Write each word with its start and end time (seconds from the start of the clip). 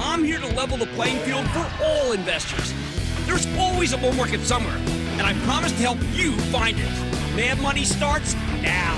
I'm 0.00 0.22
here 0.22 0.38
to 0.38 0.46
level 0.54 0.76
the 0.76 0.86
playing 0.86 1.18
field 1.20 1.44
for 1.50 1.68
all 1.82 2.12
investors. 2.12 2.72
There's 3.26 3.46
always 3.58 3.92
a 3.92 3.98
bull 3.98 4.12
market 4.12 4.40
somewhere, 4.42 4.76
and 4.76 5.22
I 5.22 5.34
promise 5.44 5.72
to 5.72 5.78
help 5.78 5.98
you 6.12 6.32
find 6.52 6.78
it. 6.78 6.88
Mad 7.34 7.60
Money 7.60 7.84
starts 7.84 8.34
now. 8.62 8.94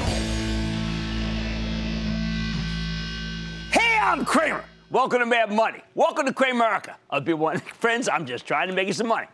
Hey, 3.71 3.98
I'm 3.98 4.27
Cramer. 4.27 4.62
Welcome 4.91 5.21
to 5.21 5.27
Mad 5.27 5.51
Money. 5.51 5.81
Welcome 5.95 6.27
to 6.27 6.34
Cramerica. 6.34 6.97
I'll 7.09 7.23
be 7.23 7.33
one 7.33 7.59
friends. 7.78 8.06
I'm 8.06 8.27
just 8.27 8.47
trying 8.47 8.69
to 8.69 8.75
make 8.75 8.87
you 8.87 8.93
some 8.93 9.09
money. 9.09 9.28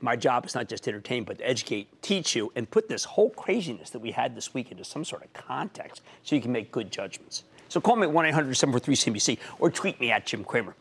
My 0.00 0.16
job 0.16 0.46
is 0.46 0.54
not 0.54 0.66
just 0.66 0.84
to 0.84 0.90
entertain, 0.90 1.24
but 1.24 1.38
to 1.38 1.46
educate, 1.46 2.00
teach 2.00 2.34
you, 2.34 2.52
and 2.56 2.70
put 2.70 2.88
this 2.88 3.04
whole 3.04 3.30
craziness 3.30 3.90
that 3.90 3.98
we 3.98 4.12
had 4.12 4.34
this 4.34 4.54
week 4.54 4.70
into 4.70 4.84
some 4.84 5.04
sort 5.04 5.24
of 5.24 5.32
context 5.34 6.00
so 6.22 6.34
you 6.34 6.40
can 6.40 6.52
make 6.52 6.72
good 6.72 6.90
judgments. 6.90 7.44
So 7.76 7.80
call 7.82 7.96
me 7.96 8.04
at 8.04 8.10
1 8.10 8.24
800 8.24 8.54
743 8.54 9.12
CNBC 9.12 9.38
or 9.58 9.70
tweet 9.70 10.00
me 10.00 10.10
at 10.10 10.24
Jim 10.24 10.44
Cramer. 10.44 10.74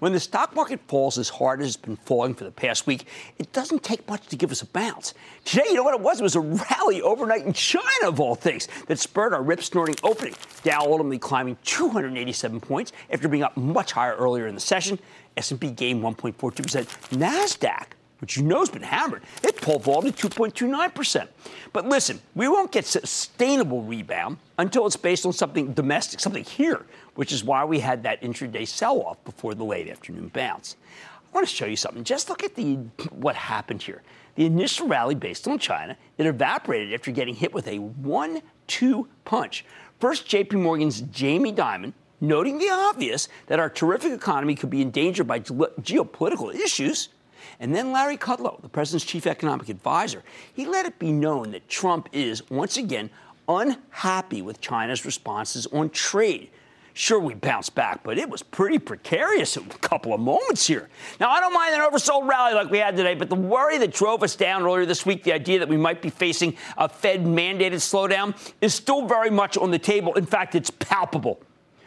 When 0.00 0.12
the 0.12 0.18
stock 0.18 0.56
market 0.56 0.80
falls 0.88 1.16
as 1.16 1.28
hard 1.28 1.60
as 1.60 1.68
it's 1.68 1.76
been 1.76 1.94
falling 1.94 2.34
for 2.34 2.42
the 2.42 2.50
past 2.50 2.84
week, 2.84 3.06
it 3.38 3.52
doesn't 3.52 3.84
take 3.84 4.08
much 4.08 4.26
to 4.26 4.34
give 4.34 4.50
us 4.50 4.60
a 4.60 4.66
bounce. 4.66 5.14
Today, 5.44 5.62
you 5.68 5.74
know 5.74 5.84
what 5.84 5.94
it 5.94 6.00
was? 6.00 6.18
It 6.18 6.24
was 6.24 6.34
a 6.34 6.40
rally 6.40 7.00
overnight 7.00 7.46
in 7.46 7.52
China, 7.52 8.08
of 8.08 8.18
all 8.18 8.34
things, 8.34 8.66
that 8.88 8.98
spurred 8.98 9.32
our 9.32 9.40
rip 9.40 9.62
snorting 9.62 9.94
opening. 10.02 10.34
Dow 10.64 10.80
ultimately 10.80 11.20
climbing 11.20 11.58
287 11.62 12.58
points 12.58 12.90
after 13.08 13.28
being 13.28 13.44
up 13.44 13.56
much 13.56 13.92
higher 13.92 14.16
earlier 14.16 14.48
in 14.48 14.56
the 14.56 14.60
session. 14.60 14.98
S&P 15.36 15.70
gained 15.70 16.02
1.42%. 16.02 17.16
Nasdaq 17.16 17.86
which 18.22 18.36
you 18.36 18.44
know 18.44 18.60
has 18.60 18.70
been 18.70 18.82
hammered, 18.82 19.20
it 19.42 19.56
pulled 19.60 19.82
vol 19.82 20.00
to 20.00 20.12
2.29%. 20.12 21.26
But 21.72 21.88
listen, 21.88 22.22
we 22.36 22.46
won't 22.46 22.70
get 22.70 22.86
sustainable 22.86 23.82
rebound 23.82 24.36
until 24.58 24.86
it's 24.86 24.94
based 24.94 25.26
on 25.26 25.32
something 25.32 25.72
domestic, 25.72 26.20
something 26.20 26.44
here, 26.44 26.86
which 27.16 27.32
is 27.32 27.42
why 27.42 27.64
we 27.64 27.80
had 27.80 28.04
that 28.04 28.22
intraday 28.22 28.66
sell-off 28.66 29.22
before 29.24 29.56
the 29.56 29.64
late 29.64 29.88
afternoon 29.88 30.28
bounce. 30.28 30.76
I 31.18 31.34
want 31.34 31.48
to 31.48 31.52
show 31.52 31.66
you 31.66 31.74
something. 31.74 32.04
Just 32.04 32.28
look 32.28 32.44
at 32.44 32.54
the 32.54 32.76
what 33.10 33.34
happened 33.34 33.82
here. 33.82 34.02
The 34.36 34.46
initial 34.46 34.86
rally 34.86 35.16
based 35.16 35.48
on 35.48 35.58
China, 35.58 35.96
it 36.16 36.24
evaporated 36.24 36.94
after 36.94 37.10
getting 37.10 37.34
hit 37.34 37.52
with 37.52 37.66
a 37.66 37.80
1-2 37.80 39.08
punch. 39.24 39.64
First, 39.98 40.28
JP 40.28 40.62
Morgan's 40.62 41.00
Jamie 41.00 41.52
Dimon 41.52 41.92
noting 42.20 42.58
the 42.58 42.70
obvious 42.70 43.28
that 43.48 43.58
our 43.58 43.68
terrific 43.68 44.12
economy 44.12 44.54
could 44.54 44.70
be 44.70 44.80
endangered 44.80 45.26
by 45.26 45.40
geopolitical 45.40 46.54
issues– 46.54 47.08
and 47.62 47.72
then 47.72 47.92
Larry 47.92 48.16
Kudlow, 48.16 48.60
the 48.60 48.68
president's 48.68 49.04
chief 49.04 49.24
economic 49.24 49.68
advisor, 49.68 50.24
he 50.52 50.66
let 50.66 50.84
it 50.84 50.98
be 50.98 51.12
known 51.12 51.52
that 51.52 51.68
Trump 51.68 52.08
is, 52.12 52.50
once 52.50 52.76
again, 52.76 53.08
unhappy 53.48 54.42
with 54.42 54.60
China's 54.60 55.04
responses 55.04 55.68
on 55.68 55.88
trade. 55.90 56.50
Sure, 56.92 57.20
we 57.20 57.34
bounced 57.34 57.76
back, 57.76 58.02
but 58.02 58.18
it 58.18 58.28
was 58.28 58.42
pretty 58.42 58.80
precarious 58.80 59.56
a 59.56 59.60
couple 59.60 60.12
of 60.12 60.20
moments 60.20 60.66
here. 60.66 60.88
Now, 61.20 61.30
I 61.30 61.38
don't 61.38 61.54
mind 61.54 61.72
an 61.72 61.80
oversold 61.80 62.28
rally 62.28 62.52
like 62.52 62.68
we 62.68 62.78
had 62.78 62.96
today, 62.96 63.14
but 63.14 63.28
the 63.28 63.36
worry 63.36 63.78
that 63.78 63.92
drove 63.92 64.24
us 64.24 64.34
down 64.34 64.64
earlier 64.64 64.84
this 64.84 65.06
week, 65.06 65.22
the 65.22 65.32
idea 65.32 65.60
that 65.60 65.68
we 65.68 65.76
might 65.76 66.02
be 66.02 66.10
facing 66.10 66.56
a 66.76 66.88
Fed 66.88 67.24
mandated 67.24 67.74
slowdown, 67.74 68.36
is 68.60 68.74
still 68.74 69.06
very 69.06 69.30
much 69.30 69.56
on 69.56 69.70
the 69.70 69.78
table. 69.78 70.12
In 70.14 70.26
fact, 70.26 70.56
it's 70.56 70.70
palpable. 70.70 71.40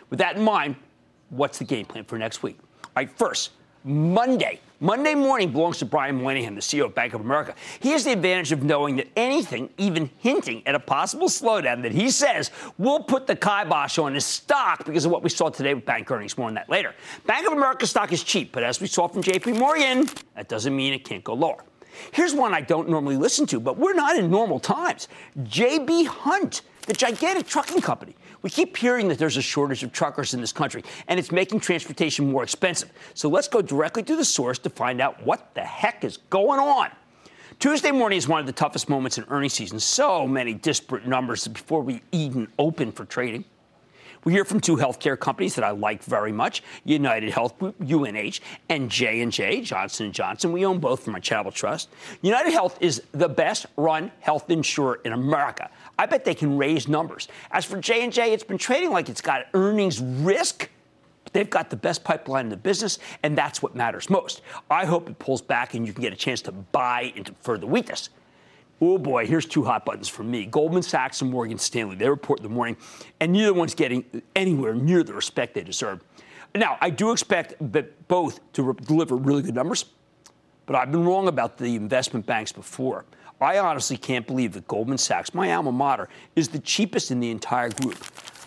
With 0.10 0.20
that 0.20 0.38
in 0.38 0.42
mind, 0.42 0.78
what's 1.32 1.58
the 1.58 1.66
game 1.66 1.86
plan 1.86 2.06
for 2.06 2.18
next 2.18 2.44
week? 2.44 2.58
All 2.62 2.92
right, 2.96 3.12
first, 3.12 3.52
Monday. 3.86 4.60
Monday 4.80 5.14
morning 5.14 5.52
belongs 5.52 5.78
to 5.78 5.86
Brian 5.86 6.22
Moynihan, 6.22 6.56
the 6.56 6.62
CEO 6.62 6.86
of 6.86 6.96
Bank 6.96 7.14
of 7.14 7.22
America. 7.22 7.54
He 7.80 7.92
has 7.92 8.04
the 8.04 8.12
advantage 8.12 8.52
of 8.52 8.64
knowing 8.64 8.96
that 8.96 9.08
anything, 9.16 9.70
even 9.78 10.10
hinting 10.18 10.64
at 10.66 10.74
a 10.74 10.80
possible 10.80 11.28
slowdown 11.28 11.84
that 11.84 11.92
he 11.92 12.10
says 12.10 12.50
will 12.80 13.04
put 13.04 13.28
the 13.28 13.36
kibosh 13.36 14.00
on 14.00 14.16
his 14.16 14.26
stock 14.26 14.84
because 14.86 15.06
of 15.06 15.12
what 15.12 15.22
we 15.22 15.30
saw 15.30 15.50
today 15.50 15.76
with 15.76 15.86
bank 15.86 16.10
earnings. 16.10 16.36
More 16.36 16.48
on 16.48 16.56
that 16.56 16.68
later. 16.68 16.96
Bank 17.28 17.46
of 17.46 17.54
America 17.54 17.86
stock 17.86 18.12
is 18.12 18.24
cheap, 18.24 18.52
but 18.52 18.64
as 18.64 18.82
we 18.82 18.88
saw 18.88 19.08
from 19.08 19.22
JP 19.22 19.60
Morgan, 19.60 20.10
that 20.36 20.50
doesn't 20.50 20.76
mean 20.76 20.92
it 20.92 21.06
can't 21.06 21.24
go 21.24 21.36
lower. 21.36 21.64
Here's 22.12 22.34
one 22.34 22.54
I 22.56 22.62
don't 22.62 22.90
normally 22.90 23.18
listen 23.18 23.46
to, 23.48 23.60
but 23.60 23.78
we're 23.78 23.94
not 23.94 24.18
in 24.18 24.32
normal 24.32 24.60
times. 24.60 25.08
JB 25.44 26.08
Hunt, 26.08 26.64
the 26.88 26.94
gigantic 26.94 27.48
trucking 27.48 27.82
company. 27.82 28.16
We 28.46 28.52
keep 28.52 28.78
hearing 28.78 29.08
that 29.08 29.18
there's 29.18 29.38
a 29.38 29.42
shortage 29.42 29.82
of 29.82 29.92
truckers 29.92 30.36
in 30.36 30.40
this 30.40 30.54
country, 30.54 30.84
and 31.08 31.20
it's 31.20 31.32
making 31.32 31.62
transportation 31.62 32.32
more 32.32 32.44
expensive. 32.44 32.94
So 33.16 33.28
let's 33.28 33.48
go 33.48 33.60
directly 33.60 34.04
to 34.04 34.16
the 34.16 34.24
source 34.24 34.60
to 34.60 34.70
find 34.70 35.02
out 35.02 35.26
what 35.26 35.56
the 35.56 35.62
heck 35.62 36.04
is 36.04 36.18
going 36.30 36.60
on. 36.60 36.92
Tuesday 37.58 37.90
morning 37.90 38.18
is 38.20 38.28
one 38.28 38.40
of 38.40 38.46
the 38.46 38.52
toughest 38.54 38.88
moments 38.88 39.18
in 39.18 39.26
earnings 39.30 39.54
season. 39.54 39.80
So 39.80 40.28
many 40.28 40.54
disparate 40.54 41.08
numbers 41.08 41.48
before 41.48 41.82
we 41.82 42.04
even 42.12 42.48
open 42.60 42.92
for 42.92 43.04
trading. 43.06 43.46
We 44.26 44.34
hear 44.34 44.46
from 44.46 44.60
two 44.60 44.76
healthcare 44.76 45.20
companies 45.20 45.54
that 45.54 45.64
I 45.64 45.70
like 45.70 46.04
very 46.04 46.32
much: 46.32 46.64
United 46.84 47.32
Health 47.32 47.60
Group 47.60 47.76
(UNH) 47.80 48.40
and 48.70 48.90
J 48.90 49.22
and 49.22 49.32
J 49.32 49.62
Johnson 49.62 50.08
and 50.08 50.16
Johnson. 50.16 50.52
We 50.52 50.66
own 50.66 50.80
both 50.80 51.04
from 51.04 51.14
our 51.14 51.20
Charitable 51.20 51.52
Trust. 51.52 51.90
United 52.24 52.52
Health 52.52 52.78
is 52.82 53.04
the 53.12 53.30
best-run 53.30 54.12
health 54.20 54.50
insurer 54.50 55.00
in 55.06 55.14
America. 55.14 55.70
I 55.98 56.06
bet 56.06 56.26
they 56.26 56.36
can 56.36 56.58
raise 56.58 56.88
numbers. 56.88 57.28
As 57.52 57.66
for 57.66 57.80
J&J, 57.80 58.34
it's 58.34 58.44
been 58.44 58.58
trading 58.58 58.92
like 58.92 59.10
it's 59.10 59.22
got 59.22 59.48
earnings 59.54 60.02
risk. 60.02 60.70
They've 61.34 61.50
got 61.50 61.70
the 61.70 61.76
best 61.76 62.04
pipeline 62.04 62.46
in 62.46 62.50
the 62.50 62.58
business, 62.58 63.00
and 63.24 63.38
that's 63.38 63.62
what 63.62 63.76
matters 63.76 64.10
most. 64.10 64.42
I 64.70 64.86
hope 64.86 65.10
it 65.10 65.20
pulls 65.20 65.42
back 65.42 65.74
and 65.74 65.86
you 65.86 65.94
can 65.94 66.02
get 66.02 66.14
a 66.14 66.18
chance 66.18 66.42
to 66.44 66.52
buy 66.52 67.14
into 67.16 67.34
further 67.42 67.68
weakness. 67.68 68.10
Oh 68.82 68.98
boy, 68.98 69.26
here's 69.26 69.46
two 69.46 69.64
hot 69.64 69.86
buttons 69.86 70.10
for 70.10 70.24
me. 70.24 70.46
Goldman 70.46 70.84
Sachs 70.84 71.22
and 71.22 71.32
Morgan 71.32 71.58
Stanley. 71.58 71.96
They 71.96 72.10
report 72.10 72.40
in 72.40 72.44
the 72.44 72.50
morning, 72.50 72.76
and 73.22 73.32
neither 73.32 73.54
one's 73.54 73.74
getting 73.74 74.04
anywhere 74.36 74.76
near 74.76 75.02
the 75.02 75.14
respect 75.14 75.54
they 75.56 75.64
deserve. 75.64 76.02
Now, 76.54 76.78
I 76.82 76.90
do 76.90 77.12
expect 77.12 77.56
that 77.74 78.08
both 78.08 78.40
to 78.54 78.64
re- 78.64 78.74
deliver 78.86 79.16
really 79.16 79.44
good 79.44 79.56
numbers, 79.56 79.86
but 80.66 80.76
I've 80.76 80.92
been 80.92 81.06
wrong 81.06 81.28
about 81.28 81.58
the 81.58 81.76
investment 81.76 82.26
banks 82.26 82.52
before. 82.52 83.06
I 83.42 83.60
honestly 83.60 83.98
can't 83.98 84.26
believe 84.26 84.54
that 84.54 84.68
Goldman 84.68 84.98
Sachs, 84.98 85.34
my 85.34 85.54
alma 85.54 85.72
mater, 85.72 86.08
is 86.36 86.48
the 86.48 86.60
cheapest 86.60 87.12
in 87.12 87.20
the 87.20 87.32
entire 87.32 87.70
group. 87.70 87.98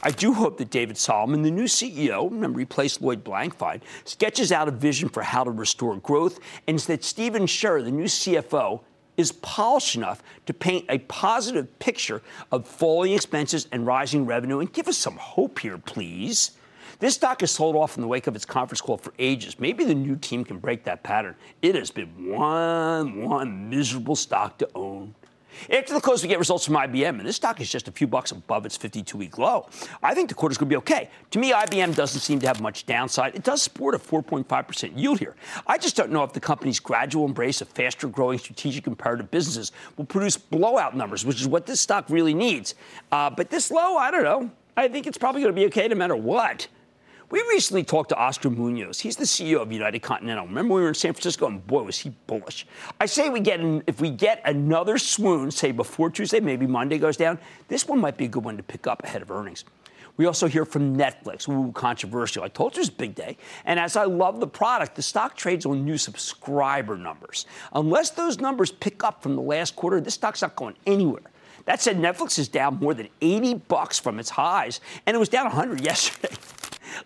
I 0.03 0.11
do 0.11 0.33
hope 0.33 0.59
that 0.59 0.71
David 0.71 0.97
Solomon, 0.97 1.43
the 1.43 1.51
new 1.51 1.65
CEO, 1.65 2.31
remember, 2.31 2.59
replaced 2.59 3.03
Lloyd 3.03 3.25
Blankfein, 3.25 3.81
sketches 4.05 4.53
out 4.53 4.69
a 4.69 4.71
vision 4.71 5.09
for 5.09 5.23
how 5.23 5.45
to 5.45 5.51
restore 5.51 5.97
growth, 5.97 6.39
and 6.67 6.79
that 6.81 7.05
Stephen 7.05 7.43
Scherr, 7.43 7.85
the 7.85 7.91
new 7.91 8.05
CFO, 8.05 8.81
is 9.17 9.33
polished 9.33 9.97
enough 9.97 10.23
to 10.47 10.55
paint 10.55 10.87
a 10.89 10.99
positive 10.99 11.79
picture 11.81 12.23
of 12.53 12.67
falling 12.67 13.13
expenses 13.13 13.67
and 13.73 13.87
rising 13.87 14.25
revenue 14.25 14.61
and 14.61 14.73
give 14.73 14.87
us 14.87 14.97
some 14.97 15.17
hope 15.17 15.59
here, 15.59 15.77
please. 15.77 16.53
This 17.01 17.15
stock 17.15 17.43
has 17.43 17.53
sold 17.53 17.77
off 17.77 17.97
in 17.97 18.03
the 18.03 18.09
wake 18.09 18.27
of 18.27 18.35
its 18.35 18.45
conference 18.45 18.81
call 18.81 18.97
for 18.97 19.13
ages. 19.21 19.61
Maybe 19.61 19.85
the 19.85 19.95
new 19.95 20.17
team 20.17 20.45
can 20.45 20.59
break 20.59 20.83
that 20.85 21.05
pattern. 21.05 21.37
It 21.63 21.77
has 21.77 21.93
been 21.93 22.35
one, 22.35 23.23
one 23.23 23.71
miserable 23.71 24.17
stock 24.17 24.59
to 24.59 24.69
own. 24.75 25.15
After 25.71 25.95
the 25.95 26.01
close, 26.01 26.23
we 26.23 26.29
get 26.29 26.39
results 26.39 26.65
from 26.67 26.75
IBM, 26.75 27.19
and 27.19 27.21
this 27.21 27.37
stock 27.37 27.61
is 27.61 27.71
just 27.71 27.89
a 27.89 27.93
few 27.93 28.07
bucks 28.07 28.33
above 28.33 28.67
its 28.67 28.77
52 28.77 29.17
week 29.17 29.39
low. 29.39 29.69
I 30.03 30.15
think 30.15 30.29
the 30.29 30.35
quarter's 30.35 30.59
going 30.59 30.69
to 30.69 30.73
be 30.73 30.79
okay. 30.79 31.11
To 31.31 31.39
me, 31.39 31.53
IBM 31.53 31.95
doesn't 31.95 32.21
seem 32.21 32.41
to 32.41 32.47
have 32.47 32.61
much 32.61 32.85
downside. 32.87 33.35
It 33.35 33.45
does 33.45 33.63
support 33.63 33.95
a 33.95 33.99
4.5% 33.99 34.99
yield 34.99 35.19
here. 35.19 35.37
I 35.67 35.79
just 35.79 35.97
don't 35.97 36.11
know 36.11 36.25
if 36.25 36.33
the 36.33 36.41
company's 36.41 36.81
gradual 36.81 37.25
embrace 37.25 37.61
of 37.61 37.69
faster 37.69 38.09
growing 38.09 38.39
strategic 38.39 38.87
imperative 38.87 39.31
businesses 39.31 39.73
will 39.97 40.05
produce 40.05 40.37
blowout 40.37 40.97
numbers, 40.97 41.25
which 41.25 41.41
is 41.41 41.49
what 41.49 41.67
this 41.67 41.81
stock 41.81 42.07
really 42.09 42.35
needs. 42.35 42.75
Uh, 43.11 43.31
but 43.31 43.51
this 43.51 43.71
low, 43.71 43.97
I 43.97 44.11
don't 44.11 44.25
know. 44.25 44.51
I 44.77 44.89
think 44.89 45.07
it's 45.07 45.19
probably 45.19 45.43
going 45.43 45.55
to 45.55 45.61
be 45.61 45.67
okay 45.67 45.89
no 45.89 45.97
matter 45.97 46.17
what. 46.17 46.69
We 47.31 47.41
recently 47.41 47.85
talked 47.85 48.09
to 48.09 48.17
Oscar 48.17 48.49
Munoz. 48.49 49.01
He's 49.01 49.17
the 49.17 49.25
CEO 49.25 49.61
of 49.61 49.71
United 49.71 50.01
Continental. 50.01 50.47
Remember 50.47 50.75
we 50.75 50.81
were 50.81 50.89
in 50.89 50.95
San 50.95 51.13
Francisco, 51.13 51.47
and 51.47 51.67
boy, 51.67 51.83
was 51.83 51.99
he 51.99 52.11
bullish. 52.27 52.67
I 52.99 53.05
say 53.05 53.29
we 53.29 53.41
get 53.41 53.61
if 53.87 54.01
we 54.01 54.09
get 54.09 54.41
another 54.47 54.97
swoon, 54.97 55.51
say 55.51 55.71
before 55.71 56.09
Tuesday, 56.09 56.41
maybe 56.41 56.67
Monday 56.67 56.97
goes 56.97 57.19
down. 57.19 57.39
This 57.69 57.87
one 57.87 57.99
might 57.99 58.17
be 58.17 58.25
a 58.25 58.29
good 58.29 58.45
one 58.45 58.57
to 58.57 58.63
pick 58.63 58.87
up 58.87 59.05
ahead 59.05 59.21
of 59.21 59.31
earnings. 59.31 59.67
We 60.17 60.25
also 60.25 60.49
hear 60.49 60.65
from 60.65 60.97
Netflix. 60.97 61.47
Ooh, 61.51 61.71
controversial. 61.73 62.45
I 62.45 62.49
told 62.49 62.77
you 62.77 62.81
it's 62.81 62.89
a 62.89 62.93
big 62.93 63.15
day. 63.15 63.37
And 63.67 63.79
as 63.79 63.95
I 63.95 64.05
love 64.05 64.41
the 64.41 64.47
product, 64.47 64.97
the 64.97 65.03
stock 65.03 65.37
trades 65.37 65.67
on 65.67 65.85
new 65.85 65.99
subscriber 65.99 66.97
numbers. 66.97 67.45
Unless 67.75 68.11
those 68.11 68.41
numbers 68.41 68.73
pick 68.73 69.05
up 69.05 69.23
from 69.23 69.37
the 69.37 69.43
last 69.43 69.77
quarter, 69.77 70.01
this 70.01 70.15
stock's 70.15 70.41
not 70.41 70.57
going 70.57 70.77
anywhere. 70.87 71.23
That 71.67 71.83
said, 71.83 71.99
Netflix 71.99 72.39
is 72.39 72.49
down 72.49 72.79
more 72.79 72.95
than 72.95 73.11
80 73.21 73.55
bucks 73.69 73.99
from 73.99 74.19
its 74.19 74.31
highs, 74.31 74.81
and 75.05 75.15
it 75.15 75.19
was 75.19 75.29
down 75.29 75.45
100 75.45 75.81
yesterday. 75.85 76.35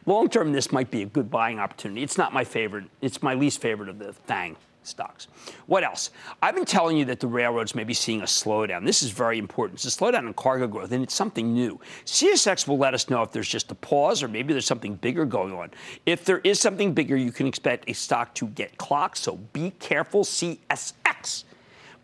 Long 0.06 0.28
term, 0.28 0.52
this 0.52 0.72
might 0.72 0.90
be 0.90 1.02
a 1.02 1.06
good 1.06 1.30
buying 1.30 1.58
opportunity. 1.58 2.02
It's 2.02 2.18
not 2.18 2.32
my 2.32 2.44
favorite. 2.44 2.84
It's 3.00 3.22
my 3.22 3.34
least 3.34 3.60
favorite 3.60 3.88
of 3.88 3.98
the 3.98 4.12
FANG 4.12 4.56
stocks. 4.84 5.28
What 5.66 5.84
else? 5.84 6.10
I've 6.42 6.54
been 6.54 6.64
telling 6.64 6.96
you 6.96 7.04
that 7.06 7.20
the 7.20 7.26
railroads 7.26 7.74
may 7.74 7.84
be 7.84 7.94
seeing 7.94 8.20
a 8.20 8.24
slowdown. 8.24 8.84
This 8.84 9.02
is 9.02 9.10
very 9.10 9.38
important. 9.38 9.84
It's 9.84 9.96
a 9.96 10.00
slowdown 10.00 10.26
in 10.26 10.34
cargo 10.34 10.66
growth, 10.66 10.92
and 10.92 11.02
it's 11.02 11.14
something 11.14 11.52
new. 11.52 11.80
CSX 12.04 12.66
will 12.66 12.78
let 12.78 12.94
us 12.94 13.08
know 13.08 13.22
if 13.22 13.32
there's 13.32 13.48
just 13.48 13.70
a 13.70 13.74
pause 13.76 14.22
or 14.22 14.28
maybe 14.28 14.52
there's 14.52 14.66
something 14.66 14.94
bigger 14.96 15.24
going 15.24 15.52
on. 15.52 15.70
If 16.06 16.24
there 16.24 16.38
is 16.38 16.60
something 16.60 16.92
bigger, 16.92 17.16
you 17.16 17.32
can 17.32 17.46
expect 17.46 17.88
a 17.88 17.92
stock 17.92 18.34
to 18.34 18.46
get 18.48 18.76
clocked, 18.78 19.18
so 19.18 19.36
be 19.52 19.70
careful, 19.78 20.24
CSX. 20.24 20.92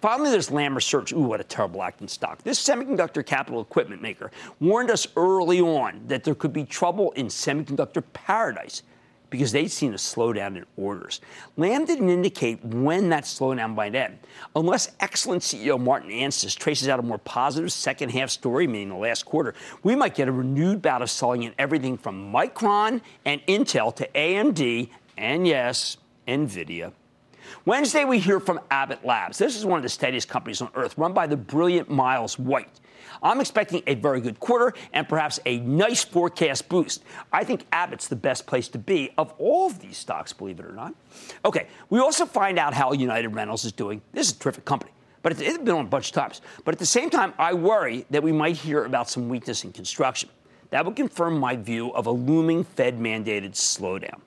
Finally, 0.01 0.31
there's 0.31 0.51
Lam 0.51 0.77
Research. 0.77 1.13
Ooh, 1.13 1.23
what 1.23 1.41
a 1.41 1.45
terrible 1.45 1.83
acting 1.83 2.07
stock. 2.07 2.43
This 2.45 2.63
semiconductor 2.63 3.27
capital 3.27 3.61
equipment 3.61 4.01
maker 4.01 4.31
warned 4.61 4.91
us 4.91 5.09
early 5.17 5.61
on 5.61 6.01
that 6.07 6.23
there 6.23 6.37
could 6.37 6.53
be 6.53 6.65
trouble 6.65 7.11
in 7.13 7.27
semiconductor 7.27 8.05
paradise 8.13 8.85
because 9.31 9.53
they'd 9.53 9.71
seen 9.71 9.93
a 9.93 9.97
slowdown 9.97 10.57
in 10.57 10.65
orders. 10.77 11.21
Lam 11.57 11.85
didn't 11.85 12.09
indicate 12.09 12.65
when 12.65 13.09
that 13.11 13.25
slowdown 13.25 13.75
might 13.75 13.95
end. 13.95 14.19
Unless 14.57 14.93
excellent 15.01 15.43
CEO 15.43 15.79
Martin 15.79 16.11
Anstice 16.11 16.55
traces 16.55 16.89
out 16.89 16.99
a 16.99 17.03
more 17.03 17.19
positive 17.19 17.73
second 17.73 18.11
half 18.11 18.31
story, 18.31 18.67
meaning 18.67 18.89
the 18.89 18.95
last 18.95 19.25
quarter, 19.25 19.55
we 19.83 19.95
might 19.95 20.15
get 20.15 20.29
a 20.29 20.33
renewed 20.33 20.81
bout 20.81 21.03
of 21.03 21.11
selling 21.11 21.43
in 21.43 21.53
everything 21.59 21.99
from 21.99 22.33
Micron 22.33 23.01
and 23.25 23.45
Intel 23.47 23.95
to 23.97 24.09
AMD 24.15 24.89
and, 25.17 25.47
yes, 25.47 25.99
NVIDIA. 26.27 26.93
Wednesday, 27.65 28.05
we 28.05 28.19
hear 28.19 28.41
from 28.41 28.61
Abbott 28.71 29.05
Labs. 29.05 29.39
This 29.39 29.57
is 29.57 29.65
one 29.65 29.79
of 29.79 29.83
the 29.83 29.89
steadiest 29.89 30.29
companies 30.29 30.61
on 30.61 30.71
earth, 30.75 30.97
run 30.97 31.13
by 31.13 31.27
the 31.27 31.37
brilliant 31.37 31.91
Miles 31.91 32.39
White. 32.39 32.81
I'm 33.23 33.41
expecting 33.41 33.83
a 33.87 33.95
very 33.95 34.21
good 34.21 34.39
quarter 34.39 34.75
and 34.93 35.09
perhaps 35.09 35.41
a 35.45 35.59
nice 35.61 36.05
forecast 36.05 36.69
boost. 36.69 37.03
I 37.33 37.45
think 37.45 37.67
Abbott's 37.73 38.09
the 38.09 38.17
best 38.17 38.47
place 38.47 38.69
to 38.69 38.79
be 38.79 39.11
of 39.19 39.33
all 39.39 39.67
of 39.67 39.81
these 39.81 39.97
stocks, 39.97 40.33
believe 40.33 40.61
it 40.61 40.67
or 40.67 40.73
not. 40.73 40.95
Okay, 41.45 41.67
we 41.91 41.99
also 41.99 42.27
find 42.27 42.59
out 42.59 42.75
how 42.75 42.93
United 42.93 43.29
Rentals 43.29 43.65
is 43.65 43.73
doing. 43.73 44.03
This 44.13 44.29
is 44.29 44.37
a 44.37 44.39
terrific 44.39 44.65
company, 44.65 44.93
but 45.23 45.33
it's 45.33 45.59
been 45.59 45.75
on 45.75 45.87
a 45.87 45.89
bunch 45.89 46.09
of 46.09 46.15
times. 46.15 46.41
But 46.65 46.75
at 46.75 46.79
the 46.79 46.87
same 46.87 47.11
time, 47.11 47.35
I 47.39 47.55
worry 47.55 48.07
that 48.11 48.23
we 48.23 48.33
might 48.33 48.57
hear 48.57 48.85
about 48.85 49.11
some 49.11 49.29
weakness 49.29 49.65
in 49.65 49.73
construction. 49.73 50.29
That 50.71 50.85
would 50.85 50.97
confirm 50.97 51.39
my 51.39 51.57
view 51.57 51.93
of 51.95 52.07
a 52.07 52.11
looming 52.11 52.65
Fed 52.65 52.99
mandated 52.99 53.53
slowdown. 53.53 54.21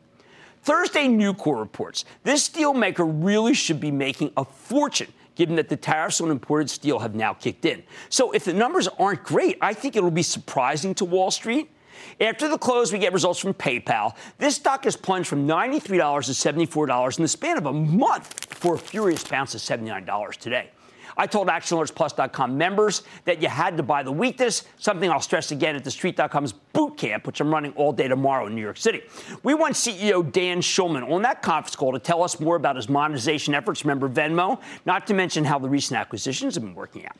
Thursday, 0.63 1.07
Nucor 1.07 1.59
reports 1.59 2.05
this 2.23 2.47
steelmaker 2.47 3.09
really 3.23 3.53
should 3.53 3.79
be 3.79 3.91
making 3.91 4.31
a 4.37 4.45
fortune 4.45 5.11
given 5.35 5.55
that 5.55 5.69
the 5.69 5.77
tariffs 5.77 6.21
on 6.21 6.29
imported 6.29 6.69
steel 6.69 6.99
have 6.99 7.15
now 7.15 7.33
kicked 7.33 7.65
in. 7.65 7.81
So 8.09 8.31
if 8.31 8.45
the 8.45 8.53
numbers 8.53 8.87
aren't 8.87 9.23
great, 9.23 9.57
I 9.61 9.73
think 9.73 9.95
it'll 9.95 10.11
be 10.11 10.23
surprising 10.23 10.93
to 10.95 11.05
Wall 11.05 11.31
Street. 11.31 11.71
After 12.19 12.47
the 12.47 12.57
close, 12.57 12.91
we 12.91 12.99
get 12.99 13.13
results 13.13 13.39
from 13.39 13.53
PayPal. 13.53 14.15
This 14.37 14.55
stock 14.55 14.83
has 14.83 14.95
plunged 14.95 15.29
from 15.29 15.47
$93 15.47 15.83
to 15.85 16.67
$74 16.67 17.17
in 17.17 17.21
the 17.23 17.27
span 17.27 17.57
of 17.57 17.65
a 17.65 17.73
month 17.73 18.53
for 18.53 18.75
a 18.75 18.77
furious 18.77 19.23
bounce 19.23 19.53
to 19.53 19.57
$79 19.57 20.35
today. 20.35 20.71
I 21.17 21.27
told 21.27 21.47
ActionAlertsPlus.com 21.47 22.57
members 22.57 23.03
that 23.25 23.41
you 23.41 23.47
had 23.47 23.77
to 23.77 23.83
buy 23.83 24.03
the 24.03 24.11
weakness, 24.11 24.63
something 24.77 25.09
I'll 25.09 25.19
stress 25.19 25.51
again 25.51 25.75
at 25.75 25.83
the 25.83 25.91
Street.com's 25.91 26.53
boot 26.53 26.97
camp, 26.97 27.27
which 27.27 27.39
I'm 27.39 27.53
running 27.53 27.73
all 27.73 27.91
day 27.91 28.07
tomorrow 28.07 28.47
in 28.47 28.55
New 28.55 28.61
York 28.61 28.77
City. 28.77 29.01
We 29.43 29.53
want 29.53 29.75
CEO 29.75 30.29
Dan 30.31 30.61
Schulman 30.61 31.09
on 31.09 31.21
that 31.23 31.41
conference 31.41 31.75
call 31.75 31.91
to 31.93 31.99
tell 31.99 32.23
us 32.23 32.39
more 32.39 32.55
about 32.55 32.75
his 32.75 32.89
monetization 32.89 33.53
efforts. 33.53 33.83
Remember 33.85 34.09
Venmo, 34.09 34.61
not 34.85 35.07
to 35.07 35.13
mention 35.13 35.43
how 35.43 35.59
the 35.59 35.69
recent 35.69 35.99
acquisitions 35.99 36.55
have 36.55 36.63
been 36.63 36.75
working 36.75 37.05
out. 37.05 37.15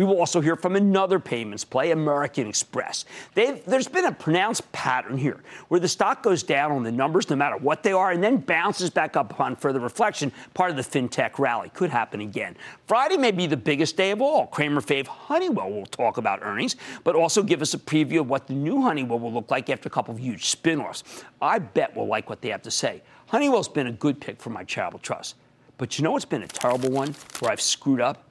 We 0.00 0.06
will 0.06 0.18
also 0.18 0.40
hear 0.40 0.56
from 0.56 0.76
another 0.76 1.20
payments 1.20 1.62
play, 1.62 1.90
American 1.90 2.46
Express. 2.46 3.04
They've, 3.34 3.62
there's 3.66 3.86
been 3.86 4.06
a 4.06 4.12
pronounced 4.12 4.72
pattern 4.72 5.18
here 5.18 5.42
where 5.68 5.78
the 5.78 5.88
stock 5.88 6.22
goes 6.22 6.42
down 6.42 6.72
on 6.72 6.82
the 6.82 6.90
numbers 6.90 7.28
no 7.28 7.36
matter 7.36 7.58
what 7.58 7.82
they 7.82 7.92
are 7.92 8.10
and 8.10 8.24
then 8.24 8.38
bounces 8.38 8.88
back 8.88 9.14
up 9.14 9.30
upon 9.30 9.56
further 9.56 9.78
reflection, 9.78 10.32
part 10.54 10.70
of 10.70 10.78
the 10.78 10.82
fintech 10.82 11.38
rally. 11.38 11.68
Could 11.74 11.90
happen 11.90 12.22
again. 12.22 12.56
Friday 12.86 13.18
may 13.18 13.30
be 13.30 13.46
the 13.46 13.58
biggest 13.58 13.98
day 13.98 14.10
of 14.10 14.22
all. 14.22 14.46
Cramer 14.46 14.80
fave 14.80 15.06
Honeywell 15.06 15.70
will 15.70 15.84
talk 15.84 16.16
about 16.16 16.38
earnings, 16.40 16.76
but 17.04 17.14
also 17.14 17.42
give 17.42 17.60
us 17.60 17.74
a 17.74 17.78
preview 17.78 18.20
of 18.20 18.30
what 18.30 18.46
the 18.46 18.54
new 18.54 18.80
Honeywell 18.80 19.18
will 19.18 19.34
look 19.34 19.50
like 19.50 19.68
after 19.68 19.88
a 19.88 19.90
couple 19.90 20.14
of 20.14 20.18
huge 20.18 20.46
spin 20.46 20.80
offs. 20.80 21.04
I 21.42 21.58
bet 21.58 21.94
we'll 21.94 22.06
like 22.06 22.30
what 22.30 22.40
they 22.40 22.48
have 22.48 22.62
to 22.62 22.70
say. 22.70 23.02
Honeywell's 23.26 23.68
been 23.68 23.88
a 23.88 23.92
good 23.92 24.18
pick 24.18 24.40
for 24.40 24.48
my 24.48 24.64
charitable 24.64 25.00
trust. 25.00 25.34
But 25.76 25.98
you 25.98 26.04
know 26.04 26.12
what's 26.12 26.24
been 26.24 26.42
a 26.42 26.48
terrible 26.48 26.90
one 26.90 27.14
where 27.40 27.52
I've 27.52 27.60
screwed 27.60 28.00
up? 28.00 28.24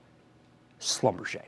Schlumberger. 0.80 1.44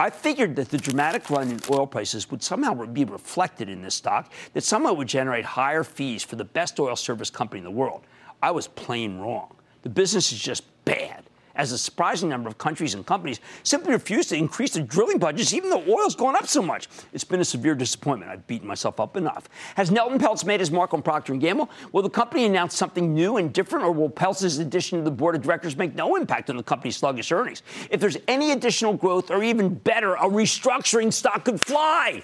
I 0.00 0.08
figured 0.08 0.56
that 0.56 0.70
the 0.70 0.78
dramatic 0.78 1.28
run 1.28 1.50
in 1.50 1.60
oil 1.70 1.86
prices 1.86 2.30
would 2.30 2.42
somehow 2.42 2.86
be 2.86 3.04
reflected 3.04 3.68
in 3.68 3.82
this 3.82 3.94
stock, 3.94 4.32
that 4.54 4.64
somehow 4.64 4.94
would 4.94 5.08
generate 5.08 5.44
higher 5.44 5.84
fees 5.84 6.22
for 6.22 6.36
the 6.36 6.44
best 6.44 6.80
oil 6.80 6.96
service 6.96 7.28
company 7.28 7.58
in 7.58 7.64
the 7.64 7.70
world. 7.70 8.00
I 8.42 8.50
was 8.50 8.66
plain 8.66 9.18
wrong. 9.18 9.54
The 9.82 9.90
business 9.90 10.32
is 10.32 10.38
just 10.38 10.64
bad 10.86 11.24
as 11.54 11.72
a 11.72 11.78
surprising 11.78 12.28
number 12.28 12.48
of 12.48 12.58
countries 12.58 12.94
and 12.94 13.04
companies 13.06 13.40
simply 13.62 13.92
refuse 13.92 14.26
to 14.28 14.36
increase 14.36 14.74
their 14.74 14.84
drilling 14.84 15.18
budgets, 15.18 15.52
even 15.52 15.70
though 15.70 15.84
oil's 15.88 16.14
gone 16.14 16.36
up 16.36 16.46
so 16.46 16.62
much. 16.62 16.88
It's 17.12 17.24
been 17.24 17.40
a 17.40 17.44
severe 17.44 17.74
disappointment. 17.74 18.30
I've 18.30 18.46
beaten 18.46 18.66
myself 18.66 19.00
up 19.00 19.16
enough. 19.16 19.48
Has 19.76 19.90
Nelson 19.90 20.18
Peltz 20.18 20.44
made 20.44 20.60
his 20.60 20.70
mark 20.70 20.94
on 20.94 21.02
Procter 21.02 21.34
& 21.34 21.36
Gamble? 21.36 21.70
Will 21.92 22.02
the 22.02 22.10
company 22.10 22.44
announce 22.44 22.76
something 22.76 23.14
new 23.14 23.36
and 23.36 23.52
different, 23.52 23.84
or 23.84 23.92
will 23.92 24.10
Peltz's 24.10 24.58
addition 24.58 24.98
to 24.98 25.04
the 25.04 25.10
board 25.10 25.34
of 25.34 25.42
directors 25.42 25.76
make 25.76 25.94
no 25.94 26.16
impact 26.16 26.50
on 26.50 26.56
the 26.56 26.62
company's 26.62 26.96
sluggish 26.96 27.32
earnings? 27.32 27.62
If 27.90 28.00
there's 28.00 28.16
any 28.28 28.52
additional 28.52 28.94
growth, 28.94 29.30
or 29.30 29.42
even 29.42 29.74
better, 29.74 30.14
a 30.14 30.24
restructuring 30.24 31.12
stock 31.12 31.44
could 31.44 31.60
fly. 31.60 32.22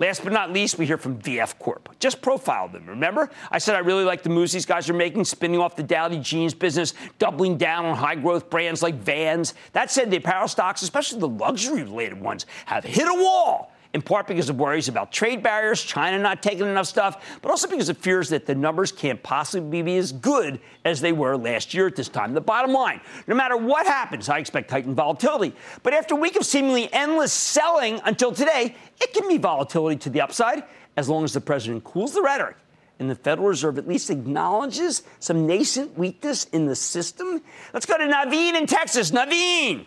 Last 0.00 0.24
but 0.24 0.32
not 0.32 0.50
least, 0.50 0.78
we 0.78 0.86
hear 0.86 0.96
from 0.96 1.18
VF 1.18 1.58
Corp. 1.58 1.90
Just 1.98 2.22
profiled 2.22 2.72
them. 2.72 2.86
Remember? 2.86 3.28
I 3.50 3.58
said 3.58 3.76
I 3.76 3.80
really 3.80 4.02
like 4.02 4.22
the 4.22 4.30
moves 4.30 4.50
these 4.50 4.64
guys 4.64 4.88
are 4.88 4.94
making, 4.94 5.26
spinning 5.26 5.60
off 5.60 5.76
the 5.76 5.82
Dowdy 5.82 6.18
jeans 6.20 6.54
business, 6.54 6.94
doubling 7.18 7.58
down 7.58 7.84
on 7.84 7.94
high 7.94 8.14
growth 8.14 8.48
brands 8.48 8.82
like 8.82 8.94
Vans. 8.94 9.52
That 9.74 9.90
said, 9.90 10.10
the 10.10 10.16
apparel 10.16 10.48
stocks, 10.48 10.80
especially 10.80 11.20
the 11.20 11.28
luxury 11.28 11.82
related 11.82 12.18
ones, 12.18 12.46
have 12.64 12.82
hit 12.82 13.06
a 13.06 13.14
wall 13.14 13.72
in 13.92 14.02
part 14.02 14.26
because 14.26 14.48
of 14.48 14.58
worries 14.58 14.88
about 14.88 15.10
trade 15.10 15.42
barriers, 15.42 15.82
China 15.82 16.18
not 16.18 16.42
taking 16.42 16.66
enough 16.66 16.86
stuff, 16.86 17.38
but 17.42 17.50
also 17.50 17.68
because 17.68 17.88
of 17.88 17.98
fears 17.98 18.28
that 18.28 18.46
the 18.46 18.54
numbers 18.54 18.92
can't 18.92 19.20
possibly 19.22 19.82
be 19.82 19.96
as 19.96 20.12
good 20.12 20.60
as 20.84 21.00
they 21.00 21.12
were 21.12 21.36
last 21.36 21.74
year 21.74 21.86
at 21.86 21.96
this 21.96 22.08
time. 22.08 22.32
The 22.32 22.40
bottom 22.40 22.72
line 22.72 23.00
no 23.26 23.34
matter 23.34 23.56
what 23.56 23.86
happens, 23.86 24.28
I 24.28 24.38
expect 24.38 24.70
heightened 24.70 24.96
volatility. 24.96 25.54
But 25.82 25.94
after 25.94 26.14
a 26.14 26.18
week 26.18 26.36
of 26.36 26.44
seemingly 26.44 26.92
endless 26.92 27.32
selling 27.32 28.00
until 28.04 28.32
today, 28.32 28.76
it 29.00 29.12
can 29.12 29.28
be 29.28 29.38
volatility 29.38 29.98
to 30.00 30.10
the 30.10 30.20
upside 30.20 30.64
as 30.96 31.08
long 31.08 31.24
as 31.24 31.32
the 31.32 31.40
president 31.40 31.84
cools 31.84 32.14
the 32.14 32.22
rhetoric 32.22 32.56
and 33.00 33.10
the 33.10 33.14
Federal 33.14 33.48
Reserve 33.48 33.78
at 33.78 33.88
least 33.88 34.10
acknowledges 34.10 35.02
some 35.18 35.46
nascent 35.46 35.98
weakness 35.98 36.44
in 36.52 36.66
the 36.66 36.76
system. 36.76 37.40
Let's 37.72 37.86
go 37.86 37.96
to 37.96 38.04
Naveen 38.04 38.54
in 38.54 38.66
Texas. 38.66 39.10
Naveen. 39.10 39.86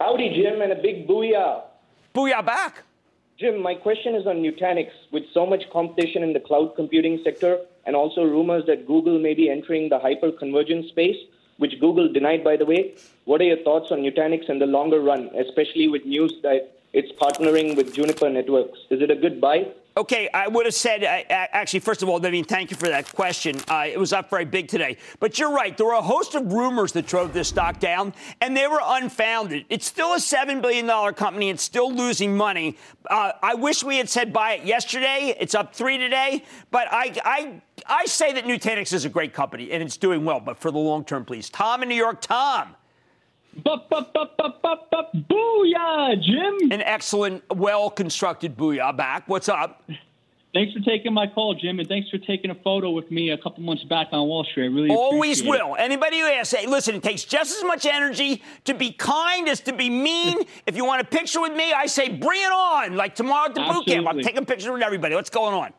Howdy, 0.00 0.34
Jim, 0.34 0.62
and 0.62 0.72
a 0.72 0.76
big 0.76 1.06
booyah. 1.06 1.62
Booyah 2.14 2.46
back. 2.46 2.84
Jim, 3.36 3.60
my 3.60 3.74
question 3.74 4.14
is 4.14 4.28
on 4.28 4.36
Nutanix. 4.36 4.90
With 5.10 5.24
so 5.32 5.44
much 5.44 5.68
competition 5.72 6.22
in 6.22 6.32
the 6.32 6.38
cloud 6.38 6.76
computing 6.76 7.20
sector 7.24 7.58
and 7.84 7.96
also 7.96 8.22
rumors 8.22 8.64
that 8.66 8.86
Google 8.86 9.18
may 9.18 9.34
be 9.34 9.50
entering 9.50 9.88
the 9.88 9.98
hyper-convergence 9.98 10.86
space, 10.88 11.16
which 11.56 11.80
Google 11.80 12.12
denied, 12.12 12.44
by 12.44 12.56
the 12.56 12.64
way, 12.64 12.94
what 13.24 13.40
are 13.40 13.44
your 13.44 13.62
thoughts 13.64 13.90
on 13.90 13.98
Nutanix 14.02 14.48
in 14.48 14.60
the 14.60 14.66
longer 14.66 15.00
run, 15.00 15.30
especially 15.36 15.88
with 15.88 16.04
news 16.04 16.32
that 16.42 16.78
it's 16.92 17.10
partnering 17.20 17.76
with 17.76 17.92
Juniper 17.92 18.30
Networks? 18.30 18.78
Is 18.90 19.02
it 19.02 19.10
a 19.10 19.16
good 19.16 19.40
buy? 19.40 19.66
Okay, 19.96 20.28
I 20.34 20.48
would 20.48 20.66
have 20.66 20.74
said, 20.74 21.04
actually, 21.04 21.78
first 21.78 22.02
of 22.02 22.08
all, 22.08 22.18
mean, 22.18 22.44
thank 22.44 22.72
you 22.72 22.76
for 22.76 22.88
that 22.88 23.12
question. 23.14 23.54
Uh, 23.68 23.86
it 23.86 23.98
was 23.98 24.12
up 24.12 24.28
very 24.28 24.44
big 24.44 24.66
today. 24.66 24.96
But 25.20 25.38
you're 25.38 25.52
right. 25.52 25.76
There 25.76 25.86
were 25.86 25.92
a 25.92 26.02
host 26.02 26.34
of 26.34 26.52
rumors 26.52 26.90
that 26.92 27.06
drove 27.06 27.32
this 27.32 27.48
stock 27.48 27.78
down, 27.78 28.12
and 28.40 28.56
they 28.56 28.66
were 28.66 28.80
unfounded. 28.82 29.66
It's 29.68 29.86
still 29.86 30.14
a 30.14 30.16
$7 30.16 30.60
billion 30.60 31.14
company. 31.14 31.48
It's 31.48 31.62
still 31.62 31.94
losing 31.94 32.36
money. 32.36 32.76
Uh, 33.08 33.32
I 33.40 33.54
wish 33.54 33.84
we 33.84 33.98
had 33.98 34.08
said 34.08 34.32
buy 34.32 34.54
it 34.54 34.64
yesterday. 34.64 35.36
It's 35.38 35.54
up 35.54 35.72
three 35.72 35.96
today. 35.96 36.42
But 36.72 36.88
I, 36.90 37.14
I, 37.24 37.62
I 37.86 38.06
say 38.06 38.32
that 38.32 38.46
Nutanix 38.46 38.92
is 38.92 39.04
a 39.04 39.08
great 39.08 39.32
company, 39.32 39.70
and 39.70 39.80
it's 39.80 39.96
doing 39.96 40.24
well. 40.24 40.40
But 40.40 40.58
for 40.58 40.72
the 40.72 40.78
long 40.78 41.04
term, 41.04 41.24
please. 41.24 41.48
Tom 41.48 41.84
in 41.84 41.88
New 41.88 41.94
York. 41.94 42.20
Tom. 42.20 42.74
Booyah, 45.14 46.22
Jim. 46.22 46.72
An 46.72 46.82
excellent, 46.82 47.44
well 47.54 47.90
constructed 47.90 48.56
booyah 48.56 48.96
back. 48.96 49.28
What's 49.28 49.48
up? 49.48 49.82
Thanks 50.54 50.72
for 50.72 50.78
taking 50.80 51.12
my 51.12 51.26
call, 51.26 51.54
Jim, 51.54 51.80
and 51.80 51.88
thanks 51.88 52.08
for 52.10 52.18
taking 52.18 52.52
a 52.52 52.54
photo 52.54 52.90
with 52.90 53.10
me 53.10 53.30
a 53.30 53.36
couple 53.36 53.64
months 53.64 53.82
back 53.82 54.06
on 54.12 54.28
Wall 54.28 54.44
Street. 54.44 54.66
I 54.66 54.68
really 54.68 54.90
always 54.90 55.42
will. 55.42 55.74
It. 55.74 55.80
Anybody 55.80 56.20
who 56.20 56.26
asks, 56.26 56.54
hey, 56.54 56.68
listen, 56.68 56.94
it 56.94 57.02
takes 57.02 57.24
just 57.24 57.56
as 57.56 57.64
much 57.64 57.84
energy 57.86 58.40
to 58.64 58.72
be 58.72 58.92
kind 58.92 59.48
as 59.48 59.58
to 59.62 59.72
be 59.72 59.90
mean. 59.90 60.38
if 60.66 60.76
you 60.76 60.84
want 60.84 61.00
a 61.00 61.04
picture 61.04 61.40
with 61.40 61.54
me, 61.54 61.72
I 61.72 61.86
say 61.86 62.08
bring 62.08 62.40
it 62.40 62.52
on. 62.52 62.94
Like 62.94 63.16
tomorrow 63.16 63.46
at 63.46 63.56
the 63.56 63.62
Absolutely. 63.62 63.96
boot 63.96 64.04
camp, 64.04 64.16
I'm 64.16 64.22
taking 64.22 64.44
pictures 64.44 64.70
with 64.70 64.82
everybody. 64.82 65.16
What's 65.16 65.28
going 65.28 65.54
on? 65.54 65.72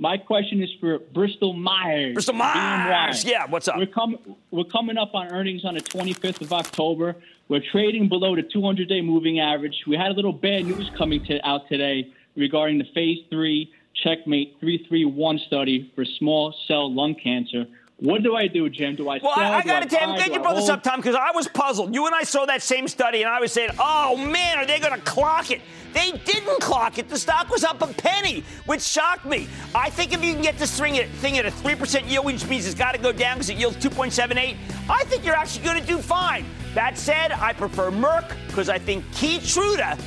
My 0.00 0.16
question 0.16 0.62
is 0.62 0.70
for 0.80 1.00
Bristol 1.00 1.52
Myers. 1.52 2.14
Bristol 2.14 2.36
Myers. 2.36 3.24
Yeah, 3.24 3.46
what's 3.46 3.66
up? 3.66 3.76
We're, 3.76 3.86
com- 3.86 4.36
we're 4.52 4.62
coming 4.64 4.96
up 4.96 5.12
on 5.12 5.26
earnings 5.32 5.64
on 5.64 5.74
the 5.74 5.80
25th 5.80 6.40
of 6.40 6.52
October. 6.52 7.16
We're 7.48 7.62
trading 7.72 8.08
below 8.08 8.36
the 8.36 8.42
200 8.44 8.88
day 8.88 9.00
moving 9.00 9.40
average. 9.40 9.74
We 9.88 9.96
had 9.96 10.12
a 10.12 10.14
little 10.14 10.32
bad 10.32 10.66
news 10.66 10.88
coming 10.96 11.24
to, 11.24 11.44
out 11.44 11.68
today 11.68 12.12
regarding 12.36 12.78
the 12.78 12.86
phase 12.94 13.24
three 13.28 13.72
checkmate 14.04 14.56
331 14.60 15.40
study 15.48 15.90
for 15.96 16.04
small 16.04 16.54
cell 16.68 16.92
lung 16.92 17.16
cancer. 17.16 17.66
What 18.00 18.22
do 18.22 18.36
I 18.36 18.46
do, 18.46 18.70
Jim? 18.70 18.94
Do 18.94 19.08
I 19.08 19.18
well, 19.20 19.34
sell? 19.34 19.52
I, 19.52 19.58
I 19.58 19.62
got 19.64 19.82
to 19.82 19.88
tell 19.88 20.16
you, 20.16 20.32
you 20.32 20.38
brought 20.38 20.54
this 20.54 20.68
up, 20.68 20.84
Tom, 20.84 21.00
because 21.00 21.16
I 21.16 21.32
was 21.32 21.48
puzzled. 21.48 21.92
You 21.92 22.06
and 22.06 22.14
I 22.14 22.22
saw 22.22 22.46
that 22.46 22.62
same 22.62 22.86
study, 22.86 23.22
and 23.22 23.28
I 23.30 23.40
was 23.40 23.52
saying, 23.52 23.70
"Oh 23.76 24.16
man, 24.16 24.58
are 24.58 24.66
they 24.66 24.78
going 24.78 24.94
to 24.94 25.00
clock 25.00 25.50
it?" 25.50 25.60
They 25.94 26.12
didn't 26.12 26.60
clock 26.60 26.98
it. 26.98 27.08
The 27.08 27.18
stock 27.18 27.50
was 27.50 27.64
up 27.64 27.82
a 27.82 27.88
penny, 27.88 28.44
which 28.66 28.82
shocked 28.82 29.24
me. 29.24 29.48
I 29.74 29.90
think 29.90 30.12
if 30.12 30.22
you 30.22 30.32
can 30.32 30.42
get 30.42 30.58
this 30.58 30.78
thing 30.78 30.96
at, 30.98 31.08
thing 31.08 31.38
at 31.38 31.46
a 31.46 31.50
three 31.50 31.74
percent 31.74 32.06
yield, 32.06 32.24
which 32.24 32.46
means 32.46 32.66
it's 32.66 32.78
got 32.78 32.94
to 32.94 33.00
go 33.00 33.10
down 33.10 33.36
because 33.36 33.50
it 33.50 33.56
yields 33.56 33.76
2.78, 33.78 34.56
I 34.88 35.04
think 35.04 35.24
you're 35.24 35.34
actually 35.34 35.64
going 35.64 35.80
to 35.80 35.86
do 35.86 35.98
fine. 35.98 36.44
That 36.74 36.96
said, 36.96 37.32
I 37.32 37.52
prefer 37.52 37.90
Merck 37.90 38.36
because 38.46 38.68
I 38.68 38.78
think 38.78 39.04
Keytruda 39.06 40.00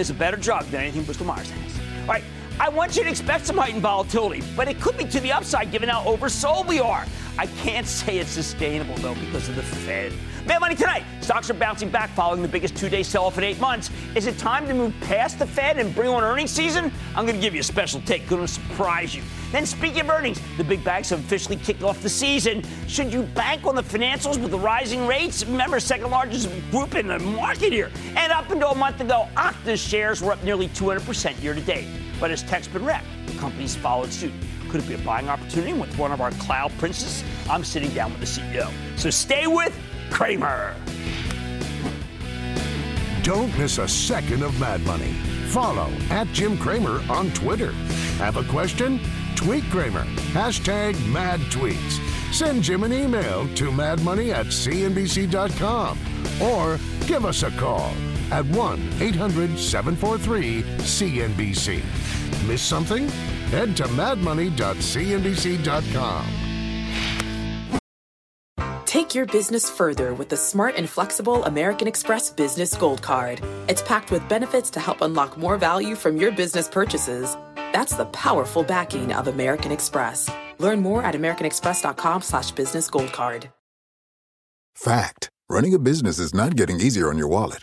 is 0.00 0.10
a 0.10 0.14
better 0.14 0.36
drug 0.36 0.64
than 0.66 0.80
anything 0.80 1.04
Bristol 1.04 1.26
Myers 1.26 1.50
has. 1.50 2.00
All 2.00 2.08
right. 2.08 2.24
I 2.58 2.70
want 2.70 2.96
you 2.96 3.04
to 3.04 3.10
expect 3.10 3.46
some 3.46 3.58
heightened 3.58 3.82
volatility, 3.82 4.42
but 4.56 4.66
it 4.66 4.80
could 4.80 4.96
be 4.96 5.04
to 5.04 5.20
the 5.20 5.30
upside 5.30 5.70
given 5.70 5.90
how 5.90 6.02
oversold 6.04 6.66
we 6.66 6.80
are. 6.80 7.04
I 7.38 7.46
can't 7.46 7.86
say 7.86 8.18
it's 8.18 8.30
sustainable, 8.30 8.94
though, 8.96 9.14
because 9.14 9.46
of 9.50 9.56
the 9.56 9.62
Fed. 9.62 10.14
Mad 10.46 10.60
Money 10.60 10.74
tonight. 10.74 11.04
Stocks 11.20 11.50
are 11.50 11.54
bouncing 11.54 11.90
back 11.90 12.08
following 12.10 12.40
the 12.40 12.48
biggest 12.48 12.74
two 12.74 12.88
day 12.88 13.02
sell 13.02 13.24
off 13.24 13.36
in 13.36 13.44
eight 13.44 13.60
months. 13.60 13.90
Is 14.14 14.26
it 14.26 14.38
time 14.38 14.66
to 14.68 14.74
move 14.74 14.94
past 15.02 15.38
the 15.38 15.46
Fed 15.46 15.78
and 15.78 15.94
bring 15.94 16.08
on 16.08 16.22
earnings 16.22 16.50
season? 16.50 16.90
I'm 17.14 17.26
going 17.26 17.36
to 17.36 17.42
give 17.42 17.52
you 17.52 17.60
a 17.60 17.64
special 17.64 18.00
take. 18.02 18.26
Going 18.26 18.40
to 18.40 18.48
surprise 18.48 19.14
you. 19.14 19.22
Then, 19.52 19.66
speaking 19.66 20.00
of 20.00 20.08
earnings, 20.08 20.40
the 20.56 20.64
big 20.64 20.82
banks 20.82 21.10
have 21.10 21.18
officially 21.18 21.56
kicked 21.56 21.82
off 21.82 22.00
the 22.00 22.08
season. 22.08 22.62
Should 22.86 23.12
you 23.12 23.24
bank 23.24 23.66
on 23.66 23.74
the 23.74 23.82
financials 23.82 24.38
with 24.40 24.50
the 24.50 24.58
rising 24.58 25.06
rates? 25.06 25.44
Remember, 25.44 25.78
second 25.78 26.10
largest 26.10 26.48
group 26.70 26.94
in 26.94 27.08
the 27.08 27.18
market 27.18 27.72
here. 27.72 27.90
And 28.16 28.32
up 28.32 28.50
until 28.50 28.70
a 28.70 28.74
month 28.74 29.00
ago, 29.00 29.28
Okta's 29.36 29.80
shares 29.80 30.22
were 30.22 30.32
up 30.32 30.42
nearly 30.42 30.68
200% 30.68 31.42
year 31.42 31.52
to 31.52 31.60
date. 31.60 31.86
But 32.18 32.30
as 32.30 32.42
tech's 32.42 32.68
been 32.68 32.84
wrecked, 32.84 33.06
the 33.26 33.38
companies 33.38 33.76
followed 33.76 34.12
suit. 34.12 34.32
Could 34.68 34.82
it 34.82 34.88
be 34.88 34.94
a 34.94 34.98
buying 34.98 35.28
opportunity 35.28 35.72
with 35.72 35.96
one 35.98 36.12
of 36.12 36.20
our 36.20 36.30
cloud 36.32 36.72
princes? 36.78 37.22
I'm 37.48 37.64
sitting 37.64 37.90
down 37.90 38.12
with 38.12 38.20
the 38.20 38.26
CEO. 38.26 38.70
So 38.98 39.10
stay 39.10 39.46
with 39.46 39.76
Cramer. 40.10 40.74
Don't 43.22 43.56
miss 43.58 43.78
a 43.78 43.88
second 43.88 44.42
of 44.42 44.58
Mad 44.60 44.80
Money. 44.82 45.12
Follow 45.48 45.90
at 46.10 46.26
Jim 46.28 46.56
Cramer 46.58 47.02
on 47.10 47.30
Twitter. 47.32 47.72
Have 48.18 48.36
a 48.36 48.44
question? 48.44 49.00
Tweet 49.34 49.64
Cramer. 49.64 50.04
Hashtag 50.32 50.94
mad 51.06 51.40
tweets. 51.50 52.00
Send 52.32 52.62
Jim 52.62 52.82
an 52.82 52.92
email 52.92 53.46
to 53.54 53.70
madmoney 53.70 54.32
at 54.32 54.46
cnbc.com 54.46 55.98
or 56.42 56.78
give 57.06 57.24
us 57.24 57.42
a 57.42 57.50
call 57.52 57.92
at 58.30 58.44
1 58.46 58.80
800 59.00 59.58
743 59.58 60.62
CNBC. 60.62 61.82
Miss 62.46 62.62
something? 62.62 63.08
Head 63.50 63.76
to 63.76 63.84
madmoney.cnbc.com. 63.84 66.26
Take 68.84 69.14
your 69.14 69.26
business 69.26 69.68
further 69.68 70.14
with 70.14 70.30
the 70.30 70.36
smart 70.36 70.76
and 70.76 70.88
flexible 70.88 71.44
American 71.44 71.86
Express 71.86 72.30
Business 72.30 72.74
Gold 72.74 73.02
Card. 73.02 73.42
It's 73.68 73.82
packed 73.82 74.10
with 74.10 74.26
benefits 74.28 74.70
to 74.70 74.80
help 74.80 75.02
unlock 75.02 75.36
more 75.36 75.58
value 75.58 75.94
from 75.94 76.16
your 76.16 76.32
business 76.32 76.68
purchases. 76.68 77.36
That's 77.72 77.94
the 77.94 78.06
powerful 78.06 78.62
backing 78.62 79.12
of 79.12 79.28
American 79.28 79.70
Express. 79.70 80.30
Learn 80.58 80.80
more 80.80 81.02
at 81.02 81.14
americanexpress.com 81.14 82.22
slash 82.22 82.52
business 82.52 82.88
gold 82.88 83.12
card. 83.12 83.50
Fact. 84.74 85.28
Running 85.48 85.74
a 85.74 85.78
business 85.78 86.18
is 86.18 86.34
not 86.34 86.56
getting 86.56 86.80
easier 86.80 87.08
on 87.08 87.18
your 87.18 87.28
wallet. 87.28 87.62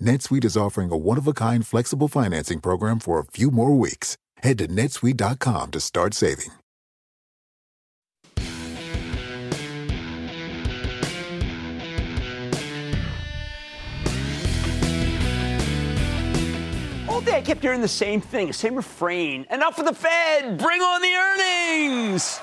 NetSuite 0.00 0.44
is 0.44 0.56
offering 0.56 0.90
a 0.90 0.96
one-of-a-kind 0.96 1.66
flexible 1.66 2.08
financing 2.08 2.60
program 2.60 3.00
for 3.00 3.18
a 3.18 3.24
few 3.24 3.50
more 3.50 3.76
weeks. 3.76 4.16
Head 4.38 4.58
to 4.58 4.68
netsuite.com 4.68 5.70
to 5.72 5.80
start 5.80 6.14
saving. 6.14 6.52
all 17.20 17.26
day 17.26 17.36
I 17.36 17.42
kept 17.42 17.60
hearing 17.60 17.82
the 17.82 17.88
same 17.88 18.22
thing, 18.22 18.46
the 18.46 18.54
same 18.54 18.74
refrain. 18.74 19.44
Enough 19.50 19.78
of 19.78 19.84
the 19.84 19.92
Fed, 19.92 20.56
bring 20.56 20.80
on 20.80 21.02
the 21.02 21.14
earnings. 21.14 22.40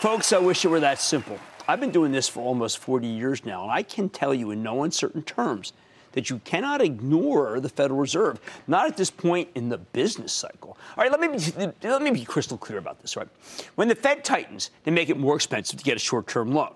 Folks, 0.00 0.32
I 0.32 0.38
wish 0.38 0.64
it 0.64 0.68
were 0.68 0.80
that 0.80 0.98
simple. 0.98 1.38
I've 1.68 1.78
been 1.78 1.92
doing 1.92 2.10
this 2.10 2.28
for 2.28 2.40
almost 2.40 2.78
40 2.78 3.06
years 3.06 3.44
now, 3.44 3.62
and 3.62 3.70
I 3.70 3.84
can 3.84 4.08
tell 4.08 4.34
you 4.34 4.50
in 4.50 4.64
no 4.64 4.82
uncertain 4.82 5.22
terms 5.22 5.72
that 6.12 6.30
you 6.30 6.38
cannot 6.44 6.80
ignore 6.80 7.60
the 7.60 7.68
Federal 7.68 8.00
Reserve, 8.00 8.40
not 8.66 8.86
at 8.86 8.96
this 8.96 9.10
point 9.10 9.48
in 9.54 9.68
the 9.68 9.78
business 9.78 10.32
cycle. 10.32 10.76
All 10.96 11.04
right, 11.04 11.10
let 11.10 11.20
me 11.20 11.28
be, 11.28 11.88
let 11.88 12.02
me 12.02 12.10
be 12.10 12.24
crystal 12.24 12.58
clear 12.58 12.78
about 12.78 13.00
this, 13.00 13.16
right? 13.16 13.28
When 13.74 13.88
the 13.88 13.94
Fed 13.94 14.24
tightens, 14.24 14.70
they 14.84 14.90
make 14.90 15.08
it 15.08 15.18
more 15.18 15.34
expensive 15.34 15.78
to 15.78 15.84
get 15.84 15.96
a 15.96 16.00
short-term 16.00 16.52
loan. 16.52 16.74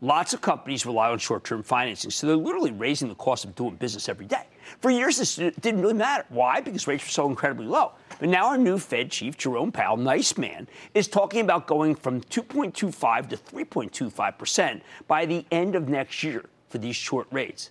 Lots 0.00 0.34
of 0.34 0.42
companies 0.42 0.84
rely 0.84 1.10
on 1.10 1.18
short-term 1.18 1.62
financing, 1.62 2.10
so 2.10 2.26
they're 2.26 2.36
literally 2.36 2.72
raising 2.72 3.08
the 3.08 3.14
cost 3.14 3.44
of 3.44 3.54
doing 3.54 3.76
business 3.76 4.08
every 4.08 4.26
day. 4.26 4.44
For 4.80 4.90
years, 4.90 5.16
this 5.16 5.36
didn't 5.36 5.80
really 5.80 5.94
matter. 5.94 6.26
Why? 6.28 6.60
Because 6.60 6.86
rates 6.86 7.04
were 7.04 7.10
so 7.10 7.26
incredibly 7.28 7.66
low. 7.66 7.92
But 8.18 8.28
now 8.28 8.48
our 8.48 8.58
new 8.58 8.78
Fed 8.78 9.10
chief, 9.10 9.38
Jerome 9.38 9.72
Powell, 9.72 9.96
nice 9.96 10.36
man, 10.36 10.68
is 10.92 11.08
talking 11.08 11.40
about 11.40 11.66
going 11.66 11.94
from 11.94 12.20
2.25 12.20 13.30
to 13.30 13.36
3.25 13.36 14.38
percent 14.38 14.82
by 15.08 15.24
the 15.24 15.46
end 15.50 15.74
of 15.74 15.88
next 15.88 16.22
year 16.22 16.44
for 16.68 16.78
these 16.78 16.96
short 16.96 17.26
rates. 17.30 17.70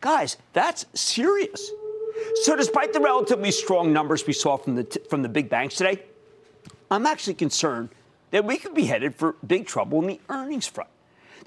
Guys, 0.00 0.36
that's 0.52 0.86
serious. 0.94 1.70
So, 2.42 2.56
despite 2.56 2.92
the 2.92 3.00
relatively 3.00 3.50
strong 3.50 3.92
numbers 3.92 4.26
we 4.26 4.32
saw 4.32 4.56
from 4.56 4.74
the 4.74 4.84
t- 4.84 5.00
from 5.08 5.22
the 5.22 5.28
big 5.28 5.48
banks 5.48 5.76
today, 5.76 6.02
I'm 6.90 7.06
actually 7.06 7.34
concerned 7.34 7.90
that 8.30 8.44
we 8.44 8.56
could 8.56 8.74
be 8.74 8.84
headed 8.84 9.14
for 9.14 9.36
big 9.46 9.66
trouble 9.66 10.00
in 10.00 10.06
the 10.06 10.20
earnings 10.28 10.66
front. 10.66 10.90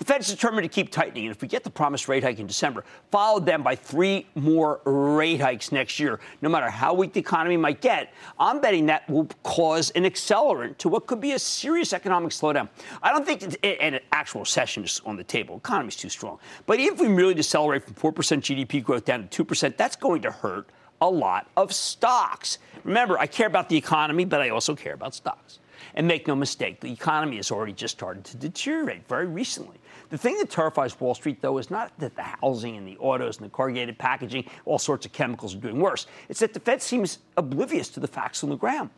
The 0.04 0.14
Fed's 0.16 0.28
determined 0.28 0.66
to 0.66 0.68
keep 0.70 0.92
tightening, 0.92 1.28
and 1.28 1.34
if 1.34 1.42
we 1.42 1.48
get 1.48 1.64
the 1.64 1.70
promised 1.70 2.10
rate 2.10 2.26
hike 2.26 2.38
in 2.38 2.46
December, 2.46 2.84
followed 3.10 3.46
then 3.46 3.62
by 3.62 3.74
three 3.74 4.28
more 4.36 4.82
rate 4.84 5.40
hikes 5.40 5.72
next 5.72 5.98
year, 5.98 6.20
no 6.42 6.50
matter 6.50 6.70
how 6.70 6.94
weak 6.94 7.14
the 7.14 7.22
economy 7.22 7.56
might 7.56 7.80
get, 7.80 8.14
I'm 8.38 8.60
betting 8.60 8.88
that 8.88 9.10
will 9.10 9.30
cause 9.44 9.92
an 9.92 10.04
accelerant 10.04 10.78
to 10.80 10.90
what 10.90 11.08
could 11.08 11.22
be 11.22 11.32
a 11.32 11.40
serious 11.40 11.94
economic 11.94 12.32
slowdown. 12.32 12.68
I 13.02 13.14
don't 13.14 13.26
think 13.26 13.56
an 13.64 14.02
actual 14.12 14.42
recession 14.42 14.84
is 14.84 15.00
on 15.06 15.16
the 15.16 15.24
table. 15.24 15.56
Economy's 15.56 15.96
too 15.96 16.10
strong. 16.10 16.38
But 16.66 16.82
if 16.82 17.00
we 17.00 17.08
really 17.08 17.34
decelerate 17.34 17.86
from 17.86 17.94
4% 17.94 18.12
GDP 18.42 18.84
growth 18.84 19.06
down 19.06 19.30
to 19.30 19.46
2%, 19.46 19.78
that's 19.78 19.96
going 19.96 20.22
to 20.24 20.32
hurt 20.32 20.68
a 21.00 21.10
lot 21.10 21.48
of 21.56 21.72
stocks. 21.72 22.58
Remember, 22.84 23.18
I 23.18 23.26
care 23.26 23.48
about 23.48 23.70
the 23.70 23.78
economy, 23.78 24.26
but 24.26 24.42
I 24.42 24.50
also 24.50 24.76
care 24.76 24.96
about 24.96 25.16
stocks. 25.16 25.60
And 25.96 26.08
make 26.08 26.28
no 26.28 26.36
mistake, 26.36 26.82
the 26.82 26.92
economy 26.92 27.38
has 27.38 27.52
already 27.52 27.74
just 27.74 27.96
started 27.96 28.26
to 28.26 28.38
deteriorate 28.38 29.08
very 29.08 29.28
recently. 29.28 29.78
The 30.14 30.20
thing 30.20 30.38
that 30.38 30.52
terrifies 30.52 31.00
Wall 31.00 31.16
Street, 31.16 31.42
though, 31.42 31.58
is 31.58 31.72
not 31.72 31.92
that 31.98 32.16
the 32.16 32.22
housing 32.22 32.78
and 32.78 32.88
the 32.88 33.00
autos 33.00 33.38
and 33.38 33.48
the 33.48 33.50
corrugated 33.50 33.98
packaging, 33.98 34.48
all 34.64 34.78
sorts 34.78 35.08
of 35.08 35.12
chemicals 35.12 35.56
are 35.56 35.58
doing 35.58 35.80
worse. 35.80 36.06
It's 36.30 36.40
that 36.42 36.54
the 36.54 36.60
Fed 36.60 36.84
seems 36.84 37.18
oblivious 37.36 37.90
to 37.90 38.00
the 38.00 38.08
facts 38.08 38.44
on 38.44 38.52
the 38.52 38.56
ground. 38.56 38.92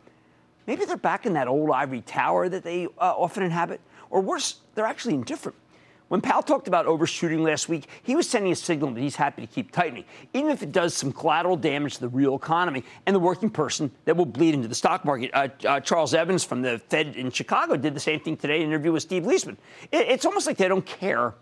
Maybe 0.66 0.84
they're 0.84 0.98
back 0.98 1.24
in 1.24 1.32
that 1.32 1.48
old 1.48 1.70
ivory 1.70 2.02
tower 2.02 2.50
that 2.50 2.64
they 2.64 2.84
uh, 2.84 3.14
often 3.16 3.42
inhabit, 3.44 3.80
or 4.10 4.20
worse, 4.20 4.56
they're 4.74 4.84
actually 4.84 5.14
indifferent. 5.14 5.56
When 6.08 6.20
Powell 6.20 6.42
talked 6.42 6.68
about 6.68 6.86
overshooting 6.86 7.42
last 7.42 7.68
week, 7.68 7.88
he 8.04 8.14
was 8.14 8.28
sending 8.28 8.52
a 8.52 8.56
signal 8.56 8.92
that 8.92 9.00
he's 9.00 9.16
happy 9.16 9.42
to 9.42 9.52
keep 9.52 9.72
tightening, 9.72 10.04
even 10.32 10.52
if 10.52 10.62
it 10.62 10.70
does 10.70 10.94
some 10.94 11.12
collateral 11.12 11.56
damage 11.56 11.94
to 11.94 12.00
the 12.02 12.08
real 12.08 12.36
economy 12.36 12.84
and 13.06 13.16
the 13.16 13.20
working 13.20 13.50
person 13.50 13.90
that 14.04 14.16
will 14.16 14.24
bleed 14.26 14.54
into 14.54 14.68
the 14.68 14.74
stock 14.74 15.04
market. 15.04 15.32
Uh, 15.34 15.48
uh, 15.66 15.80
Charles 15.80 16.14
Evans 16.14 16.44
from 16.44 16.62
the 16.62 16.78
Fed 16.78 17.16
in 17.16 17.32
Chicago 17.32 17.76
did 17.76 17.92
the 17.92 18.00
same 18.00 18.20
thing 18.20 18.36
today 18.36 18.58
in 18.58 18.62
an 18.62 18.68
interview 18.68 18.92
with 18.92 19.02
Steve 19.02 19.24
Liesman. 19.24 19.56
It, 19.90 20.08
it's 20.08 20.24
almost 20.24 20.46
like 20.46 20.58
they 20.58 20.68
don't 20.68 20.86
care. 20.86 21.34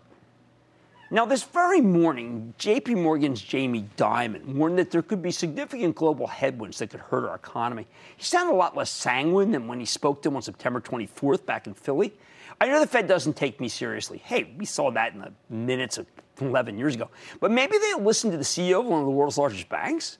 Now, 1.11 1.25
this 1.25 1.43
very 1.43 1.81
morning, 1.81 2.55
JP 2.57 3.03
Morgan's 3.03 3.39
Jamie 3.39 3.87
Dimon 3.95 4.55
warned 4.55 4.79
that 4.79 4.89
there 4.89 5.03
could 5.03 5.21
be 5.21 5.29
significant 5.29 5.95
global 5.95 6.25
headwinds 6.25 6.79
that 6.79 6.89
could 6.89 7.01
hurt 7.01 7.29
our 7.29 7.35
economy. 7.35 7.85
He 8.17 8.23
sounded 8.23 8.53
a 8.53 8.57
lot 8.57 8.75
less 8.75 8.89
sanguine 8.89 9.51
than 9.51 9.67
when 9.67 9.79
he 9.79 9.85
spoke 9.85 10.23
to 10.23 10.29
him 10.29 10.35
on 10.35 10.41
September 10.41 10.81
24th 10.81 11.45
back 11.45 11.67
in 11.67 11.75
Philly. 11.75 12.11
I 12.59 12.67
know 12.67 12.79
the 12.79 12.87
Fed 12.87 13.07
doesn't 13.07 13.35
take 13.35 13.59
me 13.59 13.67
seriously. 13.67 14.19
Hey, 14.23 14.53
we 14.57 14.65
saw 14.65 14.91
that 14.91 15.13
in 15.13 15.19
the 15.19 15.31
minutes 15.49 15.97
of 15.97 16.07
11 16.39 16.77
years 16.77 16.95
ago. 16.95 17.09
But 17.39 17.51
maybe 17.51 17.77
they'll 17.77 18.01
listen 18.01 18.31
to 18.31 18.37
the 18.37 18.43
CEO 18.43 18.79
of 18.79 18.85
one 18.85 18.99
of 18.99 19.05
the 19.05 19.11
world's 19.11 19.37
largest 19.37 19.69
banks. 19.69 20.17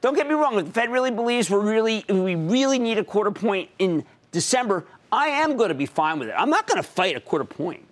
Don't 0.00 0.14
get 0.14 0.26
me 0.26 0.34
wrong. 0.34 0.58
If 0.58 0.66
the 0.66 0.72
Fed 0.72 0.90
really 0.90 1.10
believes 1.10 1.50
we're 1.50 1.60
really, 1.60 2.04
we 2.08 2.34
really 2.34 2.78
need 2.78 2.98
a 2.98 3.04
quarter 3.04 3.30
point 3.30 3.70
in 3.78 4.04
December, 4.32 4.86
I 5.12 5.28
am 5.28 5.56
going 5.56 5.68
to 5.68 5.74
be 5.74 5.86
fine 5.86 6.18
with 6.18 6.28
it. 6.28 6.34
I'm 6.36 6.50
not 6.50 6.66
going 6.66 6.82
to 6.82 6.88
fight 6.88 7.16
a 7.16 7.20
quarter 7.20 7.44
point. 7.44 7.86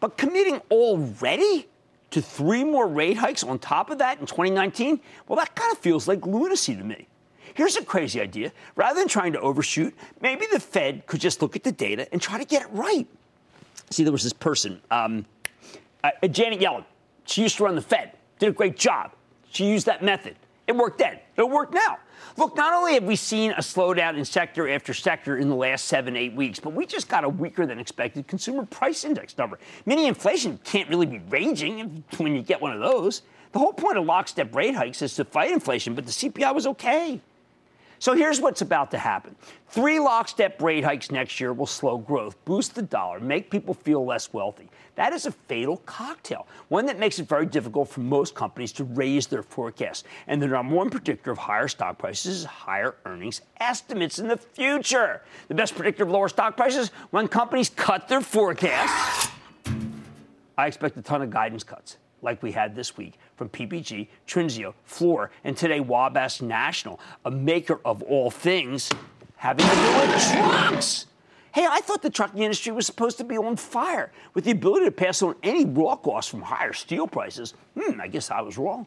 But 0.00 0.16
committing 0.16 0.60
already 0.70 1.66
to 2.10 2.22
three 2.22 2.62
more 2.62 2.86
rate 2.86 3.16
hikes 3.16 3.42
on 3.42 3.58
top 3.58 3.90
of 3.90 3.98
that 3.98 4.20
in 4.20 4.26
2019, 4.26 5.00
well, 5.26 5.36
that 5.36 5.54
kind 5.54 5.72
of 5.72 5.78
feels 5.78 6.06
like 6.06 6.24
lunacy 6.26 6.76
to 6.76 6.84
me. 6.84 7.08
Here's 7.54 7.76
a 7.76 7.84
crazy 7.84 8.20
idea. 8.20 8.52
Rather 8.76 8.98
than 8.98 9.08
trying 9.08 9.32
to 9.32 9.40
overshoot, 9.40 9.94
maybe 10.20 10.46
the 10.52 10.60
Fed 10.60 11.06
could 11.06 11.20
just 11.20 11.40
look 11.40 11.56
at 11.56 11.62
the 11.62 11.72
data 11.72 12.08
and 12.12 12.20
try 12.20 12.38
to 12.38 12.44
get 12.44 12.62
it 12.62 12.68
right. 12.72 13.06
See, 13.90 14.02
there 14.02 14.12
was 14.12 14.24
this 14.24 14.32
person, 14.32 14.80
um, 14.90 15.24
uh, 16.02 16.10
Janet 16.28 16.60
Yellen. 16.60 16.84
She 17.26 17.42
used 17.42 17.56
to 17.58 17.64
run 17.64 17.76
the 17.76 17.82
Fed, 17.82 18.12
did 18.38 18.48
a 18.48 18.52
great 18.52 18.76
job. 18.76 19.12
She 19.50 19.66
used 19.66 19.86
that 19.86 20.02
method. 20.02 20.36
It 20.66 20.74
worked 20.74 20.98
then. 20.98 21.18
It'll 21.36 21.50
work 21.50 21.72
now. 21.72 21.98
Look, 22.36 22.56
not 22.56 22.72
only 22.72 22.94
have 22.94 23.04
we 23.04 23.16
seen 23.16 23.52
a 23.52 23.58
slowdown 23.58 24.16
in 24.16 24.24
sector 24.24 24.68
after 24.68 24.92
sector 24.94 25.36
in 25.36 25.48
the 25.48 25.54
last 25.54 25.84
seven, 25.84 26.16
eight 26.16 26.34
weeks, 26.34 26.58
but 26.58 26.72
we 26.72 26.86
just 26.86 27.08
got 27.08 27.22
a 27.22 27.28
weaker 27.28 27.66
than 27.66 27.78
expected 27.78 28.26
consumer 28.26 28.66
price 28.66 29.04
index 29.04 29.36
number. 29.38 29.58
Mini 29.86 30.06
inflation 30.06 30.58
can't 30.64 30.88
really 30.88 31.06
be 31.06 31.20
raging 31.28 32.02
when 32.16 32.34
you 32.34 32.42
get 32.42 32.60
one 32.60 32.72
of 32.72 32.80
those. 32.80 33.22
The 33.52 33.58
whole 33.60 33.72
point 33.72 33.98
of 33.98 34.06
lockstep 34.06 34.54
rate 34.54 34.74
hikes 34.74 35.02
is 35.02 35.14
to 35.14 35.24
fight 35.24 35.52
inflation, 35.52 35.94
but 35.94 36.06
the 36.06 36.10
CPI 36.10 36.52
was 36.52 36.66
okay. 36.66 37.20
So 38.04 38.12
here's 38.12 38.38
what's 38.38 38.60
about 38.60 38.90
to 38.90 38.98
happen. 38.98 39.34
Three 39.68 39.98
lockstep 39.98 40.60
rate 40.60 40.84
hikes 40.84 41.10
next 41.10 41.40
year 41.40 41.54
will 41.54 41.64
slow 41.64 41.96
growth, 41.96 42.36
boost 42.44 42.74
the 42.74 42.82
dollar, 42.82 43.18
make 43.18 43.50
people 43.50 43.72
feel 43.72 44.04
less 44.04 44.30
wealthy. 44.30 44.68
That 44.96 45.14
is 45.14 45.24
a 45.24 45.32
fatal 45.32 45.78
cocktail, 45.86 46.46
one 46.68 46.84
that 46.84 46.98
makes 46.98 47.18
it 47.18 47.26
very 47.26 47.46
difficult 47.46 47.88
for 47.88 48.00
most 48.00 48.34
companies 48.34 48.72
to 48.72 48.84
raise 48.84 49.26
their 49.26 49.42
forecasts. 49.42 50.04
And 50.26 50.42
the 50.42 50.48
number 50.48 50.74
one 50.74 50.90
predictor 50.90 51.30
of 51.30 51.38
higher 51.38 51.66
stock 51.66 51.96
prices 51.96 52.40
is 52.40 52.44
higher 52.44 52.94
earnings 53.06 53.40
estimates 53.58 54.18
in 54.18 54.28
the 54.28 54.36
future. 54.36 55.22
The 55.48 55.54
best 55.54 55.74
predictor 55.74 56.02
of 56.02 56.10
lower 56.10 56.28
stock 56.28 56.58
prices 56.58 56.90
when 57.08 57.26
companies 57.26 57.70
cut 57.70 58.08
their 58.08 58.20
forecasts. 58.20 59.30
I 60.58 60.66
expect 60.66 60.98
a 60.98 61.02
ton 61.02 61.22
of 61.22 61.30
guidance 61.30 61.64
cuts 61.64 61.96
like 62.24 62.42
we 62.42 62.50
had 62.50 62.74
this 62.74 62.96
week 62.96 63.14
from 63.36 63.48
PPG, 63.50 64.08
Trinseo, 64.26 64.74
Fluor, 64.88 65.28
and 65.44 65.56
today 65.56 65.78
Wabash 65.78 66.40
National, 66.42 66.98
a 67.24 67.30
maker 67.30 67.80
of 67.84 68.02
all 68.02 68.30
things 68.30 68.90
having 69.36 69.66
to 69.66 69.74
do 69.74 69.96
with 69.98 70.32
trucks. 70.32 71.06
Hey, 71.52 71.66
I 71.70 71.80
thought 71.82 72.02
the 72.02 72.10
trucking 72.10 72.42
industry 72.42 72.72
was 72.72 72.86
supposed 72.86 73.18
to 73.18 73.24
be 73.24 73.36
on 73.36 73.54
fire 73.54 74.10
with 74.32 74.44
the 74.44 74.50
ability 74.50 74.86
to 74.86 74.90
pass 74.90 75.22
on 75.22 75.36
any 75.44 75.64
raw 75.64 75.94
costs 75.94 76.28
from 76.28 76.42
higher 76.42 76.72
steel 76.72 77.06
prices. 77.06 77.54
Hmm, 77.78 78.00
I 78.00 78.08
guess 78.08 78.30
I 78.30 78.40
was 78.40 78.58
wrong. 78.58 78.86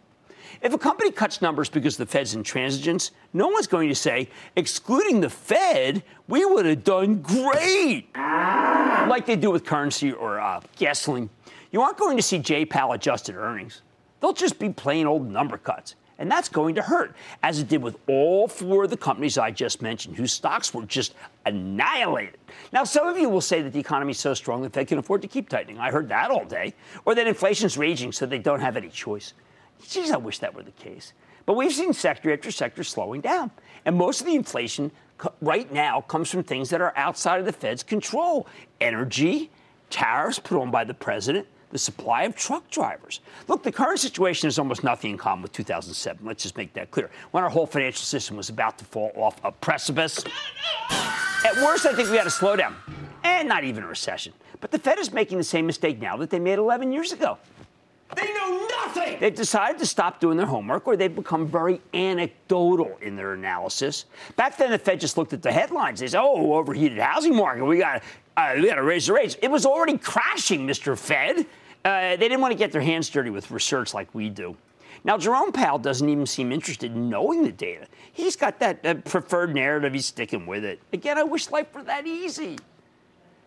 If 0.61 0.73
a 0.73 0.77
company 0.77 1.11
cuts 1.11 1.41
numbers 1.41 1.69
because 1.69 1.97
the 1.97 2.05
Fed's 2.05 2.35
intransigence, 2.35 3.11
no 3.33 3.47
one's 3.47 3.67
going 3.67 3.89
to 3.89 3.95
say, 3.95 4.29
excluding 4.55 5.21
the 5.21 5.29
Fed, 5.29 6.03
we 6.27 6.43
would 6.45 6.65
have 6.65 6.83
done 6.83 7.21
great, 7.21 8.07
like 8.15 9.25
they 9.25 9.35
do 9.35 9.51
with 9.51 9.65
currency 9.65 10.11
or 10.11 10.39
uh, 10.39 10.61
gasoline. 10.77 11.29
You 11.71 11.81
aren't 11.81 11.97
going 11.97 12.17
to 12.17 12.23
see 12.23 12.39
J-PAL 12.39 12.93
adjusted 12.93 13.35
earnings. 13.35 13.81
They'll 14.19 14.33
just 14.33 14.59
be 14.59 14.69
plain 14.69 15.05
old 15.05 15.29
number 15.29 15.57
cuts. 15.57 15.95
And 16.19 16.31
that's 16.31 16.49
going 16.49 16.73
to 16.75 16.81
hurt, 16.81 17.15
as 17.43 17.59
it 17.59 17.67
did 17.67 17.83
with 17.83 17.97
all 18.07 18.47
four 18.47 18.85
of 18.85 18.89
the 18.89 18.97
companies 18.97 19.37
I 19.37 19.51
just 19.51 19.83
mentioned, 19.83 20.17
whose 20.17 20.33
stocks 20.33 20.73
were 20.73 20.83
just 20.85 21.13
annihilated. 21.45 22.39
Now, 22.73 22.85
some 22.85 23.07
of 23.07 23.19
you 23.19 23.29
will 23.29 23.41
say 23.41 23.61
that 23.61 23.71
the 23.71 23.79
economy 23.79 24.11
is 24.11 24.19
so 24.19 24.33
strong 24.33 24.63
that 24.63 24.73
they 24.73 24.83
can 24.83 24.97
afford 24.97 25.21
to 25.21 25.27
keep 25.27 25.47
tightening. 25.47 25.77
I 25.77 25.91
heard 25.91 26.09
that 26.09 26.31
all 26.31 26.43
day. 26.43 26.73
Or 27.05 27.13
that 27.13 27.27
inflation's 27.27 27.77
raging 27.77 28.11
so 28.11 28.25
they 28.25 28.39
don't 28.39 28.61
have 28.61 28.77
any 28.77 28.89
choice. 28.89 29.33
Geez, 29.87 30.09
I 30.09 30.17
wish 30.17 30.39
that 30.39 30.55
were 30.55 30.63
the 30.63 30.71
case. 30.71 31.13
But 31.45 31.55
we've 31.55 31.71
seen 31.71 31.93
sector 31.93 32.33
after 32.33 32.49
sector 32.49 32.83
slowing 32.83 33.21
down. 33.21 33.51
And 33.85 33.95
most 33.95 34.21
of 34.21 34.25
the 34.25 34.35
inflation 34.35 34.91
right 35.39 35.71
now 35.71 36.01
comes 36.01 36.31
from 36.31 36.41
things 36.41 36.71
that 36.71 36.81
are 36.81 36.93
outside 36.95 37.39
of 37.39 37.45
the 37.45 37.53
Fed's 37.53 37.83
control 37.83 38.47
energy, 38.81 39.51
tariffs 39.91 40.39
put 40.39 40.59
on 40.59 40.71
by 40.71 40.83
the 40.83 40.95
president, 40.95 41.47
the 41.69 41.77
supply 41.77 42.23
of 42.23 42.35
truck 42.35 42.69
drivers. 42.69 43.19
Look, 43.47 43.63
the 43.63 43.71
current 43.71 43.99
situation 43.99 44.47
is 44.47 44.57
almost 44.57 44.83
nothing 44.83 45.11
in 45.11 45.17
common 45.17 45.43
with 45.43 45.51
2007. 45.53 46.25
Let's 46.25 46.43
just 46.43 46.57
make 46.57 46.73
that 46.73 46.91
clear. 46.91 47.09
When 47.31 47.43
our 47.43 47.49
whole 47.49 47.65
financial 47.65 48.03
system 48.03 48.37
was 48.37 48.49
about 48.49 48.77
to 48.79 48.85
fall 48.85 49.11
off 49.15 49.39
a 49.43 49.51
precipice. 49.51 50.23
At 50.89 51.55
worst, 51.57 51.85
I 51.85 51.93
think 51.93 52.09
we 52.09 52.17
had 52.17 52.27
a 52.27 52.31
slowdown, 52.31 52.73
and 53.23 53.47
not 53.47 53.63
even 53.63 53.83
a 53.83 53.87
recession. 53.87 54.33
But 54.59 54.71
the 54.71 54.79
Fed 54.79 54.97
is 54.99 55.11
making 55.11 55.37
the 55.37 55.43
same 55.43 55.65
mistake 55.65 55.99
now 55.99 56.17
that 56.17 56.29
they 56.29 56.39
made 56.39 56.57
11 56.57 56.91
years 56.91 57.11
ago. 57.11 57.37
They 58.15 58.33
know 58.33 58.67
nothing. 58.67 59.19
They've 59.19 59.35
decided 59.35 59.79
to 59.79 59.85
stop 59.85 60.19
doing 60.19 60.37
their 60.37 60.45
homework, 60.45 60.87
or 60.87 60.95
they've 60.95 61.13
become 61.13 61.47
very 61.47 61.81
anecdotal 61.93 62.97
in 63.01 63.15
their 63.15 63.33
analysis. 63.33 64.05
Back 64.35 64.57
then, 64.57 64.71
the 64.71 64.79
Fed 64.79 64.99
just 64.99 65.17
looked 65.17 65.33
at 65.33 65.41
the 65.41 65.51
headlines. 65.51 65.99
They 65.99 66.07
said, 66.07 66.21
"Oh, 66.21 66.53
overheated 66.53 66.99
housing 66.99 67.35
market. 67.35 67.65
We 67.65 67.79
got 67.79 68.03
uh, 68.37 68.53
to 68.53 68.83
raise 68.83 69.07
the 69.07 69.13
rates." 69.13 69.35
It 69.41 69.51
was 69.51 69.65
already 69.65 69.97
crashing, 69.97 70.65
Mr. 70.65 70.97
Fed. 70.97 71.45
Uh, 71.83 72.11
they 72.11 72.17
didn't 72.17 72.41
want 72.41 72.51
to 72.53 72.57
get 72.57 72.71
their 72.71 72.81
hands 72.81 73.09
dirty 73.09 73.29
with 73.29 73.51
research 73.51 73.93
like 73.93 74.13
we 74.13 74.29
do. 74.29 74.55
Now, 75.03 75.17
Jerome 75.17 75.51
Powell 75.51 75.79
doesn't 75.79 76.07
even 76.07 76.25
seem 76.25 76.51
interested 76.51 76.93
in 76.93 77.09
knowing 77.09 77.43
the 77.43 77.51
data. 77.51 77.87
He's 78.11 78.35
got 78.35 78.59
that 78.59 78.85
uh, 78.85 78.95
preferred 78.95 79.53
narrative. 79.53 79.93
He's 79.93 80.07
sticking 80.07 80.45
with 80.45 80.63
it. 80.63 80.81
Again, 80.91 81.17
I 81.17 81.23
wish 81.23 81.51
life 81.51 81.73
were 81.73 81.83
that 81.83 82.07
easy. 82.07 82.57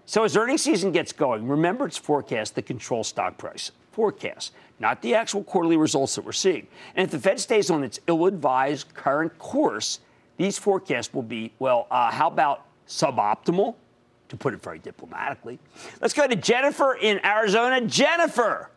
So 0.06 0.24
as 0.24 0.36
earnings 0.36 0.62
season 0.62 0.92
gets 0.92 1.12
going, 1.12 1.46
remember 1.46 1.86
its 1.86 1.96
forecast 1.96 2.54
that 2.54 2.66
controls 2.66 3.08
stock 3.08 3.38
price 3.38 3.72
forecast, 4.00 4.54
not 4.78 5.02
the 5.02 5.14
actual 5.14 5.44
quarterly 5.44 5.76
results 5.76 6.14
that 6.14 6.24
we're 6.24 6.32
seeing. 6.32 6.66
And 6.96 7.04
if 7.04 7.10
the 7.10 7.18
Fed 7.18 7.38
stays 7.38 7.70
on 7.70 7.84
its 7.84 8.00
ill 8.06 8.24
advised 8.24 8.94
current 8.94 9.38
course, 9.38 10.00
these 10.38 10.58
forecasts 10.58 11.12
will 11.12 11.22
be, 11.22 11.52
well, 11.58 11.86
uh, 11.90 12.10
how 12.10 12.28
about 12.28 12.64
suboptimal, 12.88 13.74
to 14.30 14.36
put 14.38 14.54
it 14.54 14.62
very 14.62 14.78
diplomatically? 14.78 15.58
Let's 16.00 16.14
go 16.14 16.26
to 16.26 16.34
Jennifer 16.34 16.94
in 16.94 17.22
Arizona. 17.26 17.82
Jennifer. 17.82 18.70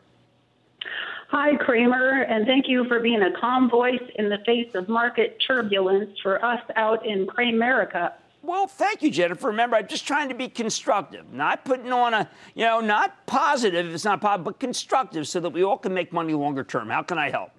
Hi, 1.29 1.55
Cramer, 1.55 2.23
and 2.23 2.45
thank 2.45 2.67
you 2.67 2.85
for 2.89 2.99
being 2.99 3.21
a 3.21 3.31
calm 3.39 3.69
voice 3.69 4.03
in 4.15 4.27
the 4.27 4.39
face 4.45 4.75
of 4.75 4.89
market 4.89 5.41
turbulence 5.47 6.19
for 6.21 6.43
us 6.43 6.61
out 6.75 7.05
in 7.05 7.27
Cramerica. 7.27 8.11
Well, 8.43 8.67
thank 8.67 9.01
you, 9.01 9.09
Jennifer. 9.09 9.47
Remember, 9.47 9.77
I'm 9.77 9.87
just 9.87 10.05
trying 10.05 10.27
to 10.27 10.35
be 10.35 10.49
constructive, 10.49 11.31
not 11.31 11.63
putting 11.63 11.93
on 11.93 12.13
a, 12.13 12.29
you 12.55 12.65
know, 12.65 12.81
not 12.81 13.25
positive, 13.25 13.93
it's 13.93 14.03
not 14.03 14.19
positive, 14.19 14.43
but 14.43 14.59
constructive 14.59 15.29
so 15.29 15.39
that 15.39 15.51
we 15.51 15.63
all 15.63 15.77
can 15.77 15.93
make 15.93 16.11
money 16.11 16.33
longer 16.33 16.65
term. 16.65 16.89
How 16.89 17.03
can 17.03 17.17
I 17.17 17.29
help? 17.29 17.51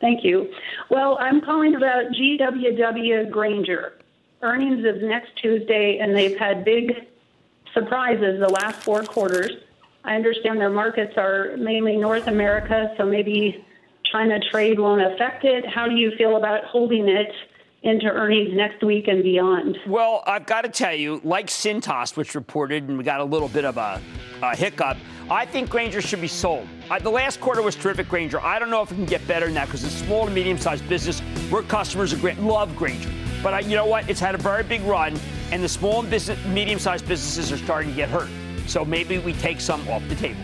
Thank 0.00 0.24
you. 0.24 0.50
Well, 0.90 1.18
I'm 1.20 1.42
calling 1.42 1.74
about 1.74 2.12
GWW 2.12 3.30
Grainger. 3.30 3.98
Earnings 4.40 4.82
is 4.82 5.02
next 5.02 5.36
Tuesday, 5.36 5.98
and 5.98 6.16
they've 6.16 6.38
had 6.38 6.64
big 6.64 7.06
surprises 7.74 8.40
the 8.40 8.48
last 8.48 8.82
four 8.82 9.02
quarters. 9.02 9.50
I 10.04 10.14
understand 10.14 10.58
their 10.58 10.70
markets 10.70 11.18
are 11.18 11.54
mainly 11.58 11.96
North 11.96 12.28
America, 12.28 12.94
so 12.96 13.04
maybe 13.04 13.62
China 14.10 14.40
trade 14.50 14.80
won't 14.80 15.02
affect 15.02 15.44
it. 15.44 15.66
How 15.66 15.86
do 15.86 15.96
you 15.96 16.12
feel 16.16 16.36
about 16.36 16.64
holding 16.64 17.08
it 17.08 17.30
into 17.82 18.06
earnings 18.06 18.50
next 18.54 18.82
week 18.82 19.06
and 19.08 19.22
beyond? 19.22 19.78
Well, 19.86 20.22
I've 20.26 20.46
got 20.46 20.62
to 20.62 20.68
tell 20.68 20.94
you, 20.94 21.20
like 21.24 21.46
Cintas, 21.46 22.16
which 22.16 22.34
reported, 22.34 22.88
and 22.88 22.98
we 22.98 23.04
got 23.04 23.20
a 23.20 23.24
little 23.24 23.48
bit 23.48 23.64
of 23.64 23.76
a, 23.76 24.00
a 24.42 24.56
hiccup, 24.56 24.96
I 25.30 25.44
think 25.44 25.70
Grainger 25.70 26.00
should 26.00 26.20
be 26.20 26.28
sold. 26.28 26.66
I, 26.90 26.98
the 26.98 27.10
last 27.10 27.40
quarter 27.40 27.62
was 27.62 27.76
terrific, 27.76 28.08
Grainger. 28.08 28.40
I 28.40 28.58
don't 28.58 28.70
know 28.70 28.82
if 28.82 28.90
it 28.90 28.94
can 28.94 29.04
get 29.04 29.26
better 29.28 29.46
than 29.46 29.54
that 29.54 29.66
because 29.66 29.84
it's 29.84 29.94
small 29.94 30.24
to 30.24 30.30
medium 30.30 30.58
sized 30.58 30.88
business. 30.88 31.22
We're 31.50 31.62
customers 31.62 32.12
of 32.12 32.20
Grainger, 32.20 32.42
love 32.42 32.74
Grainger. 32.76 33.10
But 33.42 33.54
I, 33.54 33.60
you 33.60 33.76
know 33.76 33.86
what? 33.86 34.08
It's 34.08 34.20
had 34.20 34.34
a 34.34 34.38
very 34.38 34.64
big 34.64 34.80
run, 34.82 35.18
and 35.52 35.62
the 35.62 35.68
small 35.68 36.00
and 36.00 36.10
business, 36.10 36.42
medium 36.46 36.78
sized 36.78 37.06
businesses 37.06 37.52
are 37.52 37.62
starting 37.62 37.90
to 37.90 37.96
get 37.96 38.08
hurt. 38.08 38.28
So 38.66 38.84
maybe 38.84 39.18
we 39.18 39.34
take 39.34 39.60
some 39.60 39.86
off 39.88 40.06
the 40.08 40.16
table. 40.16 40.40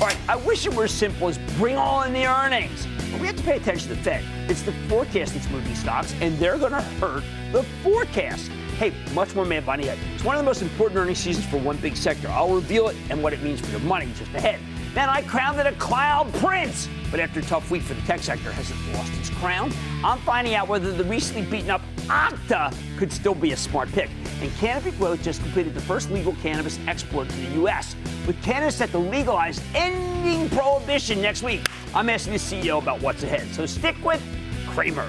All 0.00 0.06
right, 0.06 0.16
I 0.28 0.36
wish 0.36 0.66
it 0.66 0.74
were 0.74 0.84
as 0.84 0.92
simple 0.92 1.28
as 1.28 1.38
bring 1.58 1.76
all 1.76 2.02
in 2.02 2.12
the 2.12 2.26
earnings. 2.26 2.86
But 3.10 3.20
we 3.20 3.26
have 3.26 3.36
to 3.36 3.42
pay 3.42 3.56
attention 3.56 3.88
to 3.88 3.94
the 3.94 4.02
Fed. 4.02 4.24
It's 4.48 4.62
the 4.62 4.72
forecast 4.88 5.34
that's 5.34 5.48
moving 5.50 5.74
stocks, 5.74 6.14
and 6.20 6.38
they're 6.38 6.58
going 6.58 6.72
to 6.72 6.80
hurt 6.80 7.24
the 7.52 7.62
forecast. 7.82 8.48
Hey, 8.78 8.92
much 9.12 9.34
more 9.34 9.44
Mad 9.44 9.66
Money 9.66 9.88
ahead. 9.88 9.98
It's 10.14 10.24
one 10.24 10.36
of 10.36 10.40
the 10.40 10.46
most 10.46 10.62
important 10.62 10.98
earnings 10.98 11.18
seasons 11.18 11.46
for 11.46 11.58
one 11.58 11.76
big 11.78 11.96
sector. 11.96 12.28
I'll 12.28 12.54
reveal 12.54 12.88
it 12.88 12.96
and 13.10 13.22
what 13.22 13.32
it 13.32 13.42
means 13.42 13.60
for 13.60 13.70
your 13.70 13.80
money 13.80 14.08
just 14.16 14.32
ahead. 14.32 14.60
Then 14.94 15.08
I 15.08 15.22
crowned 15.22 15.60
it 15.60 15.66
a 15.66 15.72
cloud 15.72 16.32
prince. 16.34 16.88
But 17.10 17.20
after 17.20 17.40
a 17.40 17.42
tough 17.42 17.70
week 17.70 17.82
for 17.82 17.94
the 17.94 18.02
tech 18.02 18.20
sector, 18.20 18.50
has 18.52 18.70
it 18.70 18.76
lost 18.94 19.12
its 19.14 19.30
crown? 19.30 19.72
I'm 20.04 20.18
finding 20.20 20.54
out 20.54 20.68
whether 20.68 20.92
the 20.92 21.04
recently 21.04 21.42
beaten 21.42 21.70
up 21.70 21.82
Okta 22.06 22.74
could 22.98 23.12
still 23.12 23.34
be 23.34 23.52
a 23.52 23.56
smart 23.56 23.90
pick. 23.92 24.10
And 24.40 24.50
Canopy 24.56 24.92
Growth 24.92 25.22
just 25.22 25.42
completed 25.42 25.74
the 25.74 25.80
first 25.80 26.10
legal 26.10 26.34
cannabis 26.36 26.78
export 26.86 27.28
to 27.28 27.36
the 27.36 27.54
U.S. 27.56 27.94
With 28.26 28.40
Canada 28.42 28.72
set 28.72 28.90
to 28.92 28.98
legalize 28.98 29.60
ending 29.74 30.48
prohibition 30.50 31.20
next 31.20 31.42
week, 31.42 31.66
I'm 31.94 32.08
asking 32.08 32.34
the 32.34 32.38
CEO 32.38 32.80
about 32.80 33.00
what's 33.02 33.22
ahead. 33.22 33.52
So 33.52 33.66
stick 33.66 33.96
with 34.04 34.22
Cramer. 34.68 35.08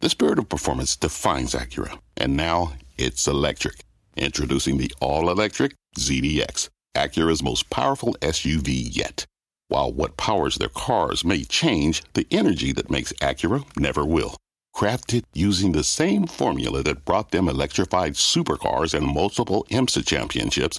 The 0.00 0.08
spirit 0.08 0.38
of 0.38 0.48
performance 0.48 0.96
defines 0.96 1.54
Acura, 1.54 1.98
and 2.16 2.34
now 2.34 2.72
it's 2.96 3.26
electric. 3.26 3.84
Introducing 4.16 4.78
the 4.78 4.90
all 5.00 5.30
electric 5.30 5.74
ZDX, 5.98 6.70
Acura's 6.96 7.42
most 7.42 7.68
powerful 7.68 8.14
SUV 8.22 8.88
yet. 8.96 9.26
While 9.68 9.92
what 9.92 10.16
powers 10.16 10.56
their 10.56 10.70
cars 10.70 11.22
may 11.22 11.44
change, 11.44 12.02
the 12.14 12.26
energy 12.30 12.72
that 12.72 12.90
makes 12.90 13.12
Acura 13.20 13.64
never 13.76 14.06
will. 14.06 14.36
Crafted 14.74 15.24
using 15.34 15.72
the 15.72 15.84
same 15.84 16.26
formula 16.26 16.82
that 16.82 17.04
brought 17.04 17.30
them 17.30 17.48
electrified 17.48 18.14
supercars 18.14 18.94
and 18.94 19.06
multiple 19.06 19.66
IMSA 19.70 20.06
championships, 20.06 20.78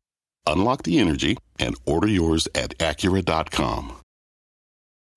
Unlock 0.45 0.83
the 0.83 0.99
energy 0.99 1.37
and 1.59 1.75
order 1.85 2.07
yours 2.07 2.47
at 2.53 2.77
Acura.com. 2.77 3.97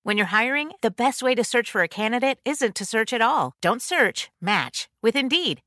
When 0.03 0.17
you're 0.17 0.27
hiring, 0.27 0.71
the 0.81 0.91
best 0.91 1.23
way 1.23 1.33
to 1.33 1.43
search 1.43 1.71
for 1.71 1.81
a 1.81 1.87
candidate 1.87 2.37
isn't 2.45 2.75
to 2.75 2.85
search 2.85 3.11
at 3.11 3.21
all. 3.23 3.53
Don't 3.59 3.81
search, 3.81 4.29
match 4.39 4.87
with 5.01 5.15
Indeed. 5.15 5.61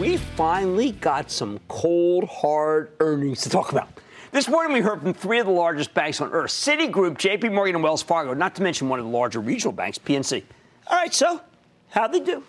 We 0.00 0.16
finally 0.16 0.92
got 0.92 1.30
some 1.30 1.60
cold, 1.68 2.24
hard 2.24 2.90
earnings 3.00 3.42
to 3.42 3.50
talk 3.50 3.70
about. 3.70 4.00
This 4.32 4.48
morning, 4.48 4.72
we 4.72 4.80
heard 4.80 5.02
from 5.02 5.12
three 5.12 5.40
of 5.40 5.46
the 5.46 5.52
largest 5.52 5.92
banks 5.92 6.22
on 6.22 6.32
earth 6.32 6.50
Citigroup, 6.50 7.18
JP 7.18 7.52
Morgan, 7.52 7.74
and 7.74 7.84
Wells 7.84 8.02
Fargo, 8.02 8.32
not 8.32 8.54
to 8.54 8.62
mention 8.62 8.88
one 8.88 8.98
of 8.98 9.04
the 9.04 9.10
larger 9.10 9.40
regional 9.40 9.72
banks, 9.72 9.98
PNC. 9.98 10.42
All 10.86 10.96
right, 10.96 11.12
so 11.12 11.42
how'd 11.90 12.12
they 12.12 12.20
do? 12.20 12.42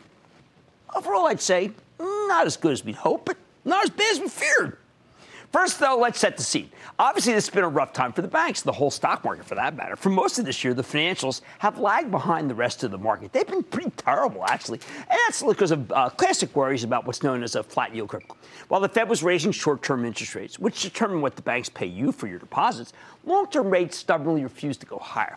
Overall, 0.96 1.28
I'd 1.28 1.42
say 1.42 1.72
not 2.00 2.46
as 2.46 2.56
good 2.56 2.72
as 2.72 2.86
we'd 2.86 2.96
hoped, 2.96 3.26
but 3.26 3.36
not 3.66 3.84
as 3.84 3.90
bad 3.90 4.14
as 4.14 4.22
we 4.22 4.30
feared. 4.30 4.78
First, 5.52 5.82
though, 5.82 5.98
let's 5.98 6.18
set 6.18 6.38
the 6.38 6.44
scene. 6.44 6.72
Obviously, 6.98 7.34
this 7.34 7.48
has 7.48 7.54
been 7.54 7.66
a 7.66 7.70
rough 7.70 7.92
time 7.92 8.14
for 8.14 8.22
the 8.22 8.28
banks, 8.30 8.62
the 8.62 8.72
whole 8.72 8.90
stock 8.90 9.26
market 9.26 9.46
for 9.46 9.56
that 9.56 9.76
matter. 9.76 9.98
For 9.98 10.10
most 10.10 10.40
of 10.40 10.46
this 10.46 10.64
year, 10.64 10.74
the 10.74 10.82
financials 10.82 11.42
have 11.60 11.78
lagged 11.78 12.10
behind 12.10 12.50
the 12.50 12.56
rest 12.56 12.86
of 12.86 12.92
the 12.92 12.98
market. 12.98 13.34
They've 13.34 13.46
been 13.46 13.64
pretty 13.64 13.92
terrible, 13.98 14.46
actually. 14.46 14.80
And 14.98 15.20
that's 15.28 15.44
because 15.44 15.72
of 15.72 15.92
uh, 15.92 16.10
classic 16.12 16.56
worries 16.56 16.86
about 16.86 17.06
what's 17.06 17.22
known 17.22 17.44
as 17.44 17.56
a 17.56 17.64
flat 17.64 17.94
yield 17.94 18.10
curve. 18.10 18.24
While 18.70 18.80
the 18.80 18.88
Fed 18.88 19.10
was 19.10 19.24
raising 19.24 19.52
short 19.52 19.84
term 19.84 20.06
interest 20.06 20.36
rates, 20.36 20.58
which 20.58 20.84
determine 20.84 21.20
what 21.20 21.36
the 21.36 21.42
banks 21.42 21.68
pay 21.68 21.88
you 21.88 22.14
for 22.14 22.28
your 22.28 22.40
deposits, 22.40 22.94
long 23.26 23.48
term 23.48 23.70
rates 23.70 23.98
stubbornly 23.98 24.44
refused 24.44 24.80
to 24.82 24.86
go 24.86 25.00
higher, 25.00 25.36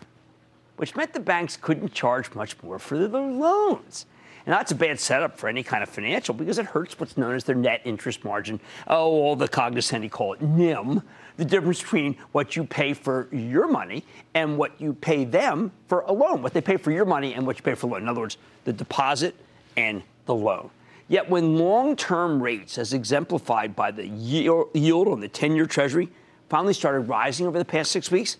which 0.77 0.95
meant 0.95 1.11
the 1.11 1.19
banks 1.19 1.57
couldn't 1.57 1.93
charge 1.93 2.33
much 2.33 2.55
more 2.63 2.79
for 2.79 2.97
their 2.97 3.21
loans. 3.21 4.05
And 4.45 4.53
that's 4.53 4.71
a 4.71 4.75
bad 4.75 4.99
setup 4.99 5.37
for 5.37 5.47
any 5.47 5.63
kind 5.63 5.81
of 5.81 5.89
financial 5.89 6.33
because 6.35 6.59
it 6.59 6.67
hurts 6.67 6.99
what's 6.99 7.17
known 7.17 7.35
as 7.35 7.43
their 7.43 7.55
net 7.55 7.81
interest 7.83 8.23
margin. 8.23 8.59
Oh, 8.87 9.09
all 9.09 9.35
the 9.35 9.47
cognoscenti 9.47 10.09
call 10.09 10.33
it 10.33 10.41
NIM, 10.41 11.01
the 11.37 11.45
difference 11.45 11.81
between 11.81 12.15
what 12.31 12.55
you 12.55 12.63
pay 12.63 12.93
for 12.93 13.27
your 13.31 13.67
money 13.67 14.03
and 14.35 14.57
what 14.57 14.79
you 14.79 14.93
pay 14.93 15.25
them 15.25 15.71
for 15.87 16.01
a 16.01 16.11
loan, 16.11 16.43
what 16.43 16.53
they 16.53 16.61
pay 16.61 16.77
for 16.77 16.91
your 16.91 17.05
money 17.05 17.33
and 17.33 17.45
what 17.47 17.57
you 17.57 17.63
pay 17.63 17.73
for 17.73 17.87
a 17.87 17.89
loan. 17.89 18.03
In 18.03 18.09
other 18.09 18.21
words, 18.21 18.37
the 18.65 18.73
deposit 18.73 19.35
and 19.75 20.03
the 20.25 20.35
loan. 20.35 20.69
Yet 21.07 21.29
when 21.29 21.57
long 21.57 21.95
term 21.95 22.41
rates, 22.41 22.77
as 22.77 22.93
exemplified 22.93 23.75
by 23.75 23.91
the 23.91 24.07
yield 24.07 25.07
on 25.07 25.19
the 25.19 25.27
10 25.27 25.55
year 25.55 25.65
Treasury, 25.65 26.09
finally 26.49 26.73
started 26.73 27.01
rising 27.01 27.47
over 27.47 27.57
the 27.57 27.65
past 27.65 27.91
six 27.91 28.11
weeks, 28.11 28.37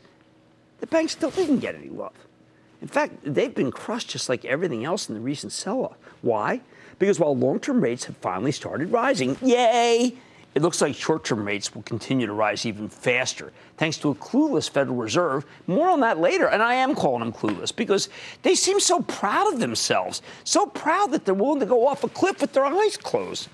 the 0.80 0.88
bank 0.88 1.10
still 1.10 1.32
didn't 1.32 1.60
get 1.60 1.76
any 1.76 1.90
love. 1.90 2.14
In 2.86 2.90
fact, 2.90 3.16
they've 3.24 3.56
been 3.56 3.72
crushed 3.72 4.12
just 4.12 4.30
like 4.30 4.46
everything 4.46 4.86
else 4.86 5.10
in 5.10 5.16
the 5.16 5.20
recent 5.20 5.52
sell 5.52 5.86
off. 5.86 5.98
Why? 6.22 6.62
Because 7.00 7.20
while 7.20 7.36
long 7.36 7.60
term 7.60 7.82
rates 7.82 8.06
have 8.06 8.16
finally 8.18 8.52
started 8.52 8.92
rising, 8.92 9.36
yay! 9.42 10.14
It 10.54 10.62
looks 10.62 10.82
like 10.82 10.94
short 10.94 11.24
term 11.24 11.46
rates 11.46 11.74
will 11.74 11.82
continue 11.82 12.28
to 12.28 12.34
rise 12.34 12.64
even 12.64 12.88
faster, 12.88 13.52
thanks 13.78 13.98
to 13.98 14.12
a 14.12 14.16
clueless 14.16 14.70
Federal 14.70 14.98
Reserve. 14.98 15.48
More 15.66 15.90
on 15.90 16.00
that 16.02 16.20
later, 16.20 16.46
and 16.46 16.62
I 16.62 16.76
am 16.76 16.94
calling 16.94 17.22
them 17.22 17.34
clueless 17.34 17.76
because 17.76 18.08
they 18.44 18.54
seem 18.54 18.80
so 18.80 19.02
proud 19.02 19.52
of 19.52 19.60
themselves, 19.60 20.22
so 20.44 20.68
proud 20.68 21.10
that 21.10 21.26
they're 21.26 21.34
willing 21.34 21.62
to 21.62 21.66
go 21.66 21.88
off 21.88 22.04
a 22.04 22.08
cliff 22.08 22.40
with 22.40 22.54
their 22.54 22.66
eyes 22.66 22.98
closed. 22.98 23.50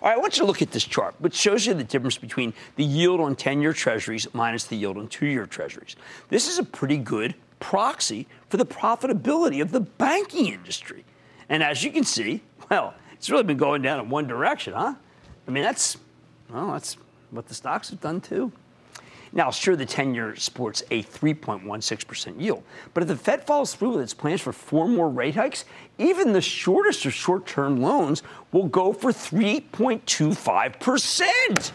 All 0.00 0.10
right, 0.10 0.16
I 0.16 0.20
want 0.20 0.36
you 0.36 0.42
to 0.42 0.46
look 0.46 0.62
at 0.62 0.70
this 0.70 0.84
chart, 0.84 1.16
which 1.18 1.34
shows 1.34 1.66
you 1.66 1.74
the 1.74 1.82
difference 1.82 2.18
between 2.18 2.54
the 2.76 2.84
yield 2.84 3.18
on 3.18 3.34
10 3.34 3.60
year 3.60 3.72
treasuries 3.72 4.28
minus 4.32 4.62
the 4.62 4.76
yield 4.76 4.96
on 4.96 5.08
two 5.08 5.26
year 5.26 5.44
treasuries. 5.44 5.96
This 6.28 6.46
is 6.46 6.60
a 6.60 6.64
pretty 6.64 6.98
good 6.98 7.34
proxy 7.60 8.26
for 8.48 8.56
the 8.56 8.66
profitability 8.66 9.60
of 9.60 9.72
the 9.72 9.80
banking 9.80 10.46
industry. 10.46 11.04
And 11.48 11.62
as 11.62 11.84
you 11.84 11.90
can 11.90 12.04
see, 12.04 12.42
well, 12.70 12.94
it's 13.12 13.30
really 13.30 13.44
been 13.44 13.56
going 13.56 13.82
down 13.82 14.00
in 14.00 14.08
one 14.08 14.26
direction, 14.26 14.74
huh? 14.74 14.94
I 15.46 15.50
mean, 15.50 15.62
that's, 15.62 15.96
well, 16.50 16.72
that's 16.72 16.96
what 17.30 17.46
the 17.46 17.54
stocks 17.54 17.90
have 17.90 18.00
done 18.00 18.20
too. 18.20 18.52
Now, 19.32 19.50
sure, 19.50 19.76
the 19.76 19.84
10 19.84 20.14
year 20.14 20.34
sports 20.36 20.82
a 20.90 21.02
3.16% 21.02 22.40
yield, 22.40 22.62
but 22.94 23.02
if 23.02 23.08
the 23.08 23.16
Fed 23.16 23.46
follows 23.46 23.74
through 23.74 23.90
with 23.90 24.00
its 24.00 24.14
plans 24.14 24.40
for 24.40 24.52
four 24.52 24.88
more 24.88 25.10
rate 25.10 25.34
hikes, 25.34 25.66
even 25.98 26.32
the 26.32 26.40
shortest 26.40 27.04
of 27.04 27.12
short 27.12 27.46
term 27.46 27.82
loans 27.82 28.22
will 28.52 28.68
go 28.68 28.92
for 28.92 29.12
3.25%. 29.12 31.72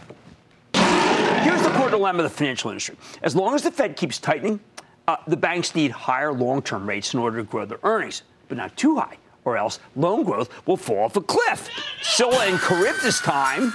Here's 1.43 1.63
the 1.63 1.71
core 1.71 1.89
dilemma 1.89 2.23
of 2.23 2.23
the 2.23 2.35
financial 2.35 2.71
industry. 2.71 2.95
As 3.21 3.35
long 3.35 3.53
as 3.53 3.63
the 3.63 3.71
Fed 3.71 3.95
keeps 3.95 4.17
tightening, 4.17 4.59
uh, 5.07 5.17
the 5.27 5.37
banks 5.37 5.75
need 5.75 5.91
higher 5.91 6.33
long 6.33 6.61
term 6.61 6.87
rates 6.87 7.13
in 7.13 7.19
order 7.19 7.37
to 7.37 7.43
grow 7.43 7.65
their 7.65 7.79
earnings, 7.83 8.23
but 8.47 8.57
not 8.57 8.75
too 8.77 8.97
high, 8.97 9.17
or 9.45 9.57
else 9.57 9.79
loan 9.95 10.23
growth 10.23 10.49
will 10.67 10.77
fall 10.77 11.05
off 11.05 11.15
a 11.15 11.21
cliff. 11.21 11.69
Scylla 12.01 12.45
and 12.45 12.59
Charybdis 12.59 13.19
time 13.21 13.73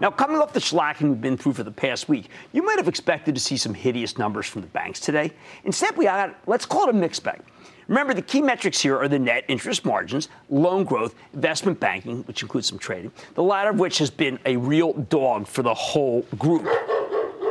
now, 0.00 0.10
coming 0.10 0.38
off 0.38 0.52
the 0.52 0.60
shellacking 0.60 1.10
we've 1.10 1.20
been 1.20 1.36
through 1.36 1.54
for 1.54 1.62
the 1.62 1.70
past 1.70 2.08
week, 2.08 2.28
you 2.52 2.62
might 2.62 2.78
have 2.78 2.88
expected 2.88 3.34
to 3.34 3.40
see 3.40 3.56
some 3.56 3.74
hideous 3.74 4.18
numbers 4.18 4.46
from 4.46 4.62
the 4.62 4.68
banks 4.68 5.00
today. 5.00 5.32
Instead, 5.64 5.96
we 5.96 6.04
got, 6.04 6.36
let's 6.46 6.66
call 6.66 6.84
it 6.84 6.90
a 6.90 6.92
mixed 6.92 7.22
bag. 7.22 7.40
Remember, 7.88 8.14
the 8.14 8.22
key 8.22 8.40
metrics 8.40 8.80
here 8.80 8.98
are 8.98 9.08
the 9.08 9.18
net 9.18 9.44
interest 9.48 9.84
margins, 9.84 10.28
loan 10.50 10.84
growth, 10.84 11.14
investment 11.34 11.78
banking, 11.78 12.22
which 12.24 12.42
includes 12.42 12.68
some 12.68 12.78
trading, 12.78 13.12
the 13.34 13.42
latter 13.42 13.70
of 13.70 13.78
which 13.78 13.98
has 13.98 14.10
been 14.10 14.38
a 14.46 14.56
real 14.56 14.92
dog 14.92 15.46
for 15.46 15.62
the 15.62 15.74
whole 15.74 16.22
group. 16.38 16.66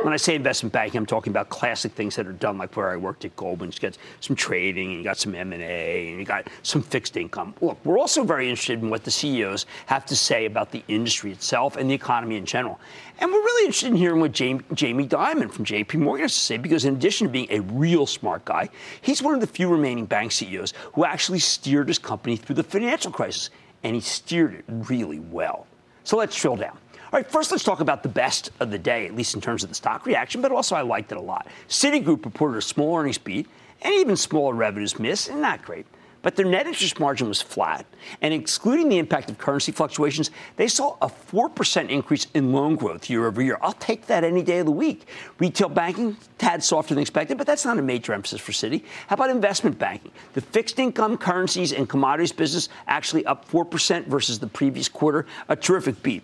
When 0.02 0.12
I 0.12 0.16
say 0.16 0.34
investment 0.34 0.72
banking, 0.72 0.98
I'm 0.98 1.06
talking 1.06 1.32
about 1.32 1.48
classic 1.48 1.92
things 1.92 2.16
that 2.16 2.26
are 2.26 2.32
done, 2.32 2.58
like 2.58 2.76
where 2.76 2.90
I 2.90 2.96
worked 2.96 3.24
at 3.24 3.36
Goldman. 3.36 3.70
You 3.70 3.78
got 3.78 3.96
some 4.18 4.34
trading, 4.34 4.88
and 4.88 4.96
you 4.98 5.04
got 5.04 5.16
some 5.16 5.32
M&A, 5.32 6.08
and 6.08 6.18
you 6.18 6.24
got 6.24 6.48
some 6.64 6.82
fixed 6.82 7.16
income. 7.16 7.54
Look, 7.60 7.78
we're 7.84 8.00
also 8.00 8.24
very 8.24 8.50
interested 8.50 8.82
in 8.82 8.90
what 8.90 9.04
the 9.04 9.12
CEOs 9.12 9.66
have 9.86 10.04
to 10.06 10.16
say 10.16 10.46
about 10.46 10.72
the 10.72 10.82
industry 10.88 11.30
itself 11.30 11.76
and 11.76 11.88
the 11.88 11.94
economy 11.94 12.36
in 12.36 12.44
general. 12.44 12.80
And 13.20 13.30
we're 13.30 13.38
really 13.38 13.66
interested 13.66 13.90
in 13.90 13.96
hearing 13.96 14.20
what 14.20 14.32
Jamie, 14.32 14.64
Jamie 14.74 15.06
Dimon 15.06 15.52
from 15.52 15.64
JP 15.64 15.94
Morgan 16.00 16.24
has 16.24 16.34
to 16.34 16.40
say, 16.40 16.56
because 16.56 16.84
in 16.84 16.96
addition 16.96 17.28
to 17.28 17.32
being 17.32 17.46
a 17.50 17.60
real 17.60 18.04
smart 18.04 18.44
guy, 18.44 18.70
he's 19.02 19.22
one 19.22 19.34
of 19.34 19.40
the 19.40 19.46
few 19.46 19.68
remaining 19.68 20.06
bank 20.06 20.32
CEOs 20.32 20.74
who 20.94 21.04
actually 21.04 21.38
steered 21.38 21.86
his 21.86 22.00
company 22.00 22.34
through 22.36 22.56
the 22.56 22.64
financial 22.64 23.12
crisis, 23.12 23.50
and 23.84 23.94
he 23.94 24.00
steered 24.00 24.54
it 24.54 24.64
really 24.66 25.20
well. 25.20 25.68
So 26.02 26.16
let's 26.16 26.34
drill 26.34 26.56
down. 26.56 26.76
All 27.12 27.18
right, 27.18 27.30
first 27.30 27.50
let's 27.50 27.62
talk 27.62 27.80
about 27.80 28.02
the 28.02 28.08
best 28.08 28.52
of 28.58 28.70
the 28.70 28.78
day, 28.78 29.04
at 29.04 29.14
least 29.14 29.34
in 29.34 29.42
terms 29.42 29.62
of 29.62 29.68
the 29.68 29.74
stock 29.74 30.06
reaction, 30.06 30.40
but 30.40 30.50
also 30.50 30.74
I 30.74 30.80
liked 30.80 31.12
it 31.12 31.18
a 31.18 31.20
lot. 31.20 31.46
Citigroup 31.68 32.24
reported 32.24 32.56
a 32.56 32.62
small 32.62 32.96
earnings 32.96 33.18
beat 33.18 33.46
and 33.82 33.92
even 33.96 34.16
smaller 34.16 34.54
revenues 34.54 34.98
miss, 34.98 35.28
and 35.28 35.42
not 35.42 35.62
great 35.62 35.84
but 36.22 36.36
their 36.36 36.46
net 36.46 36.66
interest 36.66 37.00
margin 37.00 37.28
was 37.28 37.42
flat. 37.42 37.84
And 38.20 38.32
excluding 38.32 38.88
the 38.88 38.98
impact 38.98 39.28
of 39.28 39.38
currency 39.38 39.72
fluctuations, 39.72 40.30
they 40.56 40.68
saw 40.68 40.96
a 41.02 41.08
4% 41.08 41.88
increase 41.88 42.28
in 42.32 42.52
loan 42.52 42.76
growth 42.76 43.10
year 43.10 43.26
over 43.26 43.42
year. 43.42 43.58
I'll 43.60 43.72
take 43.72 44.06
that 44.06 44.22
any 44.22 44.42
day 44.42 44.60
of 44.60 44.66
the 44.66 44.72
week. 44.72 45.08
Retail 45.38 45.68
banking, 45.68 46.16
tad 46.38 46.62
softer 46.62 46.94
than 46.94 47.02
expected, 47.02 47.38
but 47.38 47.46
that's 47.46 47.64
not 47.64 47.76
a 47.76 47.82
major 47.82 48.12
emphasis 48.12 48.40
for 48.40 48.52
Citi. 48.52 48.84
How 49.08 49.14
about 49.14 49.30
investment 49.30 49.78
banking? 49.78 50.12
The 50.34 50.40
fixed 50.40 50.78
income, 50.78 51.18
currencies, 51.18 51.72
and 51.72 51.88
commodities 51.88 52.32
business 52.32 52.68
actually 52.86 53.26
up 53.26 53.50
4% 53.50 54.06
versus 54.06 54.38
the 54.38 54.46
previous 54.46 54.88
quarter, 54.88 55.26
a 55.48 55.56
terrific 55.56 56.00
beat 56.04 56.22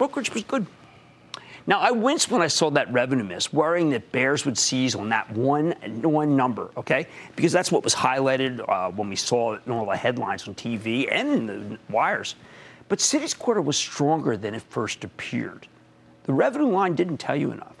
brokerage 0.00 0.32
was 0.32 0.42
good. 0.44 0.66
Now, 1.66 1.78
I 1.78 1.90
winced 1.90 2.30
when 2.30 2.40
I 2.40 2.46
saw 2.46 2.70
that 2.70 2.90
revenue 2.90 3.22
miss, 3.22 3.52
worrying 3.52 3.90
that 3.90 4.10
bears 4.12 4.46
would 4.46 4.56
seize 4.56 4.94
on 4.94 5.10
that 5.10 5.30
one, 5.32 5.72
one 6.00 6.34
number, 6.34 6.70
okay? 6.74 7.06
Because 7.36 7.52
that's 7.52 7.70
what 7.70 7.84
was 7.84 7.94
highlighted 7.94 8.66
uh, 8.66 8.90
when 8.92 9.10
we 9.10 9.16
saw 9.16 9.52
it 9.52 9.60
in 9.66 9.72
all 9.72 9.84
the 9.84 9.94
headlines 9.94 10.48
on 10.48 10.54
TV 10.54 11.06
and 11.12 11.28
in 11.28 11.46
the 11.46 11.78
wires. 11.90 12.36
But 12.88 12.98
Citi's 12.98 13.34
quarter 13.34 13.60
was 13.60 13.76
stronger 13.76 14.38
than 14.38 14.54
it 14.54 14.62
first 14.70 15.04
appeared. 15.04 15.68
The 16.22 16.32
revenue 16.32 16.70
line 16.70 16.94
didn't 16.94 17.18
tell 17.18 17.36
you 17.36 17.52
enough. 17.52 17.76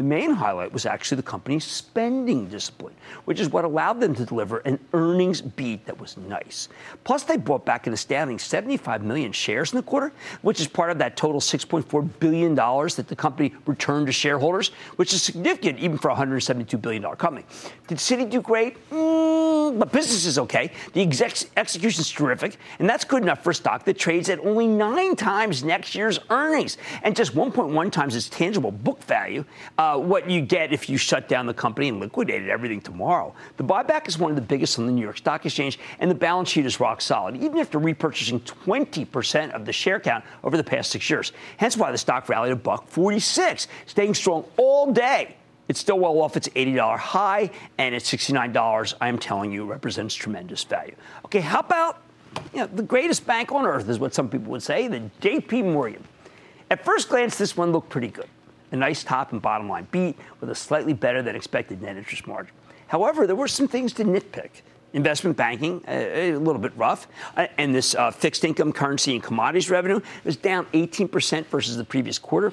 The 0.00 0.06
main 0.06 0.30
highlight 0.30 0.72
was 0.72 0.86
actually 0.86 1.16
the 1.16 1.24
company's 1.24 1.62
spending 1.62 2.48
discipline, 2.48 2.94
which 3.26 3.38
is 3.38 3.50
what 3.50 3.66
allowed 3.66 4.00
them 4.00 4.14
to 4.14 4.24
deliver 4.24 4.60
an 4.60 4.78
earnings 4.94 5.42
beat 5.42 5.84
that 5.84 6.00
was 6.00 6.16
nice. 6.16 6.70
Plus, 7.04 7.24
they 7.24 7.36
bought 7.36 7.66
back 7.66 7.86
an 7.86 7.92
astounding 7.92 8.38
75 8.38 9.04
million 9.04 9.30
shares 9.30 9.72
in 9.72 9.76
the 9.76 9.82
quarter, 9.82 10.10
which 10.40 10.58
is 10.58 10.68
part 10.68 10.90
of 10.90 10.96
that 11.00 11.18
total 11.18 11.38
$6.4 11.38 12.08
billion 12.18 12.54
that 12.54 13.04
the 13.08 13.14
company 13.14 13.52
returned 13.66 14.06
to 14.06 14.12
shareholders, 14.12 14.68
which 14.96 15.12
is 15.12 15.22
significant 15.22 15.78
even 15.78 15.98
for 15.98 16.10
a 16.10 16.14
$172 16.14 16.80
billion 16.80 17.02
company. 17.16 17.44
Did 17.86 17.98
Citi 17.98 18.30
do 18.30 18.40
great? 18.40 18.78
Mm, 18.88 19.78
but 19.78 19.92
business 19.92 20.24
is 20.24 20.38
okay. 20.38 20.72
The 20.94 21.02
exec- 21.02 21.50
execution 21.58 22.00
is 22.00 22.10
terrific, 22.10 22.56
and 22.78 22.88
that's 22.88 23.04
good 23.04 23.22
enough 23.22 23.44
for 23.44 23.50
a 23.50 23.54
stock 23.54 23.84
that 23.84 23.98
trades 23.98 24.30
at 24.30 24.38
only 24.38 24.66
nine 24.66 25.14
times 25.14 25.62
next 25.62 25.94
year's 25.94 26.18
earnings 26.30 26.78
and 27.02 27.14
just 27.14 27.34
1.1 27.34 27.92
times 27.92 28.16
its 28.16 28.30
tangible 28.30 28.70
book 28.70 29.04
value. 29.04 29.44
Uh, 29.76 29.89
uh, 29.90 29.98
what 29.98 30.28
you 30.30 30.40
get 30.40 30.72
if 30.72 30.88
you 30.88 30.96
shut 30.96 31.28
down 31.28 31.46
the 31.46 31.54
company 31.54 31.88
and 31.88 32.00
liquidated 32.00 32.48
everything 32.48 32.80
tomorrow. 32.80 33.34
The 33.56 33.64
buyback 33.64 34.08
is 34.08 34.18
one 34.18 34.30
of 34.30 34.36
the 34.36 34.42
biggest 34.42 34.78
on 34.78 34.86
the 34.86 34.92
New 34.92 35.02
York 35.02 35.18
Stock 35.18 35.44
Exchange, 35.44 35.78
and 35.98 36.10
the 36.10 36.14
balance 36.14 36.48
sheet 36.48 36.66
is 36.66 36.80
rock 36.80 37.00
solid, 37.00 37.36
even 37.36 37.58
after 37.58 37.80
repurchasing 37.80 38.40
20% 38.40 39.50
of 39.52 39.64
the 39.64 39.72
share 39.72 40.00
count 40.00 40.24
over 40.44 40.56
the 40.56 40.64
past 40.64 40.90
six 40.90 41.08
years. 41.10 41.32
Hence 41.56 41.76
why 41.76 41.90
the 41.90 41.98
stock 41.98 42.28
rallied 42.28 42.52
a 42.52 42.56
buck 42.56 42.86
46, 42.88 43.68
staying 43.86 44.14
strong 44.14 44.44
all 44.56 44.92
day. 44.92 45.36
It's 45.68 45.78
still 45.78 46.00
well 46.00 46.20
off 46.20 46.36
its 46.36 46.48
$80 46.48 46.98
high, 46.98 47.50
and 47.78 47.94
at 47.94 48.02
$69, 48.02 48.94
I 49.00 49.08
am 49.08 49.18
telling 49.18 49.52
you, 49.52 49.64
represents 49.64 50.14
tremendous 50.14 50.64
value. 50.64 50.96
Okay, 51.24 51.40
how 51.40 51.60
about 51.60 52.02
you 52.52 52.60
know, 52.60 52.66
the 52.66 52.82
greatest 52.82 53.26
bank 53.26 53.52
on 53.52 53.66
earth 53.66 53.88
is 53.88 53.98
what 53.98 54.14
some 54.14 54.28
people 54.28 54.50
would 54.52 54.62
say, 54.62 54.88
the 54.88 55.10
JP 55.20 55.72
Morgan. 55.72 56.04
At 56.70 56.84
first 56.84 57.08
glance, 57.08 57.36
this 57.36 57.56
one 57.56 57.72
looked 57.72 57.88
pretty 57.88 58.08
good 58.08 58.28
a 58.72 58.76
nice 58.76 59.04
top 59.04 59.32
and 59.32 59.42
bottom 59.42 59.68
line 59.68 59.86
beat 59.90 60.16
with 60.40 60.50
a 60.50 60.54
slightly 60.54 60.92
better 60.92 61.22
than 61.22 61.36
expected 61.36 61.82
net 61.82 61.96
interest 61.96 62.26
margin. 62.26 62.54
However, 62.88 63.26
there 63.26 63.36
were 63.36 63.48
some 63.48 63.68
things 63.68 63.92
to 63.94 64.04
nitpick. 64.04 64.50
Investment 64.92 65.36
banking, 65.36 65.84
a, 65.86 66.32
a 66.32 66.38
little 66.38 66.60
bit 66.60 66.72
rough, 66.76 67.06
uh, 67.36 67.46
and 67.58 67.72
this 67.72 67.94
uh, 67.94 68.10
fixed 68.10 68.44
income 68.44 68.72
currency 68.72 69.14
and 69.14 69.22
commodities 69.22 69.70
revenue 69.70 70.00
was 70.24 70.36
down 70.36 70.66
18% 70.72 71.46
versus 71.46 71.76
the 71.76 71.84
previous 71.84 72.18
quarter 72.18 72.52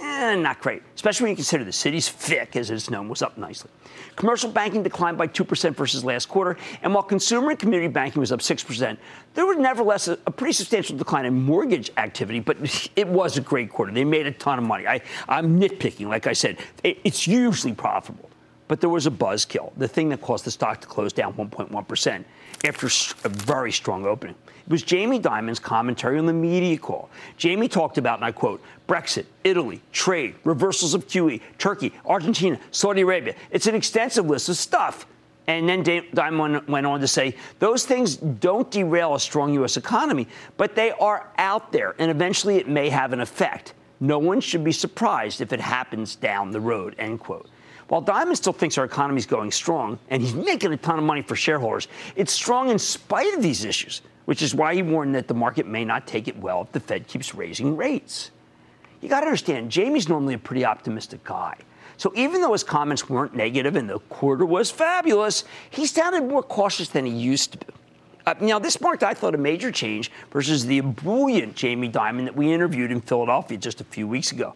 eh, 0.00 0.34
not 0.34 0.60
great, 0.60 0.82
especially 0.94 1.24
when 1.24 1.30
you 1.30 1.36
consider 1.36 1.64
the 1.64 1.70
Citi's 1.70 2.08
FIC, 2.08 2.56
as 2.56 2.70
it's 2.70 2.90
known, 2.90 3.08
was 3.08 3.22
up 3.22 3.36
nicely. 3.38 3.70
Commercial 4.16 4.50
banking 4.50 4.82
declined 4.82 5.18
by 5.18 5.26
2% 5.26 5.74
versus 5.74 6.04
last 6.04 6.28
quarter, 6.28 6.56
and 6.82 6.92
while 6.92 7.02
consumer 7.02 7.50
and 7.50 7.58
community 7.58 7.88
banking 7.88 8.20
was 8.20 8.32
up 8.32 8.40
6%, 8.40 8.96
there 9.34 9.46
was 9.46 9.58
nevertheless 9.58 10.08
a, 10.08 10.18
a 10.26 10.30
pretty 10.30 10.52
substantial 10.52 10.96
decline 10.96 11.26
in 11.26 11.34
mortgage 11.34 11.90
activity, 11.96 12.40
but 12.40 12.56
it 12.96 13.06
was 13.06 13.36
a 13.36 13.40
great 13.40 13.70
quarter. 13.70 13.92
They 13.92 14.04
made 14.04 14.26
a 14.26 14.32
ton 14.32 14.58
of 14.58 14.64
money. 14.64 14.86
I, 14.86 15.00
am 15.28 15.60
nitpicking, 15.60 16.08
like 16.08 16.26
I 16.26 16.32
said, 16.32 16.58
it, 16.82 16.98
it's 17.04 17.26
usually 17.26 17.74
profitable. 17.74 18.29
But 18.70 18.80
there 18.80 18.88
was 18.88 19.08
a 19.08 19.10
buzzkill, 19.10 19.72
the 19.76 19.88
thing 19.88 20.10
that 20.10 20.20
caused 20.20 20.44
the 20.44 20.50
stock 20.52 20.80
to 20.82 20.86
close 20.86 21.12
down 21.12 21.34
1.1% 21.34 22.24
after 22.64 22.86
a 23.24 23.28
very 23.28 23.72
strong 23.72 24.06
opening. 24.06 24.36
It 24.46 24.70
was 24.70 24.84
Jamie 24.84 25.18
Dimon's 25.18 25.58
commentary 25.58 26.20
on 26.20 26.26
the 26.26 26.32
media 26.32 26.78
call. 26.78 27.10
Jamie 27.36 27.66
talked 27.66 27.98
about, 27.98 28.20
and 28.20 28.24
I 28.24 28.30
quote, 28.30 28.62
Brexit, 28.86 29.24
Italy, 29.42 29.82
trade, 29.90 30.36
reversals 30.44 30.94
of 30.94 31.08
QE, 31.08 31.40
Turkey, 31.58 31.92
Argentina, 32.06 32.60
Saudi 32.70 33.00
Arabia. 33.00 33.34
It's 33.50 33.66
an 33.66 33.74
extensive 33.74 34.26
list 34.26 34.48
of 34.48 34.56
stuff. 34.56 35.04
And 35.48 35.68
then 35.68 35.82
Dimon 35.82 36.68
went 36.68 36.86
on 36.86 37.00
to 37.00 37.08
say, 37.08 37.34
those 37.58 37.84
things 37.84 38.14
don't 38.14 38.70
derail 38.70 39.16
a 39.16 39.20
strong 39.20 39.52
U.S. 39.54 39.78
economy, 39.78 40.28
but 40.56 40.76
they 40.76 40.92
are 40.92 41.28
out 41.38 41.72
there, 41.72 41.96
and 41.98 42.08
eventually 42.08 42.58
it 42.58 42.68
may 42.68 42.88
have 42.88 43.12
an 43.12 43.20
effect. 43.20 43.74
No 43.98 44.20
one 44.20 44.40
should 44.40 44.62
be 44.62 44.70
surprised 44.70 45.40
if 45.40 45.52
it 45.52 45.60
happens 45.60 46.14
down 46.14 46.52
the 46.52 46.60
road, 46.60 46.94
end 47.00 47.18
quote. 47.18 47.48
While 47.90 48.02
Dimon 48.02 48.36
still 48.36 48.52
thinks 48.52 48.78
our 48.78 48.84
economy 48.84 49.18
is 49.18 49.26
going 49.26 49.50
strong, 49.50 49.98
and 50.10 50.22
he's 50.22 50.32
making 50.32 50.72
a 50.72 50.76
ton 50.76 50.96
of 50.96 51.04
money 51.04 51.22
for 51.22 51.34
shareholders, 51.34 51.88
it's 52.14 52.32
strong 52.32 52.70
in 52.70 52.78
spite 52.78 53.34
of 53.34 53.42
these 53.42 53.64
issues, 53.64 54.02
which 54.26 54.42
is 54.42 54.54
why 54.54 54.76
he 54.76 54.82
warned 54.82 55.16
that 55.16 55.26
the 55.26 55.34
market 55.34 55.66
may 55.66 55.84
not 55.84 56.06
take 56.06 56.28
it 56.28 56.38
well 56.38 56.62
if 56.62 56.70
the 56.70 56.78
Fed 56.78 57.08
keeps 57.08 57.34
raising 57.34 57.76
rates. 57.76 58.30
You 59.00 59.08
got 59.08 59.22
to 59.22 59.26
understand, 59.26 59.72
Jamie's 59.72 60.08
normally 60.08 60.34
a 60.34 60.38
pretty 60.38 60.64
optimistic 60.64 61.24
guy. 61.24 61.56
So 61.96 62.12
even 62.14 62.40
though 62.40 62.52
his 62.52 62.62
comments 62.62 63.10
weren't 63.10 63.34
negative 63.34 63.74
and 63.74 63.90
the 63.90 63.98
quarter 63.98 64.46
was 64.46 64.70
fabulous, 64.70 65.42
he 65.70 65.84
sounded 65.84 66.22
more 66.22 66.44
cautious 66.44 66.90
than 66.90 67.06
he 67.06 67.12
used 67.12 67.50
to 67.52 67.58
be. 67.58 67.66
Uh, 68.24 68.34
now, 68.40 68.60
this 68.60 68.80
marked, 68.80 69.02
I 69.02 69.14
thought, 69.14 69.34
a 69.34 69.38
major 69.38 69.72
change 69.72 70.12
versus 70.30 70.64
the 70.64 70.78
ebullient 70.78 71.56
Jamie 71.56 71.90
Dimon 71.90 72.26
that 72.26 72.36
we 72.36 72.52
interviewed 72.52 72.92
in 72.92 73.00
Philadelphia 73.00 73.58
just 73.58 73.80
a 73.80 73.84
few 73.84 74.06
weeks 74.06 74.30
ago. 74.30 74.54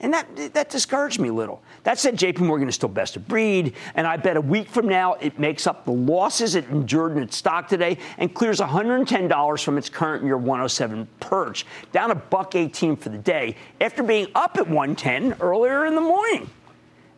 And 0.00 0.12
that, 0.12 0.54
that 0.54 0.70
discouraged 0.70 1.20
me 1.20 1.28
a 1.28 1.32
little. 1.32 1.62
That 1.84 1.98
said, 1.98 2.16
JP 2.16 2.40
Morgan 2.40 2.68
is 2.68 2.74
still 2.74 2.88
best 2.88 3.16
of 3.16 3.26
breed, 3.28 3.74
and 3.94 4.06
I 4.06 4.16
bet 4.16 4.36
a 4.36 4.40
week 4.40 4.68
from 4.68 4.88
now 4.88 5.14
it 5.14 5.38
makes 5.38 5.66
up 5.66 5.84
the 5.84 5.92
losses 5.92 6.56
it 6.56 6.68
endured 6.68 7.16
in 7.16 7.22
its 7.22 7.36
stock 7.36 7.68
today 7.68 7.98
and 8.18 8.34
clears 8.34 8.60
$110 8.60 9.64
from 9.64 9.78
its 9.78 9.88
current 9.88 10.24
year 10.24 10.36
107 10.36 11.08
perch, 11.20 11.64
down 11.92 12.10
a 12.10 12.14
buck 12.14 12.54
18 12.54 12.96
for 12.96 13.08
the 13.08 13.18
day 13.18 13.56
after 13.80 14.02
being 14.02 14.26
up 14.34 14.56
at 14.56 14.66
110 14.66 15.40
earlier 15.40 15.86
in 15.86 15.94
the 15.94 16.00
morning. 16.00 16.50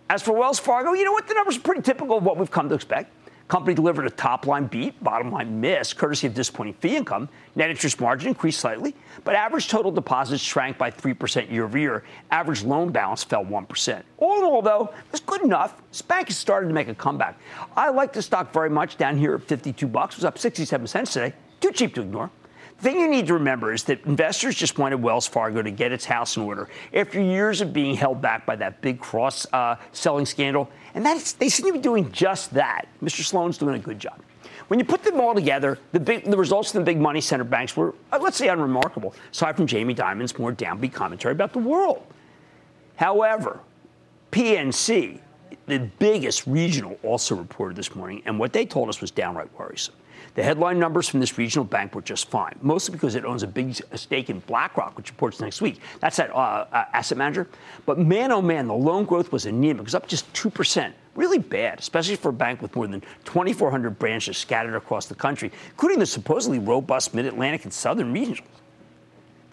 As 0.09 0.23
for 0.23 0.33
Wells 0.33 0.59
Fargo, 0.59 0.93
you 0.93 1.05
know 1.05 1.13
what? 1.13 1.27
The 1.27 1.35
numbers 1.35 1.57
are 1.57 1.63
pretty 1.63 1.83
typical 1.83 2.19
of 2.19 2.25
what 2.25 2.37
we've 2.37 2.51
come 2.51 2.69
to 2.69 2.75
expect. 2.75 3.13
Company 3.49 3.75
delivered 3.75 4.07
a 4.07 4.11
top 4.11 4.47
line 4.47 4.67
beat, 4.67 5.03
bottom 5.05 5.31
line 5.31 5.61
miss, 5.61 5.93
courtesy 5.93 6.27
of 6.27 6.35
disappointing 6.35 6.75
fee 6.75 6.97
income. 6.97 7.29
Net 7.55 7.71
interest 7.71 8.01
margin 8.01 8.29
increased 8.29 8.59
slightly, 8.59 8.95
but 9.23 9.37
average 9.37 9.69
total 9.69 9.93
deposits 9.93 10.43
shrank 10.43 10.77
by 10.77 10.91
3% 10.91 11.51
year 11.51 11.65
over 11.65 11.79
year. 11.79 12.03
Average 12.33 12.65
loan 12.65 12.91
balance 12.91 13.23
fell 13.23 13.45
1%. 13.45 14.03
All 14.19 14.39
in 14.39 14.45
all, 14.45 14.63
though, 14.63 14.93
it's 15.11 15.21
good 15.21 15.43
enough. 15.43 15.81
This 15.93 16.03
bank 16.03 16.27
has 16.27 16.37
started 16.37 16.67
to 16.67 16.75
make 16.75 16.89
a 16.89 16.95
comeback. 16.95 17.39
I 17.77 17.91
like 17.91 18.13
the 18.13 18.21
stock 18.21 18.53
very 18.53 18.71
much 18.71 18.97
down 18.97 19.17
here 19.17 19.37
at 19.37 19.43
52 19.45 19.87
bucks. 19.87 20.17
It 20.17 20.19
was 20.19 20.25
up 20.25 20.39
67 20.39 20.87
cents 20.89 21.13
today. 21.13 21.33
Too 21.61 21.71
cheap 21.71 21.95
to 21.95 22.03
ignore. 22.03 22.31
Thing 22.79 23.01
you 23.01 23.09
need 23.09 23.27
to 23.29 23.35
remember 23.35 23.73
is 23.73 23.85
that 23.85 24.05
investors 24.05 24.55
just 24.55 24.79
wanted 24.79 24.97
Wells 25.03 25.27
Fargo 25.27 25.63
to 25.63 25.71
get 25.71 25.93
its 25.93 26.05
house 26.05 26.37
in 26.37 26.43
order 26.43 26.69
after 26.93 27.21
years 27.21 27.63
of 27.63 27.73
being 27.73 27.97
held 27.97 28.21
back 28.21 28.45
by 28.45 28.55
that 28.57 28.83
big 28.83 29.01
cross 29.01 29.47
uh, 29.53 29.77
selling 29.93 30.27
scandal. 30.27 30.71
And 30.95 31.05
that's, 31.05 31.33
they 31.33 31.49
seem 31.49 31.67
to 31.67 31.73
be 31.73 31.79
doing 31.79 32.13
just 32.13 32.53
that. 32.53 32.87
Mr. 33.03 33.25
Sloan's 33.25 33.57
doing 33.57 33.77
a 33.77 33.79
good 33.79 33.99
job. 33.99 34.21
When 34.69 34.79
you 34.79 34.85
put 34.85 35.05
them 35.05 35.21
all 35.21 35.35
together, 35.35 35.79
the, 35.93 36.01
big, 36.01 36.25
the 36.25 36.37
results 36.37 36.75
of 36.75 36.81
the 36.81 36.85
big 36.85 37.01
money 37.01 37.21
center 37.21 37.45
banks 37.45 37.77
were, 37.77 37.95
uh, 38.13 38.19
let's 38.21 38.37
say, 38.37 38.49
unremarkable, 38.49 39.15
aside 39.31 39.57
from 39.57 39.67
Jamie 39.67 39.95
Dimon's 39.95 40.39
more 40.39 40.53
downbeat 40.53 40.93
commentary 40.93 41.33
about 41.33 41.53
the 41.53 41.61
world. 41.61 42.05
However, 42.97 43.61
PNC, 44.33 45.21
the 45.67 45.79
biggest 45.99 46.47
regional, 46.47 46.99
also 47.03 47.37
reported 47.37 47.77
this 47.77 47.95
morning, 47.95 48.23
and 48.27 48.39
what 48.39 48.53
they 48.53 48.67
told 48.67 48.89
us 48.89 49.01
was 49.01 49.11
downright 49.11 49.49
worrisome. 49.59 49.95
The 50.37 50.43
headline 50.43 50.79
numbers 50.79 51.09
from 51.09 51.21
this 51.21 51.39
regional 51.39 51.65
bank 51.65 51.95
were 51.95 52.03
just 52.03 52.29
fine, 52.29 52.59
mostly 52.61 52.93
because 52.93 53.15
it 53.15 53.25
owns 53.25 53.43
a 53.43 53.47
big 53.47 53.75
stake 53.95 54.29
in 54.29 54.41
BlackRock, 54.41 54.95
which 54.95 55.11
reports 55.11 55.41
next 55.41 55.63
week. 55.63 55.81
That's 56.01 56.19
that 56.19 56.31
uh, 56.31 56.67
uh, 56.71 56.85
asset 56.93 57.17
manager. 57.17 57.49
But 57.87 57.99
man, 57.99 58.31
oh 58.31 58.43
man, 58.43 58.69
the 58.69 58.75
loan 58.75 59.07
growth 59.07 59.33
was 59.33 59.47
anemic. 59.47 59.79
It 59.79 59.85
was 59.85 59.95
up 59.95 60.07
just 60.07 60.31
2%. 60.35 60.93
Really 61.15 61.39
bad, 61.39 61.79
especially 61.79 62.17
for 62.17 62.29
a 62.29 62.35
bank 62.35 62.61
with 62.61 62.77
more 62.77 62.87
than 62.87 63.01
2,400 63.25 63.99
branches 63.99 64.37
scattered 64.37 64.75
across 64.75 65.07
the 65.07 65.15
country, 65.15 65.51
including 65.71 66.01
the 66.01 66.07
supposedly 66.07 66.59
robust 66.59 67.15
mid 67.15 67.25
Atlantic 67.25 67.65
and 67.65 67.73
southern 67.73 68.13
regions. 68.13 68.43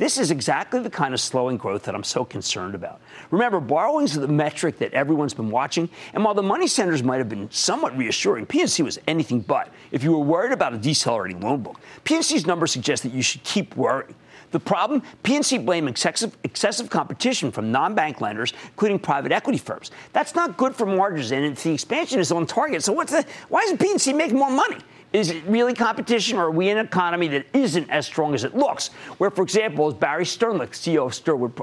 This 0.03 0.17
is 0.17 0.31
exactly 0.31 0.81
the 0.81 0.89
kind 0.89 1.13
of 1.13 1.21
slowing 1.21 1.55
growth 1.55 1.83
that 1.83 1.95
I'm 1.95 2.03
so 2.03 2.25
concerned 2.25 2.75
about. 2.75 2.99
Remember, 3.31 3.61
borrowings 3.61 4.17
are 4.17 4.19
the 4.19 4.27
metric 4.27 4.77
that 4.79 4.91
everyone's 4.91 5.33
been 5.33 5.49
watching, 5.49 5.89
and 6.13 6.25
while 6.25 6.33
the 6.33 6.43
money 6.43 6.67
centers 6.67 7.01
might 7.01 7.19
have 7.19 7.29
been 7.29 7.49
somewhat 7.51 7.97
reassuring, 7.97 8.45
PNC 8.45 8.83
was 8.83 8.99
anything 9.07 9.39
but. 9.39 9.69
If 9.93 10.03
you 10.03 10.11
were 10.11 10.19
worried 10.19 10.51
about 10.51 10.73
a 10.73 10.77
decelerating 10.77 11.39
loan 11.39 11.63
book, 11.63 11.79
PNC's 12.03 12.45
numbers 12.45 12.73
suggest 12.73 13.03
that 13.03 13.13
you 13.13 13.21
should 13.21 13.45
keep 13.45 13.77
worrying. 13.77 14.13
The 14.51 14.59
problem? 14.59 15.03
PNC 15.23 15.63
blamed 15.63 15.87
excessive, 15.87 16.35
excessive 16.43 16.89
competition 16.89 17.49
from 17.49 17.71
non-bank 17.71 18.19
lenders, 18.19 18.51
including 18.71 18.99
private 18.99 19.31
equity 19.31 19.57
firms. 19.57 19.89
That's 20.11 20.35
not 20.35 20.57
good 20.57 20.75
for 20.75 20.85
margins, 20.85 21.31
and 21.31 21.55
the 21.55 21.73
expansion 21.73 22.19
is 22.19 22.29
on 22.29 22.45
target, 22.45 22.83
so 22.83 22.91
what's 22.91 23.13
the? 23.13 23.25
Why 23.47 23.61
isn't 23.61 23.79
PNC 23.79 24.17
making 24.17 24.37
more 24.37 24.51
money? 24.51 24.79
Is 25.13 25.29
it 25.29 25.43
really 25.45 25.75
competition, 25.75 26.39
or 26.39 26.45
are 26.45 26.51
we 26.51 26.69
in 26.69 26.79
an 26.79 26.87
economy 26.87 27.27
that 27.27 27.45
isn't 27.53 27.87
as 27.91 28.07
strong 28.07 28.33
as 28.33 28.43
it 28.43 28.55
looks? 28.55 28.87
Where, 29.19 29.29
for 29.29 29.43
example, 29.43 29.87
as 29.87 29.93
Barry 29.93 30.25
Sternlicht, 30.25 30.71
CEO 30.71 31.05
of 31.05 31.13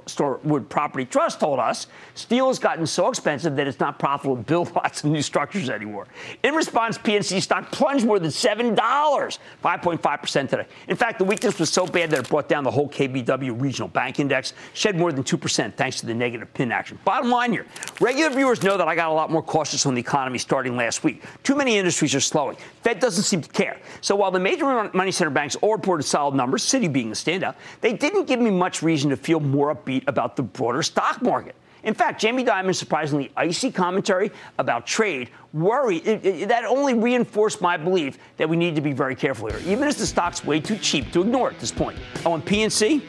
Starwood, 0.07 0.69
Property 0.71 1.05
Trust, 1.05 1.41
told 1.41 1.59
us, 1.59 1.89
steel 2.15 2.47
has 2.47 2.61
gotten 2.61 2.87
so 2.87 3.09
expensive 3.09 3.57
that 3.57 3.67
it's 3.67 3.81
not 3.81 3.99
profitable 3.99 4.37
to 4.37 4.43
build 4.43 4.73
lots 4.77 5.03
of 5.03 5.11
new 5.11 5.21
structures 5.21 5.69
anymore. 5.69 6.07
In 6.45 6.55
response, 6.55 6.97
PNC 6.97 7.43
stock 7.43 7.73
plunged 7.73 8.07
more 8.07 8.21
than 8.21 8.31
$7, 8.31 8.77
5.5% 8.77 10.49
today. 10.49 10.67
In 10.87 10.95
fact, 10.95 11.19
the 11.19 11.25
weakness 11.25 11.59
was 11.59 11.71
so 11.71 11.89
bad 11.89 12.11
that 12.11 12.21
it 12.21 12.29
brought 12.29 12.49
down 12.49 12.63
the 12.63 12.71
whole 12.71 12.89
KBW 12.89 13.61
regional 13.61 13.89
bank 13.89 14.21
index, 14.21 14.53
shed 14.75 14.97
more 14.97 15.11
than 15.11 15.25
2% 15.25 15.75
thanks 15.75 15.99
to 15.99 16.07
the 16.07 16.15
negative 16.15 16.55
pin 16.55 16.71
action. 16.71 17.01
Bottom 17.05 17.31
line 17.31 17.51
here 17.51 17.67
regular 18.01 18.31
viewers 18.31 18.63
know 18.63 18.77
that 18.77 18.87
I 18.87 18.95
got 18.95 19.11
a 19.11 19.13
lot 19.13 19.29
more 19.33 19.43
cautious 19.43 19.87
on 19.87 19.95
the 19.95 20.01
economy 20.01 20.39
starting 20.39 20.77
last 20.77 21.03
week. 21.03 21.25
Too 21.43 21.57
many 21.57 21.77
industries 21.77 22.15
are 22.15 22.21
slowing. 22.21 22.57
Fed 22.83 23.01
doesn't 23.01 23.25
seem 23.25 23.40
seem 23.43 23.53
to 23.53 23.63
care. 23.63 23.79
So 24.01 24.17
while 24.17 24.31
the 24.31 24.41
major 24.41 24.91
money 24.93 25.11
center 25.11 25.31
banks 25.31 25.57
all 25.57 25.73
reported 25.73 26.05
solid 26.05 26.35
numbers, 26.35 26.65
Citi 26.65 26.93
being 26.93 27.11
the 27.11 27.15
standout, 27.15 27.55
they 27.81 27.93
didn't 27.93 28.27
give 28.27 28.41
me 28.41 28.51
much 28.51 28.83
reason 28.83 29.11
to 29.11 29.17
feel 29.17 29.41
more 29.41 29.75
upbeat 29.75 30.05
about 30.07 30.37
the 30.37 30.43
broader 30.43 30.83
stock 30.83 31.23
market. 31.23 31.55
In 31.83 31.95
fact, 31.95 32.21
Jamie 32.21 32.45
Dimon's 32.45 32.79
surprisingly 32.79 33.33
icy 33.37 33.73
commentary 33.73 34.31
about 34.59 34.87
trade 34.87 35.31
worry 35.55 35.97
it, 35.99 36.25
it, 36.27 36.49
that 36.49 36.65
only 36.65 36.93
reinforced 36.93 37.63
my 37.63 37.79
belief 37.79 38.19
that 38.37 38.47
we 38.47 38.57
need 38.57 38.75
to 38.75 38.83
be 38.83 38.93
very 38.93 39.15
careful 39.15 39.49
here, 39.49 39.61
even 39.67 39.89
as 39.89 39.97
the 39.97 40.05
stock's 40.05 40.45
way 40.45 40.61
too 40.61 40.77
cheap 40.77 41.11
to 41.13 41.23
ignore 41.23 41.51
at 41.51 41.59
this 41.59 41.73
point. 41.73 41.99
Oh, 42.27 42.35
and 42.35 42.45
PNC, 42.45 43.03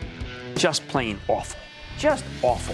just 0.56 0.88
plain 0.88 1.20
awful. 1.28 1.61
Just 2.02 2.26
awful. 2.42 2.74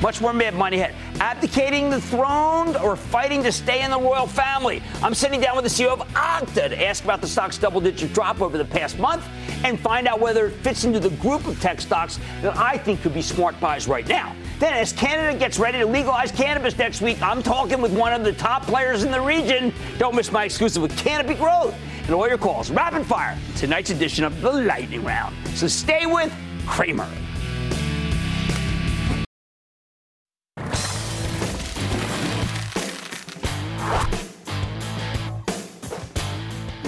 Much 0.00 0.20
more 0.20 0.32
mad 0.32 0.54
money 0.54 0.78
ahead. 0.78 0.94
Abdicating 1.20 1.90
the 1.90 2.00
throne 2.00 2.76
or 2.76 2.94
fighting 2.94 3.42
to 3.42 3.50
stay 3.50 3.82
in 3.82 3.90
the 3.90 3.98
royal 3.98 4.28
family? 4.28 4.80
I'm 5.02 5.14
sitting 5.14 5.40
down 5.40 5.56
with 5.56 5.64
the 5.64 5.68
CEO 5.68 5.88
of 5.88 5.98
Okta 6.14 6.68
to 6.68 6.86
ask 6.86 7.02
about 7.02 7.20
the 7.20 7.26
stock's 7.26 7.58
double 7.58 7.80
digit 7.80 8.12
drop 8.12 8.40
over 8.40 8.56
the 8.56 8.64
past 8.64 8.96
month 9.00 9.26
and 9.64 9.80
find 9.80 10.06
out 10.06 10.20
whether 10.20 10.46
it 10.46 10.52
fits 10.62 10.84
into 10.84 11.00
the 11.00 11.10
group 11.16 11.44
of 11.48 11.60
tech 11.60 11.80
stocks 11.80 12.20
that 12.40 12.56
I 12.56 12.78
think 12.78 13.02
could 13.02 13.14
be 13.14 13.20
smart 13.20 13.58
buys 13.58 13.88
right 13.88 14.06
now. 14.06 14.36
Then, 14.60 14.74
as 14.74 14.92
Canada 14.92 15.36
gets 15.36 15.58
ready 15.58 15.78
to 15.78 15.86
legalize 15.86 16.30
cannabis 16.30 16.78
next 16.78 17.00
week, 17.00 17.20
I'm 17.20 17.42
talking 17.42 17.82
with 17.82 17.92
one 17.92 18.12
of 18.12 18.22
the 18.22 18.32
top 18.32 18.62
players 18.62 19.02
in 19.02 19.10
the 19.10 19.20
region. 19.20 19.74
Don't 19.98 20.14
miss 20.14 20.30
my 20.30 20.44
exclusive 20.44 20.82
with 20.82 20.96
Canopy 20.96 21.34
Growth 21.34 21.74
and 22.04 22.14
all 22.14 22.28
your 22.28 22.38
calls 22.38 22.70
rapid 22.70 23.04
fire. 23.06 23.36
Tonight's 23.56 23.90
edition 23.90 24.22
of 24.22 24.40
the 24.40 24.52
Lightning 24.52 25.02
Round. 25.02 25.34
So 25.56 25.66
stay 25.66 26.06
with 26.06 26.32
Cramer. 26.64 27.08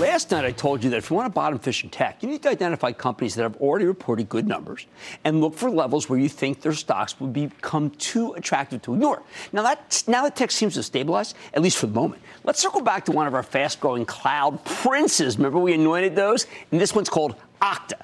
Last 0.00 0.30
night 0.30 0.46
I 0.46 0.52
told 0.52 0.82
you 0.82 0.88
that 0.88 0.96
if 0.96 1.10
you 1.10 1.16
want 1.16 1.26
to 1.26 1.30
bottom 1.30 1.58
fish 1.58 1.84
in 1.84 1.90
tech, 1.90 2.22
you 2.22 2.28
need 2.30 2.42
to 2.44 2.48
identify 2.48 2.90
companies 2.90 3.34
that 3.34 3.42
have 3.42 3.58
already 3.58 3.84
reported 3.84 4.30
good 4.30 4.48
numbers 4.48 4.86
and 5.24 5.42
look 5.42 5.52
for 5.52 5.70
levels 5.70 6.08
where 6.08 6.18
you 6.18 6.26
think 6.26 6.62
their 6.62 6.72
stocks 6.72 7.20
would 7.20 7.34
become 7.34 7.90
too 7.90 8.32
attractive 8.32 8.80
to 8.80 8.94
ignore. 8.94 9.22
Now 9.52 9.62
that 9.62 10.02
now 10.06 10.22
that 10.22 10.36
tech 10.36 10.52
seems 10.52 10.72
to 10.76 10.82
stabilize, 10.82 11.34
at 11.52 11.60
least 11.60 11.76
for 11.76 11.86
the 11.86 11.92
moment. 11.92 12.22
Let's 12.44 12.62
circle 12.62 12.80
back 12.80 13.04
to 13.04 13.12
one 13.12 13.26
of 13.26 13.34
our 13.34 13.42
fast-growing 13.42 14.06
cloud 14.06 14.64
princes. 14.64 15.36
Remember 15.36 15.58
we 15.58 15.74
anointed 15.74 16.16
those? 16.16 16.46
And 16.72 16.80
this 16.80 16.94
one's 16.94 17.10
called 17.10 17.34
Okta. 17.60 18.00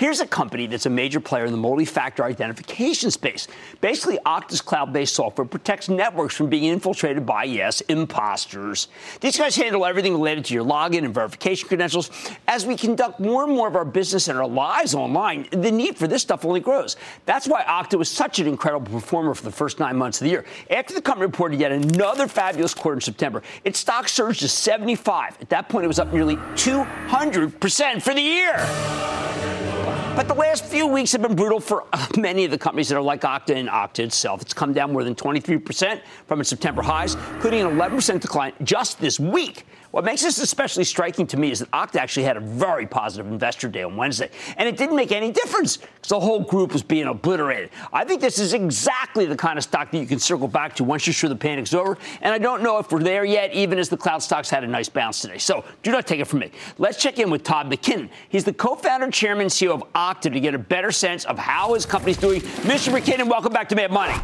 Here's 0.00 0.20
a 0.20 0.26
company 0.26 0.66
that's 0.66 0.86
a 0.86 0.90
major 0.90 1.20
player 1.20 1.44
in 1.44 1.52
the 1.52 1.58
multi-factor 1.58 2.24
identification 2.24 3.10
space. 3.10 3.46
Basically, 3.82 4.16
Okta's 4.24 4.62
cloud-based 4.62 5.14
software 5.14 5.44
protects 5.44 5.90
networks 5.90 6.34
from 6.34 6.48
being 6.48 6.64
infiltrated 6.64 7.26
by, 7.26 7.44
yes, 7.44 7.82
imposters. 7.82 8.88
These 9.20 9.36
guys 9.36 9.56
handle 9.56 9.84
everything 9.84 10.14
related 10.14 10.46
to 10.46 10.54
your 10.54 10.64
login 10.64 11.04
and 11.04 11.12
verification 11.12 11.68
credentials. 11.68 12.10
As 12.48 12.64
we 12.64 12.76
conduct 12.76 13.20
more 13.20 13.44
and 13.44 13.52
more 13.52 13.68
of 13.68 13.76
our 13.76 13.84
business 13.84 14.28
and 14.28 14.38
our 14.38 14.48
lives 14.48 14.94
online, 14.94 15.46
the 15.50 15.70
need 15.70 15.98
for 15.98 16.08
this 16.08 16.22
stuff 16.22 16.46
only 16.46 16.60
grows. 16.60 16.96
That's 17.26 17.46
why 17.46 17.62
Okta 17.64 17.98
was 17.98 18.10
such 18.10 18.38
an 18.38 18.46
incredible 18.46 18.90
performer 18.90 19.34
for 19.34 19.44
the 19.44 19.52
first 19.52 19.80
nine 19.80 19.96
months 19.96 20.18
of 20.22 20.24
the 20.24 20.30
year. 20.30 20.46
After 20.70 20.94
the 20.94 21.02
company 21.02 21.26
reported 21.26 21.60
yet 21.60 21.72
another 21.72 22.26
fabulous 22.26 22.72
quarter 22.72 22.94
in 22.94 23.02
September, 23.02 23.42
its 23.66 23.80
stock 23.80 24.08
surged 24.08 24.40
to 24.40 24.48
75. 24.48 25.36
At 25.42 25.50
that 25.50 25.68
point, 25.68 25.84
it 25.84 25.88
was 25.88 25.98
up 25.98 26.10
nearly 26.10 26.36
200% 26.36 28.00
for 28.00 28.14
the 28.14 28.22
year. 28.22 29.89
But 30.16 30.26
the 30.26 30.34
last 30.34 30.64
few 30.64 30.88
weeks 30.88 31.12
have 31.12 31.22
been 31.22 31.36
brutal 31.36 31.60
for 31.60 31.86
uh, 31.92 32.06
many 32.18 32.44
of 32.44 32.50
the 32.50 32.58
companies 32.58 32.88
that 32.88 32.96
are 32.96 33.02
like 33.02 33.20
Okta 33.20 33.54
and 33.54 33.68
Okta 33.68 34.00
itself. 34.00 34.42
It's 34.42 34.52
come 34.52 34.72
down 34.72 34.92
more 34.92 35.04
than 35.04 35.14
23% 35.14 36.00
from 36.26 36.40
its 36.40 36.50
September 36.50 36.82
highs, 36.82 37.14
including 37.14 37.60
an 37.60 37.76
11% 37.76 38.20
decline 38.20 38.52
just 38.64 39.00
this 39.00 39.20
week. 39.20 39.64
What 39.90 40.04
makes 40.04 40.22
this 40.22 40.38
especially 40.38 40.84
striking 40.84 41.26
to 41.28 41.36
me 41.36 41.50
is 41.50 41.58
that 41.58 41.70
Okta 41.72 41.96
actually 41.96 42.22
had 42.22 42.36
a 42.36 42.40
very 42.40 42.86
positive 42.86 43.26
investor 43.26 43.68
day 43.68 43.82
on 43.82 43.96
Wednesday, 43.96 44.30
and 44.56 44.68
it 44.68 44.76
didn't 44.76 44.94
make 44.94 45.10
any 45.10 45.32
difference 45.32 45.78
because 45.78 46.10
the 46.10 46.20
whole 46.20 46.40
group 46.40 46.72
was 46.72 46.84
being 46.84 47.08
obliterated. 47.08 47.70
I 47.92 48.04
think 48.04 48.20
this 48.20 48.38
is 48.38 48.54
exactly 48.54 49.26
the 49.26 49.36
kind 49.36 49.58
of 49.58 49.64
stock 49.64 49.90
that 49.90 49.98
you 49.98 50.06
can 50.06 50.20
circle 50.20 50.46
back 50.46 50.76
to 50.76 50.84
once 50.84 51.08
you're 51.08 51.14
sure 51.14 51.28
the 51.28 51.34
panic's 51.34 51.74
over, 51.74 51.98
and 52.22 52.32
I 52.32 52.38
don't 52.38 52.62
know 52.62 52.78
if 52.78 52.92
we're 52.92 53.02
there 53.02 53.24
yet, 53.24 53.52
even 53.52 53.80
as 53.80 53.88
the 53.88 53.96
cloud 53.96 54.22
stocks 54.22 54.48
had 54.48 54.62
a 54.62 54.68
nice 54.68 54.88
bounce 54.88 55.20
today. 55.22 55.38
So 55.38 55.64
do 55.82 55.90
not 55.90 56.06
take 56.06 56.20
it 56.20 56.26
from 56.26 56.38
me. 56.38 56.52
Let's 56.78 57.02
check 57.02 57.18
in 57.18 57.28
with 57.28 57.42
Todd 57.42 57.68
McKinnon. 57.68 58.10
He's 58.28 58.44
the 58.44 58.52
co-founder, 58.52 59.10
chairman, 59.10 59.48
CEO 59.48 59.70
of 59.70 59.82
Okta 59.94 60.32
to 60.32 60.40
get 60.40 60.54
a 60.54 60.58
better 60.58 60.92
sense 60.92 61.24
of 61.24 61.36
how 61.36 61.74
his 61.74 61.84
company's 61.84 62.16
doing. 62.16 62.42
Mr. 62.42 62.96
McKinnon, 62.96 63.28
welcome 63.28 63.52
back 63.52 63.68
to 63.70 63.74
Mad 63.74 63.90
Money. 63.90 64.14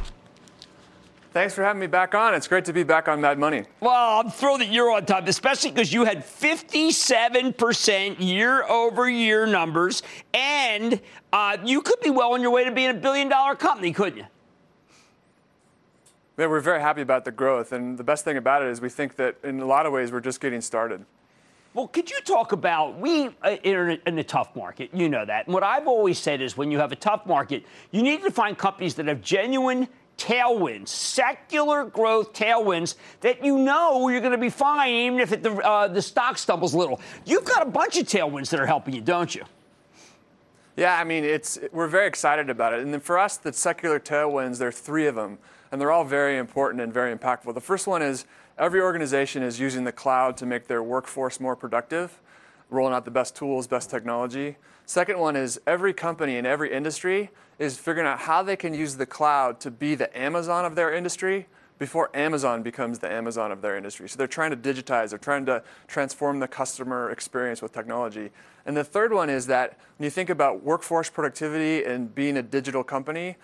Thanks 1.37 1.53
for 1.53 1.63
having 1.63 1.81
me 1.81 1.87
back 1.87 2.15
on. 2.15 2.33
It's 2.33 2.49
great 2.49 2.65
to 2.65 2.73
be 2.73 2.83
back 2.83 3.09
on 3.09 3.21
Mad 3.21 3.39
Money. 3.39 3.65
Well, 3.81 4.21
I'm 4.21 4.31
thrilled 4.31 4.63
that 4.63 4.73
you're 4.73 4.91
on 4.91 5.05
top, 5.05 5.29
especially 5.29 5.71
because 5.71 5.93
you 5.93 6.07
had 6.07 6.25
57% 6.25 8.17
year 8.21 8.63
over 8.63 9.11
year 9.11 9.45
numbers, 9.45 10.03
and 10.33 10.99
uh, 11.35 11.59
you 11.63 11.83
could 11.83 12.01
be 12.01 12.09
well 12.09 12.33
on 12.33 12.41
your 12.41 12.53
way 12.53 12.65
to 12.65 12.73
being 12.73 12.89
a 12.89 12.95
billion 12.95 13.29
dollar 13.29 13.55
company, 13.55 13.93
couldn't 13.93 14.17
you? 14.17 14.25
Yeah, 16.39 16.47
we're 16.47 16.61
very 16.61 16.81
happy 16.81 17.03
about 17.03 17.27
the 17.27 17.33
growth, 17.33 17.71
and 17.71 17.99
the 17.99 18.05
best 18.05 18.25
thing 18.25 18.39
about 18.39 18.63
it 18.63 18.69
is 18.69 18.81
we 18.81 18.89
think 18.89 19.17
that 19.17 19.37
in 19.45 19.61
a 19.61 19.67
lot 19.67 19.85
of 19.85 19.93
ways 19.93 20.11
we're 20.11 20.21
just 20.21 20.41
getting 20.41 20.63
started. 20.63 21.05
Well, 21.75 21.89
could 21.89 22.11
you 22.11 22.17
talk 22.25 22.53
about 22.53 22.99
we 22.99 23.27
uh, 23.43 23.57
are 23.67 23.91
in 23.91 24.19
a 24.19 24.25
tough 24.25 24.57
market? 24.57 24.89
You 24.95 25.11
know 25.11 25.27
that. 25.27 25.45
And 25.45 25.53
what 25.53 25.63
I've 25.63 25.87
always 25.87 26.19
said 26.19 26.41
is 26.41 26.57
when 26.57 26.71
you 26.71 26.79
have 26.79 26.93
a 26.93 26.97
tough 26.97 27.27
market, 27.27 27.65
you 27.91 28.03
need 28.03 28.23
to 28.23 28.31
find 28.31 28.57
companies 28.57 28.95
that 28.95 29.05
have 29.05 29.21
genuine 29.21 29.87
tailwinds, 30.19 30.89
secular 30.89 31.85
growth 31.85 32.33
tailwinds 32.33 32.97
that 33.21 33.45
you 33.45 33.59
know 33.59 34.09
you're 34.09 34.21
going 34.21 34.33
to 34.33 34.39
be 34.39 34.51
fine 34.51 34.91
even 34.91 35.21
if 35.21 35.33
it, 35.33 35.43
the, 35.43 35.53
uh, 35.59 35.89
the 35.89 36.03
stock 36.03 36.39
stumbles 36.39 36.75
a 36.75 36.79
little. 36.79 37.01
You've 37.25 37.45
got 37.45 37.67
a 37.67 37.71
bunch 37.71 37.99
of 37.99 38.07
tailwinds 38.07 38.51
that 38.51 38.61
are 38.61 38.67
helping 38.67 38.95
you, 38.95 39.01
don't 39.01 39.35
you? 39.35 39.45
Yeah, 40.77 40.99
I 40.99 41.05
mean, 41.05 41.25
it's 41.25 41.59
we're 41.73 41.87
very 41.87 42.07
excited 42.07 42.51
about 42.51 42.75
it. 42.75 42.81
And 42.81 42.93
then 42.93 43.01
for 43.01 43.19
us, 43.19 43.39
the 43.39 43.53
secular 43.53 43.99
tailwinds, 43.99 44.59
there 44.59 44.69
are 44.69 44.73
three 44.73 45.07
of 45.07 45.15
them, 45.15 45.39
and 45.73 45.81
they're 45.81 45.91
all 45.91 46.05
very 46.05 46.37
important 46.37 46.83
and 46.83 46.93
very 46.93 47.17
impactful. 47.17 47.55
The 47.55 47.63
first 47.63 47.87
one 47.87 48.03
is 48.03 48.27
every 48.59 48.81
organization 48.81 49.43
is 49.43 49.59
using 49.59 49.85
the 49.85 49.93
cloud 49.93 50.37
to 50.39 50.47
make 50.47 50.67
their 50.67 50.83
workforce 50.83 51.41
more 51.41 51.57
productive, 51.57 52.21
rolling 52.69 52.93
out 52.93 53.07
the 53.07 53.11
best 53.11 53.35
tools, 53.35 53.67
best 53.67 53.89
technology. 53.89 54.57
Second 54.85 55.19
one 55.19 55.35
is 55.35 55.59
every 55.67 55.95
company 55.95 56.37
in 56.37 56.45
every 56.45 56.73
industry 56.73 57.31
is 57.59 57.79
figuring 57.79 58.07
out 58.07 58.21
how 58.21 58.43
they 58.43 58.57
can 58.57 58.75
use 58.75 58.97
the 58.97 59.07
cloud 59.07 59.61
to 59.61 59.71
be 59.71 59.95
the 59.95 60.17
Amazon 60.19 60.65
of 60.65 60.75
their 60.75 60.93
industry 60.93 61.47
before 61.79 62.11
Amazon 62.15 62.63
becomes 62.63 62.99
the 63.01 63.11
Amazon 63.11 63.53
of 63.53 63.61
their 63.61 63.77
industry. 63.77 64.09
So 64.09 64.17
they're 64.17 64.27
trying 64.27 64.51
to 64.51 64.57
digitize, 64.57 65.11
they're 65.11 65.19
trying 65.19 65.45
to 65.47 65.63
transform 65.87 66.41
the 66.41 66.49
customer 66.49 67.11
experience 67.11 67.61
with 67.61 67.73
technology. 67.73 68.31
And 68.65 68.77
the 68.77 68.85
third 68.85 69.13
one 69.13 69.29
is 69.29 69.47
that 69.47 69.79
when 69.99 70.05
you 70.05 70.11
think 70.11 70.31
about 70.31 70.63
workforce 70.63 71.11
productivity 71.11 71.85
and 71.85 72.15
being 72.15 72.39
a 72.39 72.43
digital 72.43 72.83
company, 72.83 73.37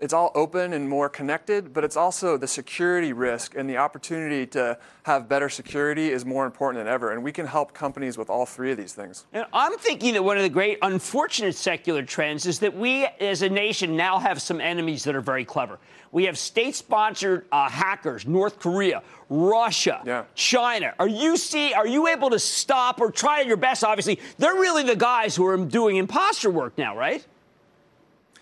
it's 0.00 0.14
all 0.14 0.32
open 0.34 0.72
and 0.72 0.88
more 0.88 1.08
connected, 1.08 1.72
but 1.72 1.84
it's 1.84 1.96
also 1.96 2.36
the 2.36 2.48
security 2.48 3.12
risk 3.12 3.54
and 3.54 3.68
the 3.68 3.76
opportunity 3.76 4.46
to 4.46 4.78
have 5.02 5.28
better 5.28 5.48
security 5.48 6.10
is 6.10 6.24
more 6.24 6.46
important 6.46 6.82
than 6.82 6.92
ever. 6.92 7.12
And 7.12 7.22
we 7.22 7.32
can 7.32 7.46
help 7.46 7.74
companies 7.74 8.16
with 8.16 8.30
all 8.30 8.46
three 8.46 8.70
of 8.70 8.78
these 8.78 8.94
things. 8.94 9.26
And 9.32 9.44
I'm 9.52 9.76
thinking 9.76 10.14
that 10.14 10.22
one 10.22 10.38
of 10.38 10.42
the 10.42 10.48
great 10.48 10.78
unfortunate 10.82 11.54
secular 11.54 12.02
trends 12.02 12.46
is 12.46 12.58
that 12.60 12.74
we 12.74 13.06
as 13.20 13.42
a 13.42 13.48
nation 13.48 13.96
now 13.96 14.18
have 14.18 14.40
some 14.40 14.60
enemies 14.60 15.04
that 15.04 15.14
are 15.14 15.20
very 15.20 15.44
clever. 15.44 15.78
We 16.12 16.24
have 16.24 16.38
state 16.38 16.74
sponsored 16.74 17.46
uh, 17.52 17.68
hackers, 17.68 18.26
North 18.26 18.58
Korea, 18.58 19.02
Russia, 19.28 20.02
yeah. 20.04 20.24
China. 20.34 20.94
Are 20.98 21.08
you 21.08 21.36
see 21.36 21.72
are 21.72 21.86
you 21.86 22.08
able 22.08 22.30
to 22.30 22.38
stop 22.38 23.00
or 23.00 23.12
try 23.12 23.42
your 23.42 23.56
best 23.56 23.84
obviously? 23.84 24.18
They're 24.38 24.54
really 24.54 24.82
the 24.82 24.96
guys 24.96 25.36
who 25.36 25.46
are 25.46 25.56
doing 25.56 25.96
imposter 25.96 26.50
work 26.50 26.76
now, 26.76 26.96
right? 26.96 27.24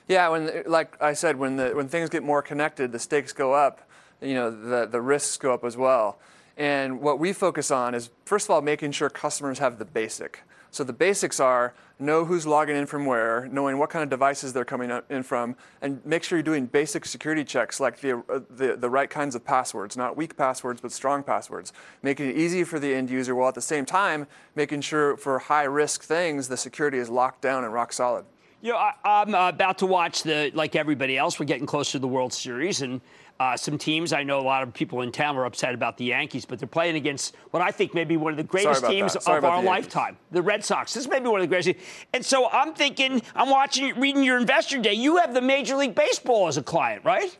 Yeah, 0.08 0.28
when 0.28 0.62
like 0.66 1.00
I 1.02 1.12
said, 1.12 1.36
when 1.36 1.56
the 1.56 1.70
when 1.70 1.88
things 1.88 2.08
get 2.08 2.22
more 2.22 2.42
connected, 2.42 2.92
the 2.92 2.98
stakes 2.98 3.32
go 3.32 3.52
up. 3.52 3.88
You 4.20 4.34
know, 4.34 4.50
the 4.50 4.86
the 4.86 5.00
risks 5.00 5.36
go 5.36 5.52
up 5.52 5.64
as 5.64 5.76
well. 5.76 6.18
And 6.56 7.00
what 7.00 7.20
we 7.20 7.32
focus 7.32 7.70
on 7.70 7.94
is 7.94 8.10
first 8.24 8.46
of 8.46 8.50
all 8.50 8.62
making 8.62 8.92
sure 8.92 9.08
customers 9.10 9.58
have 9.60 9.78
the 9.78 9.84
basic. 9.84 10.42
So 10.70 10.84
the 10.84 10.92
basics 10.92 11.40
are 11.40 11.74
know 11.98 12.24
who's 12.24 12.46
logging 12.46 12.76
in 12.76 12.86
from 12.86 13.06
where, 13.06 13.48
knowing 13.50 13.78
what 13.78 13.90
kind 13.90 14.02
of 14.02 14.10
devices 14.10 14.52
they're 14.52 14.64
coming 14.64 14.90
in 15.08 15.22
from, 15.22 15.56
and 15.82 16.04
make 16.04 16.22
sure 16.22 16.38
you're 16.38 16.42
doing 16.44 16.66
basic 16.66 17.04
security 17.04 17.42
checks 17.42 17.80
like 17.80 18.00
the, 18.00 18.18
uh, 18.28 18.40
the, 18.50 18.76
the 18.76 18.88
right 18.88 19.10
kinds 19.10 19.34
of 19.34 19.44
passwords, 19.44 19.96
not 19.96 20.16
weak 20.16 20.36
passwords, 20.36 20.80
but 20.80 20.92
strong 20.92 21.22
passwords. 21.22 21.72
Making 22.02 22.28
it 22.30 22.36
easy 22.36 22.64
for 22.64 22.78
the 22.78 22.94
end 22.94 23.10
user 23.10 23.34
while 23.34 23.48
at 23.48 23.54
the 23.54 23.62
same 23.62 23.84
time 23.84 24.26
making 24.54 24.82
sure 24.82 25.16
for 25.16 25.38
high 25.38 25.64
risk 25.64 26.02
things 26.02 26.48
the 26.48 26.56
security 26.56 26.98
is 26.98 27.08
locked 27.08 27.40
down 27.40 27.64
and 27.64 27.72
rock 27.72 27.92
solid. 27.92 28.24
You 28.60 28.72
know, 28.72 28.76
I, 28.76 29.22
am 29.22 29.34
about 29.34 29.78
to 29.78 29.86
watch 29.86 30.24
the, 30.24 30.50
like 30.52 30.74
everybody 30.74 31.16
else, 31.16 31.38
we're 31.38 31.46
getting 31.46 31.66
closer 31.66 31.92
to 31.92 31.98
the 32.00 32.08
World 32.08 32.32
Series, 32.32 32.82
and 32.82 33.00
uh, 33.38 33.56
some 33.56 33.78
teams. 33.78 34.12
I 34.12 34.24
know 34.24 34.40
a 34.40 34.42
lot 34.42 34.64
of 34.64 34.74
people 34.74 35.02
in 35.02 35.12
town 35.12 35.36
are 35.36 35.44
upset 35.44 35.74
about 35.74 35.96
the 35.96 36.06
Yankees, 36.06 36.44
but 36.44 36.58
they're 36.58 36.66
playing 36.66 36.96
against 36.96 37.36
what 37.52 37.62
I 37.62 37.70
think 37.70 37.94
may 37.94 38.02
be 38.02 38.16
one 38.16 38.32
of 38.32 38.36
the 38.36 38.42
greatest 38.42 38.84
teams 38.84 39.14
of 39.14 39.44
our 39.44 39.62
lifetime, 39.62 40.16
the 40.32 40.42
Red 40.42 40.64
Sox. 40.64 40.92
This 40.92 41.06
may 41.06 41.20
be 41.20 41.28
one 41.28 41.40
of 41.40 41.44
the 41.44 41.48
greatest. 41.48 41.76
And 42.12 42.24
so 42.24 42.48
I'm 42.50 42.74
thinking, 42.74 43.22
I'm 43.36 43.48
watching, 43.48 43.98
reading 44.00 44.24
your 44.24 44.38
investor 44.38 44.78
day. 44.78 44.94
You 44.94 45.18
have 45.18 45.34
the 45.34 45.40
Major 45.40 45.76
League 45.76 45.94
Baseball 45.94 46.48
as 46.48 46.56
a 46.56 46.62
client, 46.62 47.04
right? 47.04 47.38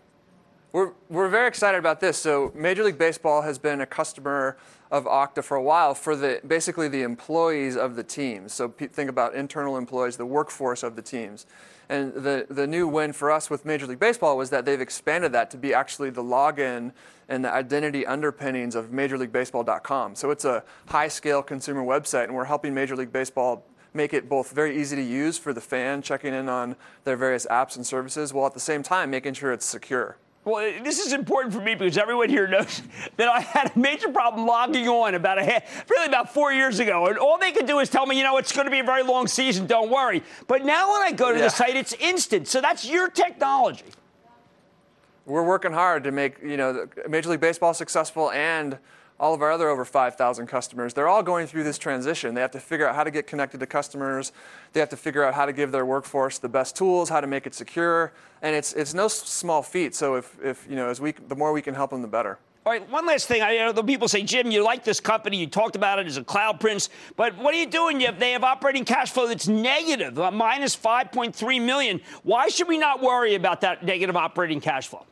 We're, 0.71 0.93
we're 1.09 1.29
very 1.29 1.49
excited 1.49 1.79
about 1.79 1.99
this. 1.99 2.16
So 2.16 2.53
Major 2.55 2.85
League 2.85 2.99
Baseball 2.99 3.43
has 3.43 3.59
been 3.59 3.81
a 3.81 3.87
customer 3.87 4.57
of 4.91 5.05
Okta 5.05 5.45
for 5.45 5.57
a 5.57 5.62
while 5.62 5.95
for 5.95 6.16
the 6.16 6.41
basically 6.47 6.89
the 6.89 7.03
employees 7.03 7.76
of 7.76 7.97
the 7.97 8.05
teams. 8.05 8.53
So 8.53 8.68
think 8.68 9.11
about 9.11 9.34
internal 9.34 9.76
employees, 9.76 10.16
the 10.16 10.26
workforce 10.26 10.82
of 10.82 10.97
the 10.97 11.03
teams. 11.03 11.47
And 11.91 12.12
the, 12.12 12.47
the 12.51 12.66
new 12.66 12.86
win 12.86 13.12
for 13.12 13.30
us 13.30 13.49
with 13.49 13.64
Major 13.64 13.86
League 13.86 13.99
Baseball 13.99 14.36
was 14.36 14.51
that 14.51 14.66
they've 14.66 14.80
expanded 14.80 15.32
that 15.32 15.51
to 15.53 15.57
be 15.57 15.72
actually 15.72 16.11
the 16.11 16.22
login 16.22 16.93
and 17.28 17.45
the 17.45 17.51
identity 17.51 18.07
underpinnings 18.07 18.74
of 18.74 18.86
MajorLeagueBaseball.com. 18.86 20.14
So 20.14 20.30
it's 20.30 20.45
a 20.45 20.64
high 20.86 21.09
scale 21.09 21.43
consumer 21.43 21.82
website, 21.82 22.24
and 22.24 22.34
we're 22.34 22.45
helping 22.45 22.74
Major 22.74 22.97
League 22.97 23.12
Baseball 23.12 23.66
make 23.95 24.12
it 24.12 24.28
both 24.28 24.53
very 24.53 24.78
easy 24.78 24.97
to 24.97 25.03
use 25.03 25.39
for 25.39 25.55
the 25.55 25.61
fan 25.61 26.03
checking 26.03 26.34
in 26.34 26.49
on 26.49 26.76
their 27.05 27.16
various 27.16 27.47
apps 27.47 27.76
and 27.76 27.86
services, 27.86 28.34
while 28.34 28.47
at 28.47 28.55
the 28.55 28.61
same 28.61 28.82
time 28.82 29.11
making 29.11 29.34
sure 29.34 29.53
it's 29.53 29.66
secure. 29.66 30.16
Well, 30.45 30.72
this 30.82 30.99
is 30.99 31.12
important 31.12 31.53
for 31.53 31.61
me 31.61 31.74
because 31.74 31.99
everyone 31.99 32.30
here 32.30 32.47
knows 32.47 32.82
that 33.16 33.28
I 33.28 33.41
had 33.41 33.72
a 33.74 33.78
major 33.78 34.09
problem 34.09 34.47
logging 34.47 34.89
on 34.89 35.14
about 35.14 35.39
a 35.39 35.62
really 35.91 36.07
about 36.07 36.32
four 36.32 36.53
years 36.53 36.78
ago, 36.78 37.07
and 37.07 37.18
all 37.18 37.39
they 37.39 37.53
could 37.53 37.66
do 37.66 37.80
is 37.80 37.89
tell 37.89 38.07
me, 38.07 38.16
you 38.16 38.24
know, 38.24 38.39
it's 38.39 38.53
going 38.53 38.66
to 38.66 38.70
be 38.70 38.78
a 38.78 38.84
very 38.84 39.03
long 39.03 39.26
season. 39.26 39.66
Don't 39.66 39.91
worry. 39.91 40.22
But 40.47 40.64
now 40.64 40.93
when 40.93 41.03
I 41.03 41.12
go 41.12 41.32
to 41.32 41.39
yeah. 41.39 41.45
the 41.45 41.51
site, 41.51 41.76
it's 41.76 41.93
instant. 41.95 42.49
So 42.49 42.61
that's 42.61 42.89
your 42.89 43.09
technology. 43.09 43.84
We're 45.26 45.45
working 45.45 45.72
hard 45.72 46.05
to 46.05 46.11
make 46.11 46.43
you 46.43 46.57
know 46.57 46.89
Major 47.07 47.28
League 47.28 47.41
Baseball 47.41 47.74
successful 47.74 48.30
and 48.30 48.78
all 49.21 49.35
of 49.35 49.43
our 49.43 49.51
other 49.51 49.69
over 49.69 49.85
5,000 49.85 50.47
customers, 50.47 50.95
they're 50.95 51.09
all 51.09 51.23
going 51.23 51.47
through 51.47 51.64
this 51.64 51.79
transition. 51.79 52.35
They 52.35 52.41
have 52.41 52.53
to 52.53 52.61
figure 52.61 52.87
out 52.87 52.95
how 52.95 53.05
to 53.05 53.11
get 53.11 53.27
connected 53.27 53.61
to 53.61 53.66
customers. 53.66 54.33
They 54.73 54.81
have 54.81 54.89
to 54.91 54.97
figure 54.97 55.25
out 55.25 55.35
how 55.35 55.47
to 55.47 55.53
give 55.53 55.73
their 55.73 55.85
workforce 55.85 56.39
the 56.39 56.49
best 56.49 56.77
tools, 56.77 57.09
how 57.09 57.21
to 57.21 57.27
make 57.27 57.47
it 57.47 57.55
secure, 57.55 58.12
and 58.43 58.55
it's 58.55 58.73
it's 58.75 58.95
no 58.95 59.09
small 59.09 59.62
feat. 59.62 59.95
So 59.95 60.14
if, 60.14 60.37
if 60.43 60.66
you 60.69 60.77
know, 60.77 60.89
as 60.89 61.01
we 61.01 61.12
the 61.12 61.37
more 61.37 61.53
we 61.53 61.62
can 61.62 61.75
help 61.75 61.91
them, 61.91 62.03
the 62.03 62.09
better. 62.09 62.39
All 62.66 62.73
right, 62.73 62.91
one 62.91 63.07
last 63.07 63.27
thing. 63.27 63.41
I 63.41 63.53
you 63.53 63.61
know 63.61 63.73
the 63.73 63.83
people 63.83 64.09
say, 64.09 64.23
Jim, 64.23 64.51
you 64.51 64.62
like 64.62 64.85
this 64.85 65.01
company. 65.01 65.39
You 65.39 65.47
talked 65.47 65.75
about 65.75 65.99
it 65.99 66.07
as 66.07 66.19
a 66.19 66.23
cloud 66.23 66.61
prince, 66.61 66.91
but 67.16 67.37
what 67.39 67.55
are 67.55 67.59
you 67.59 67.66
doing? 67.66 68.01
You, 68.01 68.12
they 68.12 68.33
have 68.33 68.45
operating 68.45 68.85
cash 68.85 69.11
flow 69.11 69.27
that's 69.27 69.49
negative, 69.49 70.19
uh, 70.19 70.31
minus 70.31 70.77
5.3 70.77 71.64
million. 71.64 72.01
Why 72.25 72.49
should 72.49 72.69
we 72.69 72.77
not 72.77 73.03
worry 73.03 73.35
about 73.35 73.62
that 73.62 73.85
negative 73.85 74.16
operating 74.16 74.61
cash 74.61 74.87
flow? 74.87 75.07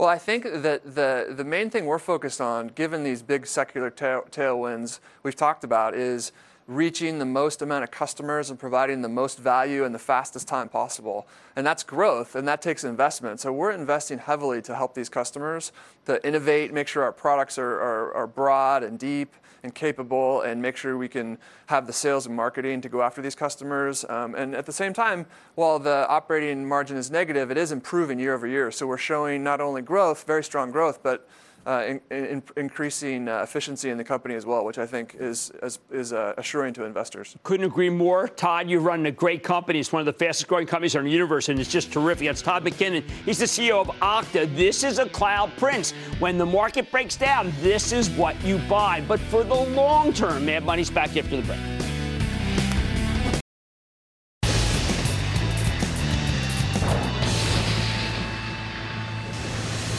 Well, 0.00 0.08
I 0.08 0.16
think 0.16 0.44
that 0.44 0.94
the, 0.94 1.26
the 1.28 1.44
main 1.44 1.68
thing 1.68 1.84
we're 1.84 1.98
focused 1.98 2.40
on, 2.40 2.68
given 2.68 3.04
these 3.04 3.20
big 3.20 3.46
secular 3.46 3.90
tail, 3.90 4.24
tailwinds 4.30 4.98
we've 5.22 5.36
talked 5.36 5.62
about, 5.62 5.94
is 5.94 6.32
reaching 6.66 7.18
the 7.18 7.26
most 7.26 7.60
amount 7.60 7.84
of 7.84 7.90
customers 7.90 8.48
and 8.48 8.58
providing 8.58 9.02
the 9.02 9.10
most 9.10 9.38
value 9.38 9.84
in 9.84 9.92
the 9.92 9.98
fastest 9.98 10.48
time 10.48 10.70
possible. 10.70 11.28
And 11.54 11.66
that's 11.66 11.82
growth, 11.82 12.34
and 12.34 12.48
that 12.48 12.62
takes 12.62 12.82
investment. 12.82 13.40
So 13.40 13.52
we're 13.52 13.72
investing 13.72 14.16
heavily 14.16 14.62
to 14.62 14.74
help 14.74 14.94
these 14.94 15.10
customers 15.10 15.70
to 16.06 16.26
innovate, 16.26 16.72
make 16.72 16.88
sure 16.88 17.02
our 17.02 17.12
products 17.12 17.58
are, 17.58 17.70
are, 17.70 18.14
are 18.14 18.26
broad 18.26 18.82
and 18.82 18.98
deep, 18.98 19.34
and 19.62 19.74
capable 19.74 20.42
and 20.42 20.60
make 20.60 20.76
sure 20.76 20.96
we 20.96 21.08
can 21.08 21.38
have 21.66 21.86
the 21.86 21.92
sales 21.92 22.26
and 22.26 22.34
marketing 22.34 22.80
to 22.80 22.88
go 22.88 23.02
after 23.02 23.20
these 23.22 23.34
customers. 23.34 24.04
Um, 24.08 24.34
and 24.34 24.54
at 24.54 24.66
the 24.66 24.72
same 24.72 24.92
time, 24.92 25.26
while 25.54 25.78
the 25.78 26.08
operating 26.08 26.66
margin 26.66 26.96
is 26.96 27.10
negative, 27.10 27.50
it 27.50 27.56
is 27.56 27.72
improving 27.72 28.18
year 28.18 28.34
over 28.34 28.46
year. 28.46 28.70
So 28.70 28.86
we're 28.86 28.98
showing 28.98 29.44
not 29.44 29.60
only 29.60 29.82
growth, 29.82 30.24
very 30.24 30.44
strong 30.44 30.70
growth, 30.70 31.02
but 31.02 31.28
in, 31.66 32.00
in, 32.10 32.42
increasing 32.56 33.28
uh, 33.28 33.42
efficiency 33.42 33.90
in 33.90 33.98
the 33.98 34.04
company 34.04 34.34
as 34.34 34.46
well, 34.46 34.64
which 34.64 34.78
I 34.78 34.86
think 34.86 35.16
is, 35.18 35.52
is, 35.62 35.78
is 35.90 36.12
uh, 36.12 36.34
assuring 36.38 36.74
to 36.74 36.84
investors. 36.84 37.36
Couldn't 37.42 37.66
agree 37.66 37.90
more. 37.90 38.28
Todd, 38.28 38.70
you've 38.70 38.84
run 38.84 39.04
a 39.06 39.10
great 39.10 39.42
company. 39.42 39.78
It's 39.78 39.92
one 39.92 40.00
of 40.00 40.06
the 40.06 40.12
fastest 40.12 40.48
growing 40.48 40.66
companies 40.66 40.94
in 40.94 41.04
the 41.04 41.10
universe, 41.10 41.48
and 41.48 41.58
it's 41.58 41.70
just 41.70 41.92
terrific. 41.92 42.28
It's 42.28 42.42
Todd 42.42 42.64
McKinnon. 42.64 43.08
He's 43.24 43.38
the 43.38 43.44
CEO 43.44 43.80
of 43.80 43.88
Okta. 44.00 44.54
This 44.56 44.84
is 44.84 44.98
a 44.98 45.08
cloud 45.08 45.50
prince. 45.56 45.92
When 46.18 46.38
the 46.38 46.46
market 46.46 46.90
breaks 46.90 47.16
down, 47.16 47.52
this 47.60 47.92
is 47.92 48.10
what 48.10 48.42
you 48.44 48.58
buy. 48.68 49.02
But 49.06 49.20
for 49.20 49.44
the 49.44 49.54
long 49.54 50.12
term, 50.12 50.46
Mad 50.46 50.64
Money's 50.64 50.90
back 50.90 51.16
after 51.16 51.36
the 51.36 51.42
break. 51.42 51.58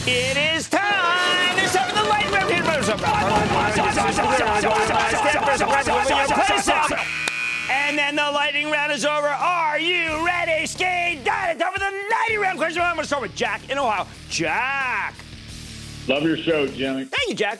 It 0.04 0.36
is 0.36 0.68
time! 0.68 1.31
And 7.70 7.98
then 7.98 8.16
the 8.16 8.30
lightning 8.30 8.70
round 8.70 8.92
is 8.92 9.04
over. 9.04 9.26
Are 9.26 9.78
you 9.78 10.24
ready, 10.24 10.66
Ski? 10.66 11.20
Dad, 11.24 11.56
it's 11.56 11.64
for 11.64 11.78
the 11.78 11.90
lightning 12.10 12.40
round 12.40 12.58
question. 12.58 12.82
I'm 12.82 12.94
going 12.94 13.02
to 13.02 13.06
start 13.08 13.22
with 13.22 13.34
Jack 13.34 13.68
in 13.70 13.78
Ohio. 13.78 14.06
Jack. 14.28 15.14
Love 16.06 16.22
your 16.22 16.36
show, 16.36 16.66
Jimmy. 16.66 17.04
Thank 17.04 17.28
you, 17.28 17.34
Jack. 17.34 17.58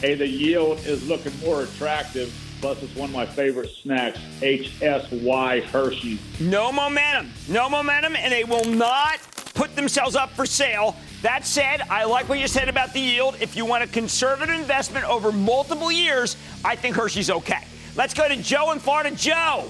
Hey, 0.00 0.14
the 0.14 0.26
yield 0.26 0.78
is 0.86 1.06
looking 1.08 1.32
more 1.40 1.62
attractive. 1.62 2.32
Plus, 2.60 2.82
it's 2.82 2.94
one 2.96 3.10
of 3.10 3.14
my 3.14 3.26
favorite 3.26 3.70
snacks, 3.70 4.18
HSY 4.40 5.62
Hershey. 5.64 6.18
No 6.40 6.72
momentum. 6.72 7.30
No 7.48 7.68
momentum, 7.68 8.16
and 8.16 8.32
they 8.32 8.44
will 8.44 8.64
not 8.64 9.20
put 9.54 9.76
themselves 9.76 10.16
up 10.16 10.30
for 10.30 10.46
sale 10.46 10.96
that 11.22 11.44
said, 11.44 11.82
I 11.90 12.04
like 12.04 12.28
what 12.28 12.38
you 12.38 12.46
said 12.46 12.68
about 12.68 12.92
the 12.92 13.00
yield. 13.00 13.36
If 13.40 13.56
you 13.56 13.64
want 13.64 13.82
a 13.82 13.88
conservative 13.88 14.54
investment 14.54 15.08
over 15.08 15.32
multiple 15.32 15.90
years, 15.90 16.36
I 16.64 16.76
think 16.76 16.94
Hershey's 16.94 17.30
okay. 17.30 17.64
Let's 17.96 18.14
go 18.14 18.28
to 18.28 18.36
Joe 18.36 18.70
in 18.72 18.78
Florida. 18.78 19.10
Joe. 19.16 19.68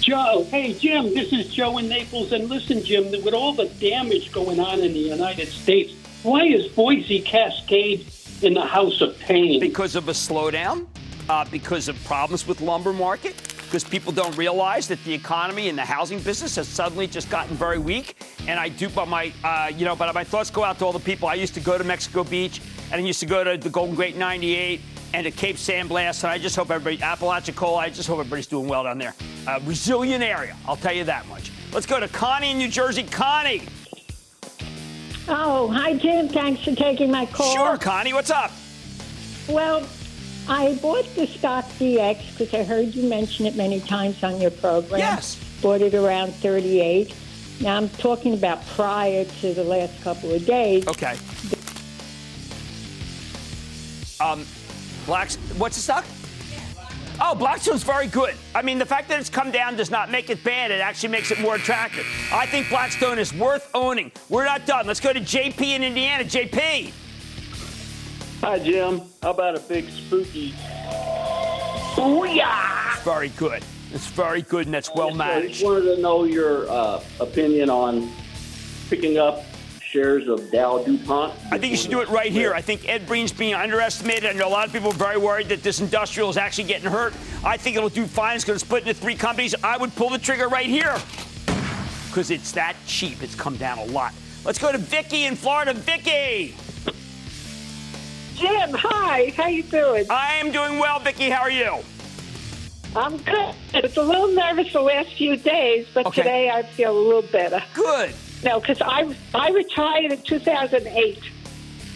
Joe. 0.00 0.46
Hey, 0.50 0.74
Jim, 0.74 1.14
this 1.14 1.32
is 1.32 1.48
Joe 1.48 1.78
in 1.78 1.88
Naples. 1.88 2.32
And 2.32 2.48
listen, 2.48 2.84
Jim, 2.84 3.10
with 3.24 3.34
all 3.34 3.54
the 3.54 3.66
damage 3.80 4.30
going 4.32 4.60
on 4.60 4.80
in 4.80 4.92
the 4.92 4.98
United 4.98 5.48
States, 5.48 5.94
why 6.22 6.44
is 6.44 6.68
Boise 6.68 7.20
Cascade 7.20 8.06
in 8.42 8.54
the 8.54 8.64
house 8.64 9.00
of 9.00 9.18
pain? 9.18 9.60
Because 9.60 9.96
of 9.96 10.08
a 10.08 10.12
slowdown, 10.12 10.86
uh, 11.28 11.46
because 11.50 11.88
of 11.88 12.02
problems 12.04 12.46
with 12.46 12.60
lumber 12.60 12.92
market, 12.92 13.34
because 13.68 13.84
people 13.84 14.12
don't 14.12 14.34
realize 14.38 14.88
that 14.88 15.02
the 15.04 15.12
economy 15.12 15.68
and 15.68 15.76
the 15.76 15.84
housing 15.84 16.20
business 16.20 16.56
has 16.56 16.66
suddenly 16.66 17.06
just 17.06 17.28
gotten 17.28 17.54
very 17.54 17.78
weak. 17.78 18.16
And 18.46 18.58
I 18.58 18.70
do, 18.70 18.88
but 18.88 19.08
my, 19.08 19.30
uh, 19.44 19.70
you 19.76 19.84
know, 19.84 19.94
but 19.94 20.12
my 20.14 20.24
thoughts 20.24 20.50
go 20.50 20.64
out 20.64 20.78
to 20.78 20.86
all 20.86 20.92
the 20.92 20.98
people. 20.98 21.28
I 21.28 21.34
used 21.34 21.52
to 21.54 21.60
go 21.60 21.76
to 21.76 21.84
Mexico 21.84 22.24
Beach, 22.24 22.62
and 22.90 22.94
I 22.94 23.04
used 23.04 23.20
to 23.20 23.26
go 23.26 23.44
to 23.44 23.58
the 23.58 23.68
Golden 23.68 23.94
Gate 23.94 24.16
98 24.16 24.80
and 25.12 25.24
to 25.24 25.30
Cape 25.30 25.58
San 25.58 25.86
Blas. 25.86 26.24
And 26.24 26.32
I 26.32 26.38
just 26.38 26.56
hope 26.56 26.70
everybody, 26.70 27.02
Apalachicola, 27.02 27.76
I 27.76 27.90
just 27.90 28.08
hope 28.08 28.20
everybody's 28.20 28.46
doing 28.46 28.68
well 28.68 28.84
down 28.84 28.96
there. 28.96 29.14
Uh, 29.46 29.60
resilient 29.64 30.24
area, 30.24 30.56
I'll 30.66 30.76
tell 30.76 30.94
you 30.94 31.04
that 31.04 31.28
much. 31.28 31.52
Let's 31.70 31.86
go 31.86 32.00
to 32.00 32.08
Connie 32.08 32.52
in 32.52 32.58
New 32.58 32.68
Jersey. 32.68 33.02
Connie. 33.02 33.64
Oh, 35.28 35.70
hi, 35.70 35.92
Jim. 35.94 36.30
Thanks 36.30 36.64
for 36.64 36.74
taking 36.74 37.10
my 37.10 37.26
call. 37.26 37.54
Sure, 37.54 37.76
Connie. 37.76 38.14
What's 38.14 38.30
up? 38.30 38.50
Well, 39.46 39.86
I 40.48 40.74
bought 40.76 41.04
the 41.14 41.26
stock 41.26 41.66
BX 41.78 42.38
because 42.38 42.54
I 42.54 42.62
heard 42.64 42.94
you 42.94 43.08
mention 43.08 43.44
it 43.44 43.54
many 43.54 43.80
times 43.80 44.22
on 44.24 44.40
your 44.40 44.50
program. 44.50 44.98
Yes. 44.98 45.38
Bought 45.60 45.82
it 45.82 45.94
around 45.94 46.32
38. 46.34 47.14
Now 47.60 47.76
I'm 47.76 47.88
talking 47.90 48.34
about 48.34 48.64
prior 48.68 49.24
to 49.24 49.52
the 49.52 49.64
last 49.64 50.00
couple 50.02 50.32
of 50.32 50.46
days. 50.46 50.86
Okay. 50.86 51.16
Um, 54.20 54.46
Blacks, 55.06 55.36
what's 55.58 55.76
the 55.76 55.82
stock? 55.82 56.04
Oh, 57.20 57.34
Blackstone's 57.34 57.82
very 57.82 58.06
good. 58.06 58.34
I 58.54 58.62
mean, 58.62 58.78
the 58.78 58.86
fact 58.86 59.08
that 59.08 59.18
it's 59.18 59.28
come 59.28 59.50
down 59.50 59.76
does 59.76 59.90
not 59.90 60.10
make 60.10 60.30
it 60.30 60.42
bad. 60.44 60.70
It 60.70 60.80
actually 60.80 61.08
makes 61.08 61.32
it 61.32 61.40
more 61.40 61.56
attractive. 61.56 62.06
I 62.32 62.46
think 62.46 62.68
Blackstone 62.68 63.18
is 63.18 63.34
worth 63.34 63.68
owning. 63.74 64.12
We're 64.28 64.44
not 64.44 64.66
done. 64.66 64.86
Let's 64.86 65.00
go 65.00 65.12
to 65.12 65.20
JP 65.20 65.60
in 65.60 65.82
Indiana. 65.82 66.22
JP. 66.24 66.92
Hi, 68.40 68.56
Jim. 68.60 69.02
How 69.20 69.30
about 69.30 69.56
a 69.56 69.60
big 69.60 69.90
spooky? 69.90 70.52
Booyah! 71.96 72.94
It's 72.94 73.02
very 73.02 73.30
good. 73.30 73.64
It's 73.92 74.06
very 74.06 74.42
good, 74.42 74.66
and 74.66 74.74
that's 74.74 74.94
well 74.94 75.12
matched. 75.12 75.30
I 75.30 75.34
managed. 75.34 75.54
just 75.54 75.64
wanted 75.64 75.96
to 75.96 76.00
know 76.00 76.22
your 76.22 76.70
uh, 76.70 77.02
opinion 77.18 77.68
on 77.68 78.08
picking 78.88 79.18
up 79.18 79.42
shares 79.80 80.28
of 80.28 80.52
Dow 80.52 80.84
DuPont. 80.84 81.34
I 81.50 81.58
think 81.58 81.72
you 81.72 81.76
should 81.76 81.90
do 81.90 82.00
it 82.00 82.08
right 82.10 82.30
here. 82.30 82.54
I 82.54 82.60
think 82.60 82.88
Ed 82.88 83.08
Breen's 83.08 83.32
being 83.32 83.54
underestimated. 83.54 84.26
I 84.26 84.32
know 84.34 84.46
a 84.46 84.50
lot 84.50 84.68
of 84.68 84.72
people 84.72 84.90
are 84.90 84.94
very 84.94 85.18
worried 85.18 85.48
that 85.48 85.64
this 85.64 85.80
industrial 85.80 86.30
is 86.30 86.36
actually 86.36 86.68
getting 86.68 86.88
hurt. 86.88 87.14
I 87.44 87.56
think 87.56 87.76
it'll 87.76 87.88
do 87.88 88.06
fine. 88.06 88.36
It's 88.36 88.44
going 88.44 88.58
to 88.58 88.64
split 88.64 88.86
into 88.86 88.94
three 88.94 89.16
companies. 89.16 89.56
I 89.64 89.76
would 89.78 89.92
pull 89.96 90.10
the 90.10 90.18
trigger 90.18 90.46
right 90.46 90.66
here 90.66 90.96
because 92.06 92.30
it's 92.30 92.52
that 92.52 92.76
cheap. 92.86 93.20
It's 93.20 93.34
come 93.34 93.56
down 93.56 93.78
a 93.78 93.84
lot. 93.86 94.12
Let's 94.44 94.60
go 94.60 94.70
to 94.70 94.78
Vicky 94.78 95.24
in 95.24 95.34
Florida. 95.34 95.74
Vicky. 95.74 96.54
Jim, 98.38 98.72
hi. 98.72 99.32
How 99.36 99.48
you 99.48 99.64
doing? 99.64 100.06
I 100.10 100.34
am 100.36 100.52
doing 100.52 100.78
well, 100.78 101.00
Vicki. 101.00 101.28
How 101.28 101.40
are 101.42 101.50
you? 101.50 101.78
I'm 102.94 103.16
good. 103.18 103.54
It's 103.74 103.96
a 103.96 104.02
little 104.02 104.28
nervous 104.28 104.72
the 104.72 104.80
last 104.80 105.12
few 105.14 105.36
days, 105.36 105.86
but 105.92 106.06
Okay. 106.06 106.22
today 106.22 106.50
I 106.50 106.62
feel 106.62 106.96
a 106.96 107.00
little 107.00 107.22
better. 107.22 107.62
Good. 107.74 108.14
No, 108.44 108.60
because 108.60 108.80
I 108.80 109.12
I 109.34 109.50
retired 109.50 110.12
in 110.12 110.22
2008. 110.22 111.18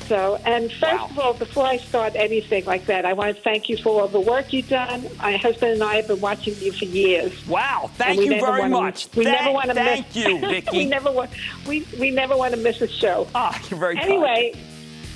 So, 0.08 0.38
and 0.44 0.70
first 0.72 1.04
of 1.10 1.18
all, 1.18 1.32
before 1.32 1.64
I 1.64 1.76
start 1.78 2.16
anything 2.16 2.64
like 2.66 2.86
that, 2.86 3.06
I 3.06 3.12
want 3.12 3.36
to 3.36 3.42
thank 3.42 3.68
you 3.68 3.76
for 3.76 4.02
all 4.02 4.08
the 4.08 4.20
work 4.20 4.52
you've 4.52 4.68
done. 4.68 5.06
My 5.18 5.36
husband 5.36 5.72
and 5.74 5.82
I 5.82 5.94
have 5.96 6.08
been 6.08 6.20
watching 6.20 6.54
you 6.58 6.72
for 6.72 6.84
years. 6.86 7.32
Wow, 7.46 7.88
thank 7.94 8.20
you 8.20 8.40
very 8.40 8.68
much. 8.68 9.08
We 9.14 9.24
Thank- 9.24 9.38
never 9.40 9.52
want 9.52 9.68
to 9.68 9.74
thank 9.74 10.06
miss. 10.14 10.16
you, 10.26 10.38
Vicki. 10.40 10.76
we 10.76 10.84
never 10.86 11.12
want 11.12 11.30
we 11.68 11.86
we 12.00 12.10
never 12.10 12.36
want 12.36 12.52
to 12.52 12.60
miss 12.60 12.80
a 12.80 12.88
show. 12.88 13.28
Ah, 13.34 13.58
you're 13.70 13.78
very 13.78 13.96
kind. 13.96 14.56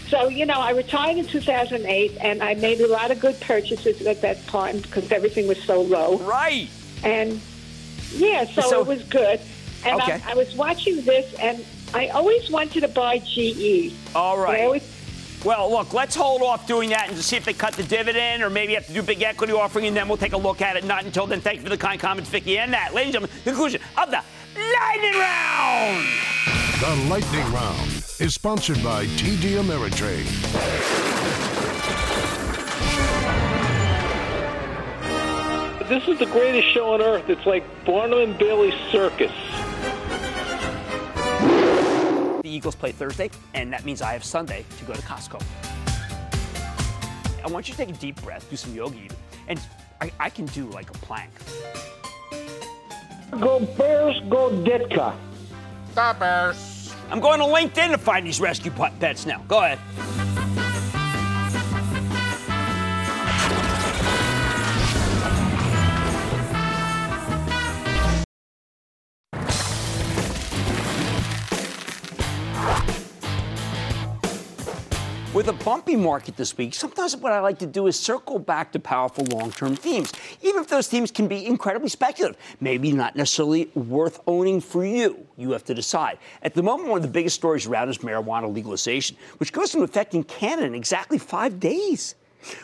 Anyway, 0.07 0.23
so 0.25 0.29
you 0.29 0.47
know, 0.47 0.61
I 0.61 0.71
retired 0.71 1.19
in 1.19 1.27
2008, 1.27 2.17
and 2.21 2.43
I 2.43 2.55
made 2.55 2.81
a 2.81 2.89
lot 2.89 3.11
of 3.11 3.21
good 3.21 3.39
purchases 3.41 4.07
at 4.07 4.21
that 4.23 4.47
time 4.47 4.79
because 4.81 5.11
everything 5.13 5.47
was 5.49 5.63
so 5.63 5.83
low. 5.83 6.19
Right. 6.19 6.69
And 7.05 7.41
yeah, 8.13 8.45
so, 8.47 8.63
So- 8.63 8.81
it 8.81 8.87
was 8.87 9.03
good. 9.05 9.41
And 9.85 10.01
Okay. 10.03 10.21
I, 10.27 10.33
I 10.33 10.35
was 10.35 10.55
watching 10.57 11.03
this, 11.05 11.33
and 11.35 11.65
I 11.95 12.09
always 12.09 12.51
wanted 12.51 12.81
to 12.81 12.89
buy 12.89 13.19
GE. 13.19 13.93
All 14.15 14.39
right. 14.39 14.63
Always- 14.63 14.83
Well, 15.45 15.71
look, 15.71 15.93
let's 15.93 16.17
hold 16.17 16.43
off 16.43 16.67
doing 16.67 16.89
that 16.91 17.07
and 17.09 17.17
just 17.17 17.29
see 17.29 17.37
if 17.37 17.45
they 17.45 17.53
cut 17.53 17.75
the 17.75 17.85
dividend 17.85 18.43
or 18.43 18.51
maybe 18.51 18.75
have 18.75 18.87
to 18.87 18.93
do 18.93 19.03
big 19.03 19.23
equity 19.23 19.53
offering, 19.53 19.87
and 19.87 19.97
then 19.97 20.09
we'll 20.09 20.17
take 20.17 20.33
a 20.33 20.37
look 20.39 20.61
at 20.61 20.77
it. 20.77 20.85
Not 20.85 21.05
until 21.05 21.27
then. 21.27 21.41
Thank 21.41 21.59
you 21.59 21.63
for 21.63 21.69
the 21.69 21.77
kind 21.77 22.01
comments, 22.01 22.31
Vicky. 22.31 22.59
And 22.59 22.73
that, 22.73 22.95
ladies 22.95 23.15
and 23.15 23.25
gentlemen, 23.27 23.45
conclusion 23.45 23.81
of 23.97 24.11
the 24.11 24.23
lightning 24.57 25.21
round. 25.21 26.07
The 26.81 27.09
Lightning 27.09 27.53
Round 27.53 27.96
is 28.19 28.33
sponsored 28.33 28.83
by 28.83 29.05
TD 29.07 29.61
Ameritrade. 29.61 30.25
This 35.89 36.09
is 36.09 36.19
the 36.19 36.27
greatest 36.27 36.73
show 36.73 36.95
on 36.95 37.03
earth. 37.03 37.29
It's 37.29 37.45
like 37.45 37.63
Barnum 37.85 38.19
and 38.21 38.39
Bailey's 38.39 38.75
Circus. 38.91 39.33
The 42.43 42.49
Eagles 42.49 42.75
play 42.75 42.93
Thursday, 42.93 43.31
and 43.53 43.71
that 43.73 43.85
means 43.85 44.01
I 44.01 44.13
have 44.13 44.25
Sunday 44.25 44.65
to 44.79 44.85
go 44.87 44.95
to 44.95 45.03
Costco. 45.03 45.43
I 47.45 47.49
want 47.49 47.69
you 47.69 47.75
to 47.75 47.79
take 47.79 47.91
a 47.91 47.99
deep 47.99 48.21
breath, 48.23 48.49
do 48.49 48.57
some 48.57 48.75
yoga 48.75 48.97
even, 48.97 49.17
and 49.47 49.61
I, 50.01 50.11
I 50.19 50.31
can 50.31 50.47
do 50.47 50.67
like 50.71 50.89
a 50.89 50.95
plank. 50.95 51.31
Go 53.39 53.61
Bears, 53.61 54.19
go 54.31 54.51
Ditka. 54.51 55.15
The 55.95 56.17
Bears. 56.19 56.76
I'm 57.11 57.21
going 57.21 57.39
to 57.41 57.47
LinkedIn 57.47 57.93
to 57.93 57.99
find 57.99 58.27
these 58.27 58.41
rescue 58.41 58.71
pets 58.71 59.27
now. 59.27 59.45
Go 59.49 59.59
ahead. 59.59 60.16
Bumpy 75.67 75.97
market 75.97 76.37
this 76.37 76.57
week, 76.57 76.73
sometimes 76.73 77.17
what 77.17 77.33
I 77.33 77.41
like 77.41 77.59
to 77.59 77.67
do 77.67 77.89
is 77.89 77.99
circle 77.99 78.39
back 78.39 78.71
to 78.71 78.79
powerful 78.79 79.25
long 79.25 79.51
term 79.51 79.75
themes, 79.75 80.13
even 80.41 80.63
if 80.63 80.69
those 80.69 80.87
themes 80.87 81.11
can 81.11 81.27
be 81.27 81.45
incredibly 81.45 81.89
speculative, 81.89 82.41
maybe 82.61 82.93
not 82.93 83.17
necessarily 83.17 83.69
worth 83.75 84.21
owning 84.29 84.61
for 84.61 84.87
you. 84.87 85.27
You 85.37 85.51
have 85.51 85.65
to 85.65 85.75
decide. 85.75 86.19
At 86.43 86.55
the 86.55 86.63
moment, 86.63 86.89
one 86.89 86.99
of 86.99 87.03
the 87.03 87.11
biggest 87.11 87.35
stories 87.35 87.67
around 87.67 87.89
is 87.89 87.99
marijuana 87.99 88.55
legalization, 88.55 89.17
which 89.39 89.53
goes 89.53 89.75
into 89.75 89.83
effect 89.83 90.15
in 90.15 90.23
Canada 90.23 90.69
in 90.69 90.75
exactly 90.77 91.19
five 91.19 91.59
days. 91.59 92.15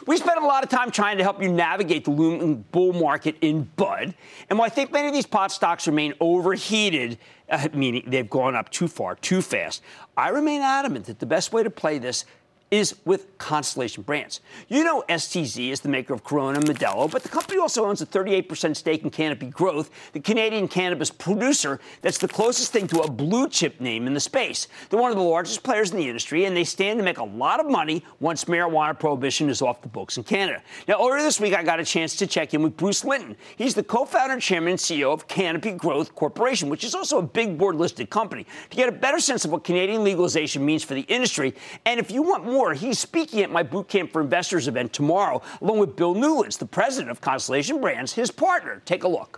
We 0.07 0.17
spent 0.17 0.39
a 0.39 0.47
lot 0.47 0.63
of 0.63 0.69
time 0.69 0.93
trying 0.93 1.19
to 1.19 1.25
help 1.25 1.43
you 1.43 1.51
navigate 1.51 2.05
the 2.05 2.13
looming 2.13 2.65
bull 2.71 2.93
market 2.93 3.35
in 3.41 3.69
bud. 3.75 4.15
And 4.49 4.61
while 4.61 4.67
I 4.67 4.69
think 4.69 4.93
many 4.93 5.09
of 5.09 5.13
these 5.13 5.27
pot 5.27 5.51
stocks 5.51 5.89
remain 5.89 6.15
overheated, 6.21 7.19
uh, 7.51 7.67
meaning 7.73 8.05
they've 8.07 8.31
gone 8.31 8.55
up 8.55 8.71
too 8.71 8.87
far, 8.87 9.17
too 9.17 9.43
fast, 9.43 9.83
I 10.17 10.29
remain 10.29 10.61
adamant 10.61 11.07
that 11.07 11.19
the 11.19 11.27
best 11.27 11.53
way 11.53 11.65
to 11.65 11.71
play 11.71 11.99
this 11.99 12.27
is 12.73 12.97
with 13.05 13.37
Constellation 13.37 14.03
Brands. 14.03 14.41
You 14.69 14.83
know 14.83 15.05
STZ 15.11 15.71
is 15.71 15.81
the 15.81 15.91
maker 15.91 16.15
of 16.15 16.25
Corona 16.25 16.59
and 16.59 16.67
Modelo, 16.67 17.09
but 17.09 17.23
the 17.23 17.29
company 17.29 17.61
also 17.61 17.85
owns 17.85 18.01
a 18.01 18.07
38% 18.07 18.75
stake 18.75 19.05
in 19.05 19.11
Canopy 19.11 19.47
Growth, 19.47 19.91
the 20.15 20.21
Canadian 20.21 20.67
cannabis 20.67 21.11
producer 21.11 21.79
that's 22.01 22.17
the 22.17 22.27
closest 22.27 22.73
thing 22.73 22.87
to 22.89 23.01
a 23.01 23.11
blue 23.11 23.47
chip 23.51 23.79
name 23.79 24.07
in 24.07 24.15
the 24.15 24.21
space. 24.21 24.69
They're 24.89 24.99
one 24.99 25.11
of 25.11 25.19
the 25.19 25.23
largest 25.23 25.63
players 25.63 25.91
in 25.91 25.99
the 25.99 26.09
industry, 26.09 26.47
and 26.47 26.57
they 26.57 26.65
stand 26.65 26.99
to 26.99 27.05
make 27.05 27.19
a 27.19 27.25
lot 27.25 27.61
of 27.61 27.71
money 27.71 28.03
once 28.21 28.47
marijuana 28.47 28.99
prohibition 28.99 29.51
is 29.51 29.61
off 29.61 29.83
the 29.83 29.89
books 29.89 30.17
in 30.17 30.25
Canada. 30.25 30.63
Now, 30.89 30.95
earlier 31.07 31.23
this 31.23 31.41
week, 31.41 31.55
I 31.55 31.63
got 31.63 31.79
a 31.79 31.85
chance 31.85 32.17
to 32.17 32.27
check 32.27 32.55
in 32.55 32.63
with 32.63 32.79
Bruce 32.79 33.05
Linton. 33.05 33.37
He's 33.57 33.75
the 33.75 33.83
co-founder, 33.83 34.41
chairman, 34.41 34.71
and 34.73 34.79
CEO 34.81 35.13
of 35.13 35.29
Canopy 35.29 35.73
Growth 35.73 36.15
Corporation, 36.15 36.71
which 36.71 36.85
is 36.85 36.95
also 36.95 37.19
a 37.19 37.23
big 37.23 37.59
board 37.59 37.77
listed 37.77 38.09
company, 38.09 38.47
to 38.71 38.77
get 38.77 38.89
a 38.89 38.93
better 38.93 39.21
sense 39.21 39.45
of 39.45 39.53
what 39.53 39.63
Canadian 39.63 40.05
legalization 40.05 40.65
means 40.65 40.83
for 40.83 40.95
the 40.95 41.03
industry. 41.03 41.55
And 41.85 42.01
if 42.01 42.11
you 42.11 42.23
want 42.23 42.47
more, 42.47 42.62
he's 42.71 42.99
speaking 42.99 43.41
at 43.41 43.51
my 43.51 43.63
Boot 43.65 43.89
Camp 43.89 44.13
for 44.13 44.21
Investors 44.21 44.69
event 44.69 44.93
tomorrow, 44.93 45.43
along 45.61 45.79
with 45.79 45.97
Bill 45.97 46.15
Newlands, 46.15 46.57
the 46.57 46.67
president 46.67 47.11
of 47.11 47.21
Constellation 47.21 47.81
Brands, 47.81 48.13
his 48.13 48.31
partner. 48.31 48.81
Take 48.85 49.03
a 49.03 49.09
look. 49.09 49.33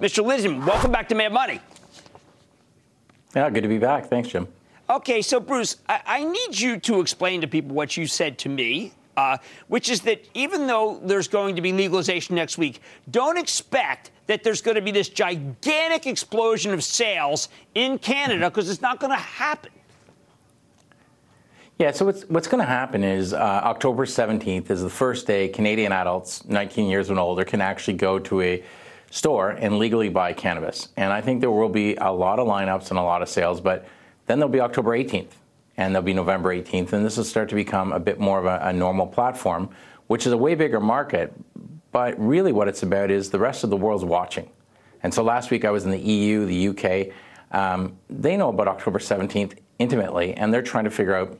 Mr. 0.00 0.24
Linton, 0.24 0.64
welcome 0.64 0.90
back 0.90 1.08
to 1.10 1.14
Mad 1.14 1.32
Money. 1.32 1.60
Yeah, 3.36 3.48
good 3.50 3.62
to 3.62 3.68
be 3.68 3.78
back. 3.78 4.06
Thanks, 4.06 4.30
Jim. 4.30 4.48
Okay, 4.90 5.22
so 5.22 5.38
Bruce, 5.38 5.76
I, 5.88 6.00
I 6.06 6.24
need 6.24 6.58
you 6.58 6.78
to 6.80 7.00
explain 7.00 7.40
to 7.42 7.46
people 7.46 7.74
what 7.74 7.96
you 7.96 8.06
said 8.06 8.36
to 8.38 8.48
me, 8.48 8.92
uh, 9.16 9.38
which 9.68 9.90
is 9.90 10.00
that 10.02 10.26
even 10.34 10.66
though 10.66 11.00
there's 11.04 11.28
going 11.28 11.56
to 11.56 11.62
be 11.62 11.72
legalization 11.72 12.34
next 12.34 12.58
week, 12.58 12.80
don't 13.10 13.38
expect 13.38 14.10
that 14.26 14.42
there's 14.42 14.60
going 14.60 14.74
to 14.74 14.82
be 14.82 14.90
this 14.90 15.08
gigantic 15.08 16.06
explosion 16.06 16.72
of 16.72 16.82
sales 16.82 17.48
in 17.74 17.98
Canada 17.98 18.50
because 18.50 18.68
it's 18.68 18.82
not 18.82 18.98
going 19.00 19.12
to 19.12 19.16
happen. 19.16 19.70
Yeah, 21.82 21.90
so 21.90 22.04
what's, 22.04 22.22
what's 22.28 22.46
going 22.46 22.60
to 22.60 22.64
happen 22.64 23.02
is 23.02 23.32
uh, 23.32 23.38
October 23.38 24.06
17th 24.06 24.70
is 24.70 24.82
the 24.82 24.88
first 24.88 25.26
day 25.26 25.48
Canadian 25.48 25.90
adults 25.90 26.44
19 26.44 26.88
years 26.88 27.10
and 27.10 27.18
older 27.18 27.44
can 27.44 27.60
actually 27.60 27.94
go 27.94 28.20
to 28.20 28.40
a 28.40 28.62
store 29.10 29.50
and 29.50 29.80
legally 29.80 30.08
buy 30.08 30.32
cannabis. 30.32 30.90
And 30.96 31.12
I 31.12 31.20
think 31.20 31.40
there 31.40 31.50
will 31.50 31.68
be 31.68 31.96
a 31.96 32.12
lot 32.12 32.38
of 32.38 32.46
lineups 32.46 32.90
and 32.90 33.00
a 33.00 33.02
lot 33.02 33.20
of 33.20 33.28
sales, 33.28 33.60
but 33.60 33.84
then 34.26 34.38
there'll 34.38 34.52
be 34.52 34.60
October 34.60 34.96
18th 34.96 35.32
and 35.76 35.92
there'll 35.92 36.06
be 36.06 36.14
November 36.14 36.54
18th, 36.54 36.92
and 36.92 37.04
this 37.04 37.16
will 37.16 37.24
start 37.24 37.48
to 37.48 37.56
become 37.56 37.90
a 37.90 37.98
bit 37.98 38.20
more 38.20 38.38
of 38.38 38.44
a, 38.44 38.60
a 38.68 38.72
normal 38.72 39.08
platform, 39.08 39.68
which 40.06 40.24
is 40.24 40.32
a 40.32 40.38
way 40.38 40.54
bigger 40.54 40.78
market. 40.78 41.32
But 41.90 42.14
really, 42.16 42.52
what 42.52 42.68
it's 42.68 42.84
about 42.84 43.10
is 43.10 43.30
the 43.30 43.40
rest 43.40 43.64
of 43.64 43.70
the 43.70 43.76
world's 43.76 44.04
watching. 44.04 44.48
And 45.02 45.12
so 45.12 45.24
last 45.24 45.50
week 45.50 45.64
I 45.64 45.72
was 45.72 45.84
in 45.84 45.90
the 45.90 45.98
EU, 45.98 46.46
the 46.46 46.68
UK. 46.68 47.12
Um, 47.50 47.96
they 48.08 48.36
know 48.36 48.50
about 48.50 48.68
October 48.68 49.00
17th 49.00 49.58
intimately, 49.80 50.34
and 50.34 50.54
they're 50.54 50.62
trying 50.62 50.84
to 50.84 50.90
figure 50.90 51.16
out 51.16 51.36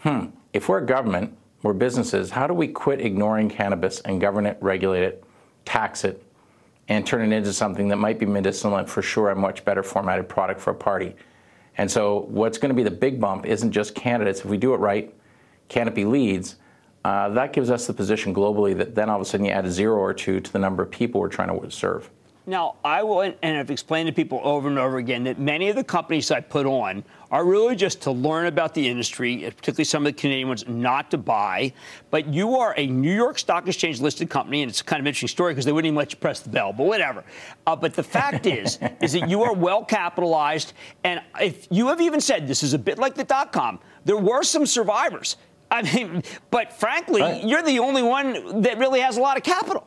hmm, 0.00 0.26
if 0.52 0.68
we're 0.68 0.78
a 0.78 0.86
government, 0.86 1.36
we're 1.62 1.74
businesses, 1.74 2.30
how 2.30 2.46
do 2.46 2.54
we 2.54 2.68
quit 2.68 3.00
ignoring 3.00 3.48
cannabis 3.48 4.00
and 4.00 4.20
govern 4.20 4.46
it, 4.46 4.56
regulate 4.60 5.02
it, 5.02 5.24
tax 5.64 6.04
it, 6.04 6.22
and 6.88 7.06
turn 7.06 7.30
it 7.32 7.36
into 7.36 7.52
something 7.52 7.88
that 7.88 7.96
might 7.96 8.18
be 8.18 8.26
medicinal 8.26 8.76
and 8.76 8.88
for 8.88 9.02
sure 9.02 9.30
a 9.30 9.36
much 9.36 9.64
better 9.64 9.82
formatted 9.82 10.28
product 10.28 10.60
for 10.60 10.70
a 10.70 10.74
party? 10.74 11.14
And 11.76 11.90
so, 11.90 12.26
what's 12.28 12.58
going 12.58 12.70
to 12.70 12.74
be 12.74 12.82
the 12.82 12.90
big 12.90 13.20
bump 13.20 13.46
isn't 13.46 13.72
just 13.72 13.94
Canada's. 13.94 14.40
If 14.40 14.46
we 14.46 14.56
do 14.56 14.74
it 14.74 14.78
right, 14.78 15.14
Canopy 15.68 16.04
leads. 16.04 16.56
Uh, 17.04 17.30
that 17.30 17.52
gives 17.52 17.70
us 17.70 17.86
the 17.86 17.92
position 17.92 18.34
globally 18.34 18.76
that 18.76 18.94
then 18.94 19.08
all 19.08 19.16
of 19.16 19.22
a 19.22 19.24
sudden 19.24 19.46
you 19.46 19.52
add 19.52 19.64
a 19.64 19.70
zero 19.70 19.96
or 19.96 20.12
two 20.12 20.40
to 20.40 20.52
the 20.52 20.58
number 20.58 20.82
of 20.82 20.90
people 20.90 21.20
we're 21.20 21.28
trying 21.28 21.48
to 21.48 21.70
serve. 21.70 22.10
Now, 22.50 22.74
I 22.84 23.04
will, 23.04 23.20
and 23.20 23.56
I've 23.56 23.70
explained 23.70 24.08
to 24.08 24.12
people 24.12 24.40
over 24.42 24.66
and 24.66 24.76
over 24.76 24.98
again 24.98 25.22
that 25.22 25.38
many 25.38 25.68
of 25.68 25.76
the 25.76 25.84
companies 25.84 26.32
I 26.32 26.40
put 26.40 26.66
on 26.66 27.04
are 27.30 27.44
really 27.44 27.76
just 27.76 28.02
to 28.02 28.10
learn 28.10 28.46
about 28.46 28.74
the 28.74 28.88
industry, 28.88 29.36
particularly 29.36 29.84
some 29.84 30.04
of 30.04 30.12
the 30.12 30.20
Canadian 30.20 30.48
ones, 30.48 30.66
not 30.66 31.12
to 31.12 31.16
buy. 31.16 31.72
But 32.10 32.26
you 32.26 32.56
are 32.56 32.74
a 32.76 32.88
New 32.88 33.14
York 33.14 33.38
Stock 33.38 33.68
Exchange 33.68 34.00
listed 34.00 34.30
company, 34.30 34.62
and 34.62 34.68
it's 34.68 34.82
kind 34.82 34.98
of 34.98 35.04
an 35.04 35.06
interesting 35.06 35.28
story 35.28 35.52
because 35.52 35.64
they 35.64 35.70
wouldn't 35.70 35.86
even 35.86 35.96
let 35.96 36.10
you 36.10 36.18
press 36.18 36.40
the 36.40 36.50
bell, 36.50 36.72
but 36.72 36.86
whatever. 36.88 37.22
Uh, 37.68 37.76
but 37.76 37.94
the 37.94 38.02
fact 38.02 38.46
is, 38.46 38.80
is 39.00 39.12
that 39.12 39.30
you 39.30 39.44
are 39.44 39.54
well 39.54 39.84
capitalized, 39.84 40.72
and 41.04 41.22
if 41.40 41.68
you 41.70 41.86
have 41.86 42.00
even 42.00 42.20
said 42.20 42.48
this 42.48 42.64
is 42.64 42.74
a 42.74 42.78
bit 42.78 42.98
like 42.98 43.14
the 43.14 43.22
dot 43.22 43.52
com, 43.52 43.78
there 44.04 44.16
were 44.16 44.42
some 44.42 44.66
survivors. 44.66 45.36
I 45.70 45.82
mean, 45.82 46.24
but 46.50 46.72
frankly, 46.72 47.20
right. 47.20 47.44
you're 47.44 47.62
the 47.62 47.78
only 47.78 48.02
one 48.02 48.62
that 48.62 48.76
really 48.78 48.98
has 48.98 49.18
a 49.18 49.20
lot 49.20 49.36
of 49.36 49.44
capital. 49.44 49.86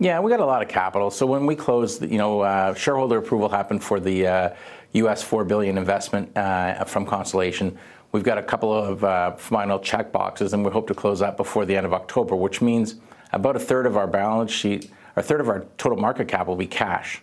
Yeah, 0.00 0.20
we 0.20 0.30
got 0.30 0.38
a 0.38 0.46
lot 0.46 0.62
of 0.62 0.68
capital. 0.68 1.10
So 1.10 1.26
when 1.26 1.44
we 1.44 1.56
closed, 1.56 2.02
you 2.02 2.18
know, 2.18 2.40
uh, 2.42 2.72
shareholder 2.74 3.18
approval 3.18 3.48
happened 3.48 3.82
for 3.82 3.98
the 3.98 4.28
uh, 4.28 4.50
U.S. 4.92 5.24
four 5.24 5.44
billion 5.44 5.76
investment 5.76 6.36
uh, 6.36 6.84
from 6.84 7.04
Constellation. 7.04 7.76
We've 8.12 8.22
got 8.22 8.38
a 8.38 8.42
couple 8.42 8.72
of 8.72 9.02
uh, 9.02 9.32
final 9.34 9.80
check 9.80 10.12
boxes, 10.12 10.52
and 10.52 10.64
we 10.64 10.70
hope 10.70 10.86
to 10.86 10.94
close 10.94 11.18
that 11.18 11.36
before 11.36 11.66
the 11.66 11.76
end 11.76 11.84
of 11.84 11.92
October, 11.92 12.36
which 12.36 12.62
means 12.62 12.94
about 13.32 13.56
a 13.56 13.58
third 13.58 13.86
of 13.86 13.96
our 13.96 14.06
balance 14.06 14.52
sheet, 14.52 14.88
a 15.16 15.22
third 15.22 15.40
of 15.40 15.48
our 15.48 15.66
total 15.78 15.98
market 15.98 16.28
cap 16.28 16.46
will 16.46 16.54
be 16.54 16.68
cash. 16.68 17.20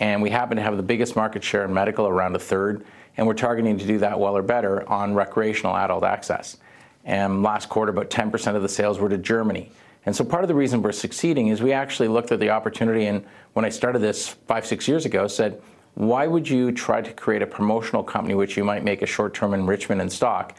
And 0.00 0.20
we 0.20 0.30
happen 0.30 0.56
to 0.56 0.62
have 0.62 0.76
the 0.76 0.82
biggest 0.82 1.14
market 1.14 1.44
share 1.44 1.64
in 1.64 1.72
medical, 1.72 2.08
around 2.08 2.34
a 2.34 2.40
third, 2.40 2.84
and 3.16 3.28
we're 3.28 3.34
targeting 3.34 3.78
to 3.78 3.86
do 3.86 3.98
that 3.98 4.18
well 4.18 4.36
or 4.36 4.42
better 4.42 4.88
on 4.88 5.14
recreational 5.14 5.76
adult 5.76 6.02
access. 6.02 6.56
And 7.04 7.44
last 7.44 7.68
quarter, 7.68 7.90
about 7.90 8.10
10% 8.10 8.56
of 8.56 8.62
the 8.62 8.68
sales 8.68 8.98
were 8.98 9.08
to 9.08 9.18
Germany. 9.18 9.70
And 10.08 10.16
so 10.16 10.24
part 10.24 10.42
of 10.42 10.48
the 10.48 10.54
reason 10.54 10.80
we're 10.80 10.92
succeeding 10.92 11.48
is 11.48 11.60
we 11.60 11.74
actually 11.74 12.08
looked 12.08 12.32
at 12.32 12.40
the 12.40 12.48
opportunity 12.48 13.04
and 13.04 13.22
when 13.52 13.66
I 13.66 13.68
started 13.68 13.98
this 13.98 14.26
five, 14.26 14.66
six 14.66 14.88
years 14.88 15.04
ago, 15.04 15.26
said, 15.26 15.60
why 15.96 16.26
would 16.26 16.48
you 16.48 16.72
try 16.72 17.02
to 17.02 17.12
create 17.12 17.42
a 17.42 17.46
promotional 17.46 18.02
company 18.02 18.34
which 18.34 18.56
you 18.56 18.64
might 18.64 18.82
make 18.82 19.02
a 19.02 19.06
short-term 19.06 19.52
enrichment 19.52 20.00
in 20.00 20.08
stock 20.08 20.56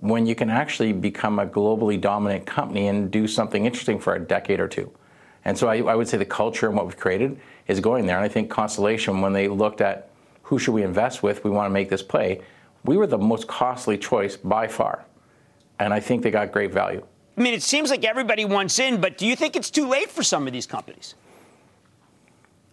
when 0.00 0.26
you 0.26 0.34
can 0.34 0.50
actually 0.50 0.92
become 0.92 1.38
a 1.38 1.46
globally 1.46 1.98
dominant 1.98 2.44
company 2.44 2.88
and 2.88 3.10
do 3.10 3.26
something 3.26 3.64
interesting 3.64 3.98
for 3.98 4.16
a 4.16 4.20
decade 4.20 4.60
or 4.60 4.68
two? 4.68 4.92
And 5.46 5.56
so 5.56 5.68
I, 5.68 5.78
I 5.78 5.94
would 5.94 6.06
say 6.06 6.18
the 6.18 6.26
culture 6.26 6.66
and 6.66 6.76
what 6.76 6.84
we've 6.84 6.98
created 6.98 7.40
is 7.68 7.80
going 7.80 8.04
there. 8.04 8.16
And 8.16 8.24
I 8.26 8.28
think 8.28 8.50
Constellation, 8.50 9.22
when 9.22 9.32
they 9.32 9.48
looked 9.48 9.80
at 9.80 10.10
who 10.42 10.58
should 10.58 10.72
we 10.72 10.82
invest 10.82 11.22
with, 11.22 11.42
we 11.42 11.48
want 11.48 11.64
to 11.64 11.72
make 11.72 11.88
this 11.88 12.02
play, 12.02 12.42
we 12.84 12.98
were 12.98 13.06
the 13.06 13.16
most 13.16 13.48
costly 13.48 13.96
choice 13.96 14.36
by 14.36 14.68
far. 14.68 15.06
And 15.78 15.94
I 15.94 16.00
think 16.00 16.22
they 16.22 16.30
got 16.30 16.52
great 16.52 16.70
value. 16.70 17.02
I 17.40 17.42
mean, 17.42 17.54
it 17.54 17.62
seems 17.62 17.88
like 17.88 18.04
everybody 18.04 18.44
wants 18.44 18.78
in, 18.78 19.00
but 19.00 19.16
do 19.16 19.26
you 19.26 19.34
think 19.34 19.56
it's 19.56 19.70
too 19.70 19.88
late 19.88 20.10
for 20.10 20.22
some 20.22 20.46
of 20.46 20.52
these 20.52 20.66
companies? 20.66 21.14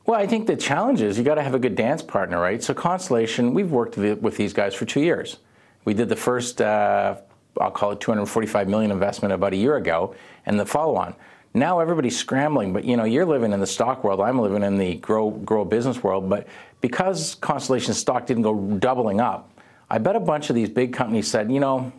Well, 0.06 0.20
I 0.20 0.28
think 0.28 0.46
the 0.46 0.58
challenge 0.58 1.02
is 1.02 1.18
you 1.18 1.24
got 1.24 1.36
to 1.36 1.42
have 1.42 1.54
a 1.54 1.60
good 1.60 1.76
dance 1.76 2.02
partner, 2.02 2.38
right? 2.38 2.62
So 2.62 2.74
Constellation, 2.74 3.54
we've 3.54 3.72
worked 3.72 3.96
with 3.96 4.36
these 4.36 4.52
guys 4.52 4.76
for 4.76 4.84
two 4.84 5.00
years. 5.00 5.38
We 5.86 5.94
did 5.94 6.10
the 6.10 6.18
first, 6.18 6.60
uh, 6.60 7.16
I'll 7.62 7.72
call 7.72 7.92
it 7.92 8.02
245 8.02 8.68
million 8.68 8.92
investment 8.92 9.34
about 9.34 9.54
a 9.54 9.56
year 9.56 9.78
ago, 9.78 10.14
and 10.46 10.60
the 10.60 10.66
follow-on. 10.66 11.16
Now 11.54 11.80
everybody's 11.80 12.20
scrambling, 12.20 12.74
but 12.74 12.84
you 12.84 12.98
know 12.98 13.06
you're 13.06 13.26
living 13.26 13.54
in 13.54 13.62
the 13.62 13.68
stock 13.68 14.04
world. 14.04 14.20
I'm 14.20 14.38
living 14.38 14.64
in 14.64 14.78
the 14.78 14.96
grow 14.96 15.32
grow 15.32 15.64
business 15.64 16.04
world. 16.04 16.30
But 16.30 16.46
because 16.82 17.36
Constellation 17.36 17.94
stock 17.94 18.26
didn't 18.26 18.44
go 18.44 18.54
doubling 18.80 19.22
up, 19.22 19.50
I 19.90 19.98
bet 19.98 20.18
a 20.18 20.20
bunch 20.20 20.50
of 20.50 20.58
these 20.58 20.70
big 20.70 20.92
companies 20.92 21.32
said, 21.32 21.50
you 21.50 21.62
know, 21.62 21.94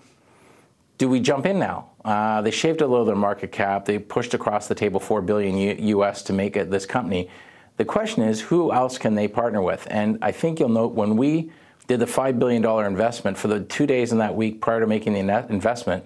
do 0.99 1.09
we 1.09 1.19
jump 1.19 1.47
in 1.47 1.59
now? 1.59 1.88
Uh, 2.05 2.41
they 2.43 2.51
shaved 2.51 2.81
a 2.81 2.87
little 2.87 3.03
of 3.03 3.07
their 3.07 3.17
market 3.17 3.53
cap. 3.53 3.85
They 3.85 3.99
pushed 3.99 4.35
across 4.35 4.69
the 4.69 4.75
table 4.75 5.01
four 5.01 5.21
billion 5.21 5.57
U- 5.57 5.99
US 5.99 6.23
to 6.25 6.33
make 6.33 6.57
it 6.57 6.71
this 6.71 6.87
company. 6.87 7.29
The 7.77 7.85
question 7.85 8.23
is, 8.23 8.41
who 8.41 8.73
else 8.73 8.99
can 8.99 9.15
they 9.15 9.29
partner 9.29 9.63
with? 9.63 9.87
And 9.91 10.19
I 10.23 10.33
think 10.33 10.59
you'll 10.59 10.69
note 10.69 10.95
when 10.95 11.17
we 11.17 11.51
did 11.87 12.01
the 12.01 12.07
five 12.07 12.39
billion 12.39 12.63
dollar 12.63 12.87
investment 12.87 13.37
for 13.39 13.49
the 13.49 13.61
two 13.61 13.87
days 13.87 14.13
in 14.13 14.19
that 14.19 14.35
week 14.35 14.61
prior 14.61 14.81
to 14.81 14.87
making 14.87 15.15
the 15.15 15.21
investment, 15.49 16.05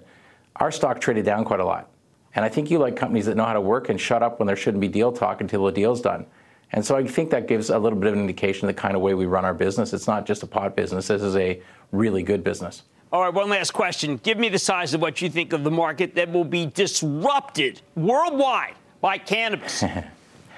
our 0.57 0.71
stock 0.71 1.01
traded 1.01 1.25
down 1.25 1.43
quite 1.43 1.59
a 1.59 1.65
lot. 1.65 1.89
And 2.35 2.43
I 2.43 2.49
think 2.49 2.71
you 2.71 2.79
like 2.79 2.95
companies 2.95 3.25
that 3.27 3.37
know 3.37 3.45
how 3.45 3.53
to 3.53 3.61
work 3.61 3.89
and 3.89 3.99
shut 3.99 4.23
up 4.23 4.39
when 4.39 4.47
there 4.47 4.55
shouldn't 4.55 4.81
be 4.81 4.87
deal 4.87 5.11
talk 5.11 5.41
until 5.41 5.65
the 5.65 5.71
deal's 5.71 6.01
done. 6.01 6.25
And 6.71 6.83
so 6.83 6.95
I 6.95 7.05
think 7.05 7.29
that 7.29 7.47
gives 7.47 7.69
a 7.69 7.77
little 7.77 7.99
bit 7.99 8.07
of 8.07 8.13
an 8.13 8.21
indication 8.21 8.67
of 8.67 8.75
the 8.75 8.81
kind 8.81 8.95
of 8.95 9.01
way 9.01 9.13
we 9.13 9.27
run 9.27 9.45
our 9.45 9.53
business. 9.53 9.93
It's 9.93 10.07
not 10.07 10.25
just 10.25 10.41
a 10.41 10.47
pot 10.47 10.75
business. 10.75 11.07
This 11.07 11.21
is 11.21 11.35
a 11.35 11.61
really 11.91 12.23
good 12.23 12.43
business. 12.43 12.81
All 13.13 13.21
right, 13.21 13.31
one 13.31 13.47
last 13.47 13.73
question. 13.73 14.17
Give 14.23 14.39
me 14.39 14.49
the 14.49 14.57
size 14.57 14.95
of 14.95 15.01
what 15.01 15.21
you 15.21 15.29
think 15.29 15.53
of 15.53 15.63
the 15.63 15.69
market 15.69 16.15
that 16.15 16.31
will 16.31 16.43
be 16.43 16.65
disrupted 16.65 17.79
worldwide 17.95 18.73
by 19.01 19.19
cannabis. 19.19 19.83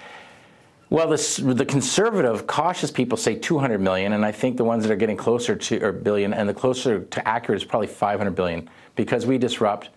well, 0.89 1.09
the, 1.09 1.53
the 1.53 1.65
conservative, 1.65 2.47
cautious 2.47 2.91
people 2.91 3.17
say 3.17 3.35
200 3.35 3.81
million, 3.81 4.13
and 4.13 4.25
I 4.25 4.31
think 4.31 4.55
the 4.55 4.63
ones 4.63 4.83
that 4.83 4.91
are 4.93 4.95
getting 4.95 5.17
closer 5.17 5.53
to 5.53 5.83
or 5.83 5.91
billion 5.91 6.33
and 6.33 6.47
the 6.47 6.53
closer 6.53 7.01
to 7.01 7.27
accurate 7.27 7.61
is 7.61 7.67
probably 7.67 7.87
500 7.87 8.31
billion 8.31 8.69
because 8.95 9.25
we 9.25 9.37
disrupt 9.37 9.89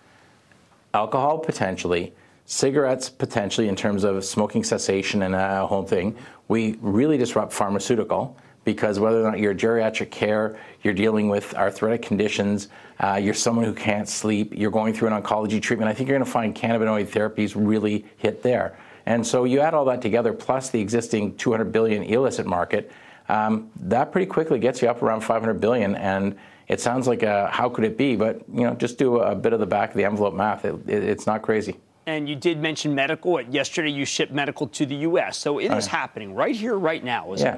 alcohol 0.93 1.37
potentially, 1.37 2.11
cigarettes 2.45 3.09
potentially 3.09 3.69
in 3.69 3.75
terms 3.77 4.03
of 4.03 4.25
smoking 4.25 4.65
cessation 4.65 5.23
and 5.23 5.33
a 5.33 5.65
whole 5.65 5.83
thing. 5.83 6.13
We 6.49 6.77
really 6.81 7.17
disrupt 7.17 7.53
pharmaceutical 7.53 8.35
because 8.73 8.99
whether 8.99 9.19
or 9.19 9.23
not 9.23 9.39
you're 9.39 9.55
geriatric 9.55 10.11
care, 10.11 10.59
you're 10.83 10.93
dealing 10.93 11.27
with 11.27 11.55
arthritic 11.55 12.03
conditions, 12.03 12.67
uh, 12.99 13.19
you're 13.19 13.33
someone 13.33 13.65
who 13.65 13.73
can't 13.73 14.07
sleep, 14.07 14.53
you're 14.55 14.69
going 14.69 14.93
through 14.93 15.07
an 15.07 15.19
oncology 15.19 15.59
treatment, 15.59 15.89
I 15.89 15.93
think 15.95 16.07
you're 16.07 16.17
going 16.19 16.25
to 16.25 16.31
find 16.31 16.55
cannabinoid 16.55 17.07
therapies 17.07 17.53
really 17.55 18.05
hit 18.17 18.43
there. 18.43 18.77
And 19.07 19.25
so 19.25 19.45
you 19.45 19.59
add 19.59 19.73
all 19.73 19.85
that 19.85 20.03
together, 20.03 20.33
plus 20.33 20.69
the 20.69 20.79
existing 20.79 21.35
200 21.37 21.71
billion 21.71 22.03
illicit 22.03 22.45
market, 22.45 22.91
um, 23.27 23.71
that 23.77 24.11
pretty 24.11 24.27
quickly 24.27 24.59
gets 24.59 24.83
you 24.83 24.87
up 24.87 25.01
around 25.01 25.21
500 25.21 25.59
billion. 25.59 25.95
And 25.95 26.37
it 26.67 26.79
sounds 26.79 27.07
like 27.07 27.23
a, 27.23 27.47
how 27.47 27.69
could 27.69 27.85
it 27.85 27.97
be? 27.97 28.15
But 28.15 28.43
you 28.53 28.65
know, 28.65 28.75
just 28.75 28.99
do 28.99 29.17
a 29.17 29.33
bit 29.33 29.53
of 29.53 29.59
the 29.59 29.65
back 29.65 29.89
of 29.89 29.95
the 29.95 30.05
envelope 30.05 30.35
math. 30.35 30.63
It, 30.63 30.75
it, 30.87 31.03
it's 31.03 31.25
not 31.25 31.41
crazy. 31.41 31.77
And 32.05 32.29
you 32.29 32.35
did 32.35 32.59
mention 32.59 32.93
medical. 32.93 33.41
Yesterday, 33.41 33.89
you 33.91 34.05
shipped 34.05 34.31
medical 34.31 34.67
to 34.67 34.85
the 34.85 34.95
U.S., 34.95 35.37
so 35.37 35.57
it 35.59 35.71
is 35.71 35.87
happening 35.87 36.35
right 36.35 36.55
here, 36.55 36.75
right 36.75 37.03
now. 37.03 37.33
yeah. 37.35 37.57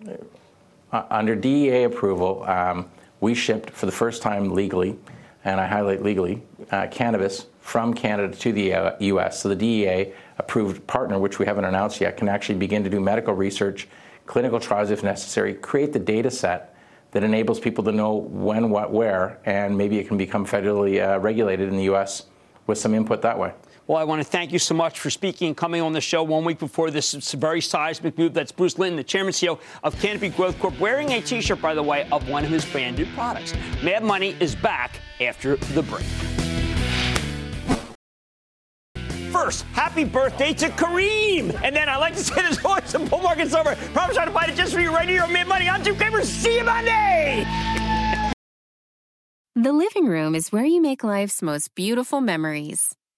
It? 0.00 0.32
Uh, 0.92 1.04
under 1.10 1.34
DEA 1.34 1.84
approval, 1.84 2.44
um, 2.44 2.88
we 3.20 3.34
shipped 3.34 3.70
for 3.70 3.86
the 3.86 3.92
first 3.92 4.20
time 4.20 4.52
legally, 4.52 4.98
and 5.44 5.58
I 5.58 5.66
highlight 5.66 6.02
legally, 6.02 6.42
uh, 6.70 6.86
cannabis 6.90 7.46
from 7.60 7.94
Canada 7.94 8.36
to 8.36 8.52
the 8.52 8.74
uh, 8.74 8.96
U.S. 9.00 9.40
So 9.40 9.48
the 9.48 9.56
DEA 9.56 10.12
approved 10.38 10.86
partner, 10.86 11.18
which 11.18 11.38
we 11.38 11.46
haven't 11.46 11.64
announced 11.64 12.00
yet, 12.00 12.18
can 12.18 12.28
actually 12.28 12.58
begin 12.58 12.84
to 12.84 12.90
do 12.90 13.00
medical 13.00 13.32
research, 13.32 13.88
clinical 14.26 14.60
trials 14.60 14.90
if 14.90 15.02
necessary, 15.02 15.54
create 15.54 15.94
the 15.94 15.98
data 15.98 16.30
set 16.30 16.76
that 17.12 17.24
enables 17.24 17.58
people 17.58 17.84
to 17.84 17.92
know 17.92 18.14
when, 18.14 18.68
what, 18.68 18.92
where, 18.92 19.38
and 19.46 19.76
maybe 19.76 19.98
it 19.98 20.08
can 20.08 20.18
become 20.18 20.46
federally 20.46 21.02
uh, 21.02 21.18
regulated 21.20 21.68
in 21.68 21.76
the 21.76 21.84
U.S. 21.84 22.26
with 22.66 22.76
some 22.76 22.94
input 22.94 23.22
that 23.22 23.38
way. 23.38 23.52
Well, 23.88 23.98
I 23.98 24.04
want 24.04 24.20
to 24.20 24.24
thank 24.24 24.52
you 24.52 24.60
so 24.60 24.74
much 24.74 25.00
for 25.00 25.10
speaking 25.10 25.48
and 25.48 25.56
coming 25.56 25.82
on 25.82 25.92
the 25.92 26.00
show 26.00 26.22
one 26.22 26.44
week 26.44 26.60
before 26.60 26.92
this 26.92 27.14
very 27.32 27.60
seismic 27.60 28.16
move. 28.16 28.32
That's 28.32 28.52
Bruce 28.52 28.78
Linton, 28.78 28.96
the 28.96 29.02
chairman 29.02 29.32
CEO 29.32 29.58
of 29.82 29.98
Canopy 30.00 30.28
Growth 30.28 30.58
Corp, 30.60 30.78
wearing 30.78 31.10
a 31.10 31.20
T-shirt, 31.20 31.60
by 31.60 31.74
the 31.74 31.82
way, 31.82 32.08
of 32.12 32.28
one 32.28 32.44
of 32.44 32.50
his 32.50 32.64
branded 32.64 33.08
products. 33.14 33.54
Mad 33.82 34.04
Money 34.04 34.36
is 34.38 34.54
back 34.54 35.00
after 35.20 35.56
the 35.56 35.82
break. 35.82 36.04
First, 39.32 39.64
happy 39.72 40.04
birthday 40.04 40.52
to 40.54 40.68
Kareem! 40.68 41.58
And 41.64 41.74
then 41.74 41.88
I 41.88 41.96
like 41.96 42.14
to 42.14 42.20
say 42.20 42.36
there's 42.36 42.64
always 42.64 42.94
a 42.94 43.00
bull 43.00 43.20
market's 43.20 43.54
over. 43.54 43.74
Promise 43.74 44.14
trying 44.14 44.28
to 44.28 44.32
find 44.32 44.52
it 44.52 44.54
just 44.54 44.74
for 44.74 44.80
you 44.80 44.94
right 44.94 45.08
here 45.08 45.24
on 45.24 45.32
Mad 45.32 45.48
Money. 45.48 45.68
I'm 45.68 45.82
Jim 45.82 45.96
Cramer. 45.96 46.22
See 46.22 46.58
you 46.58 46.64
Monday! 46.64 47.44
The 49.56 49.72
living 49.72 50.06
room 50.06 50.36
is 50.36 50.52
where 50.52 50.64
you 50.64 50.80
make 50.80 51.02
life's 51.02 51.42
most 51.42 51.74
beautiful 51.74 52.20
memories. 52.20 52.94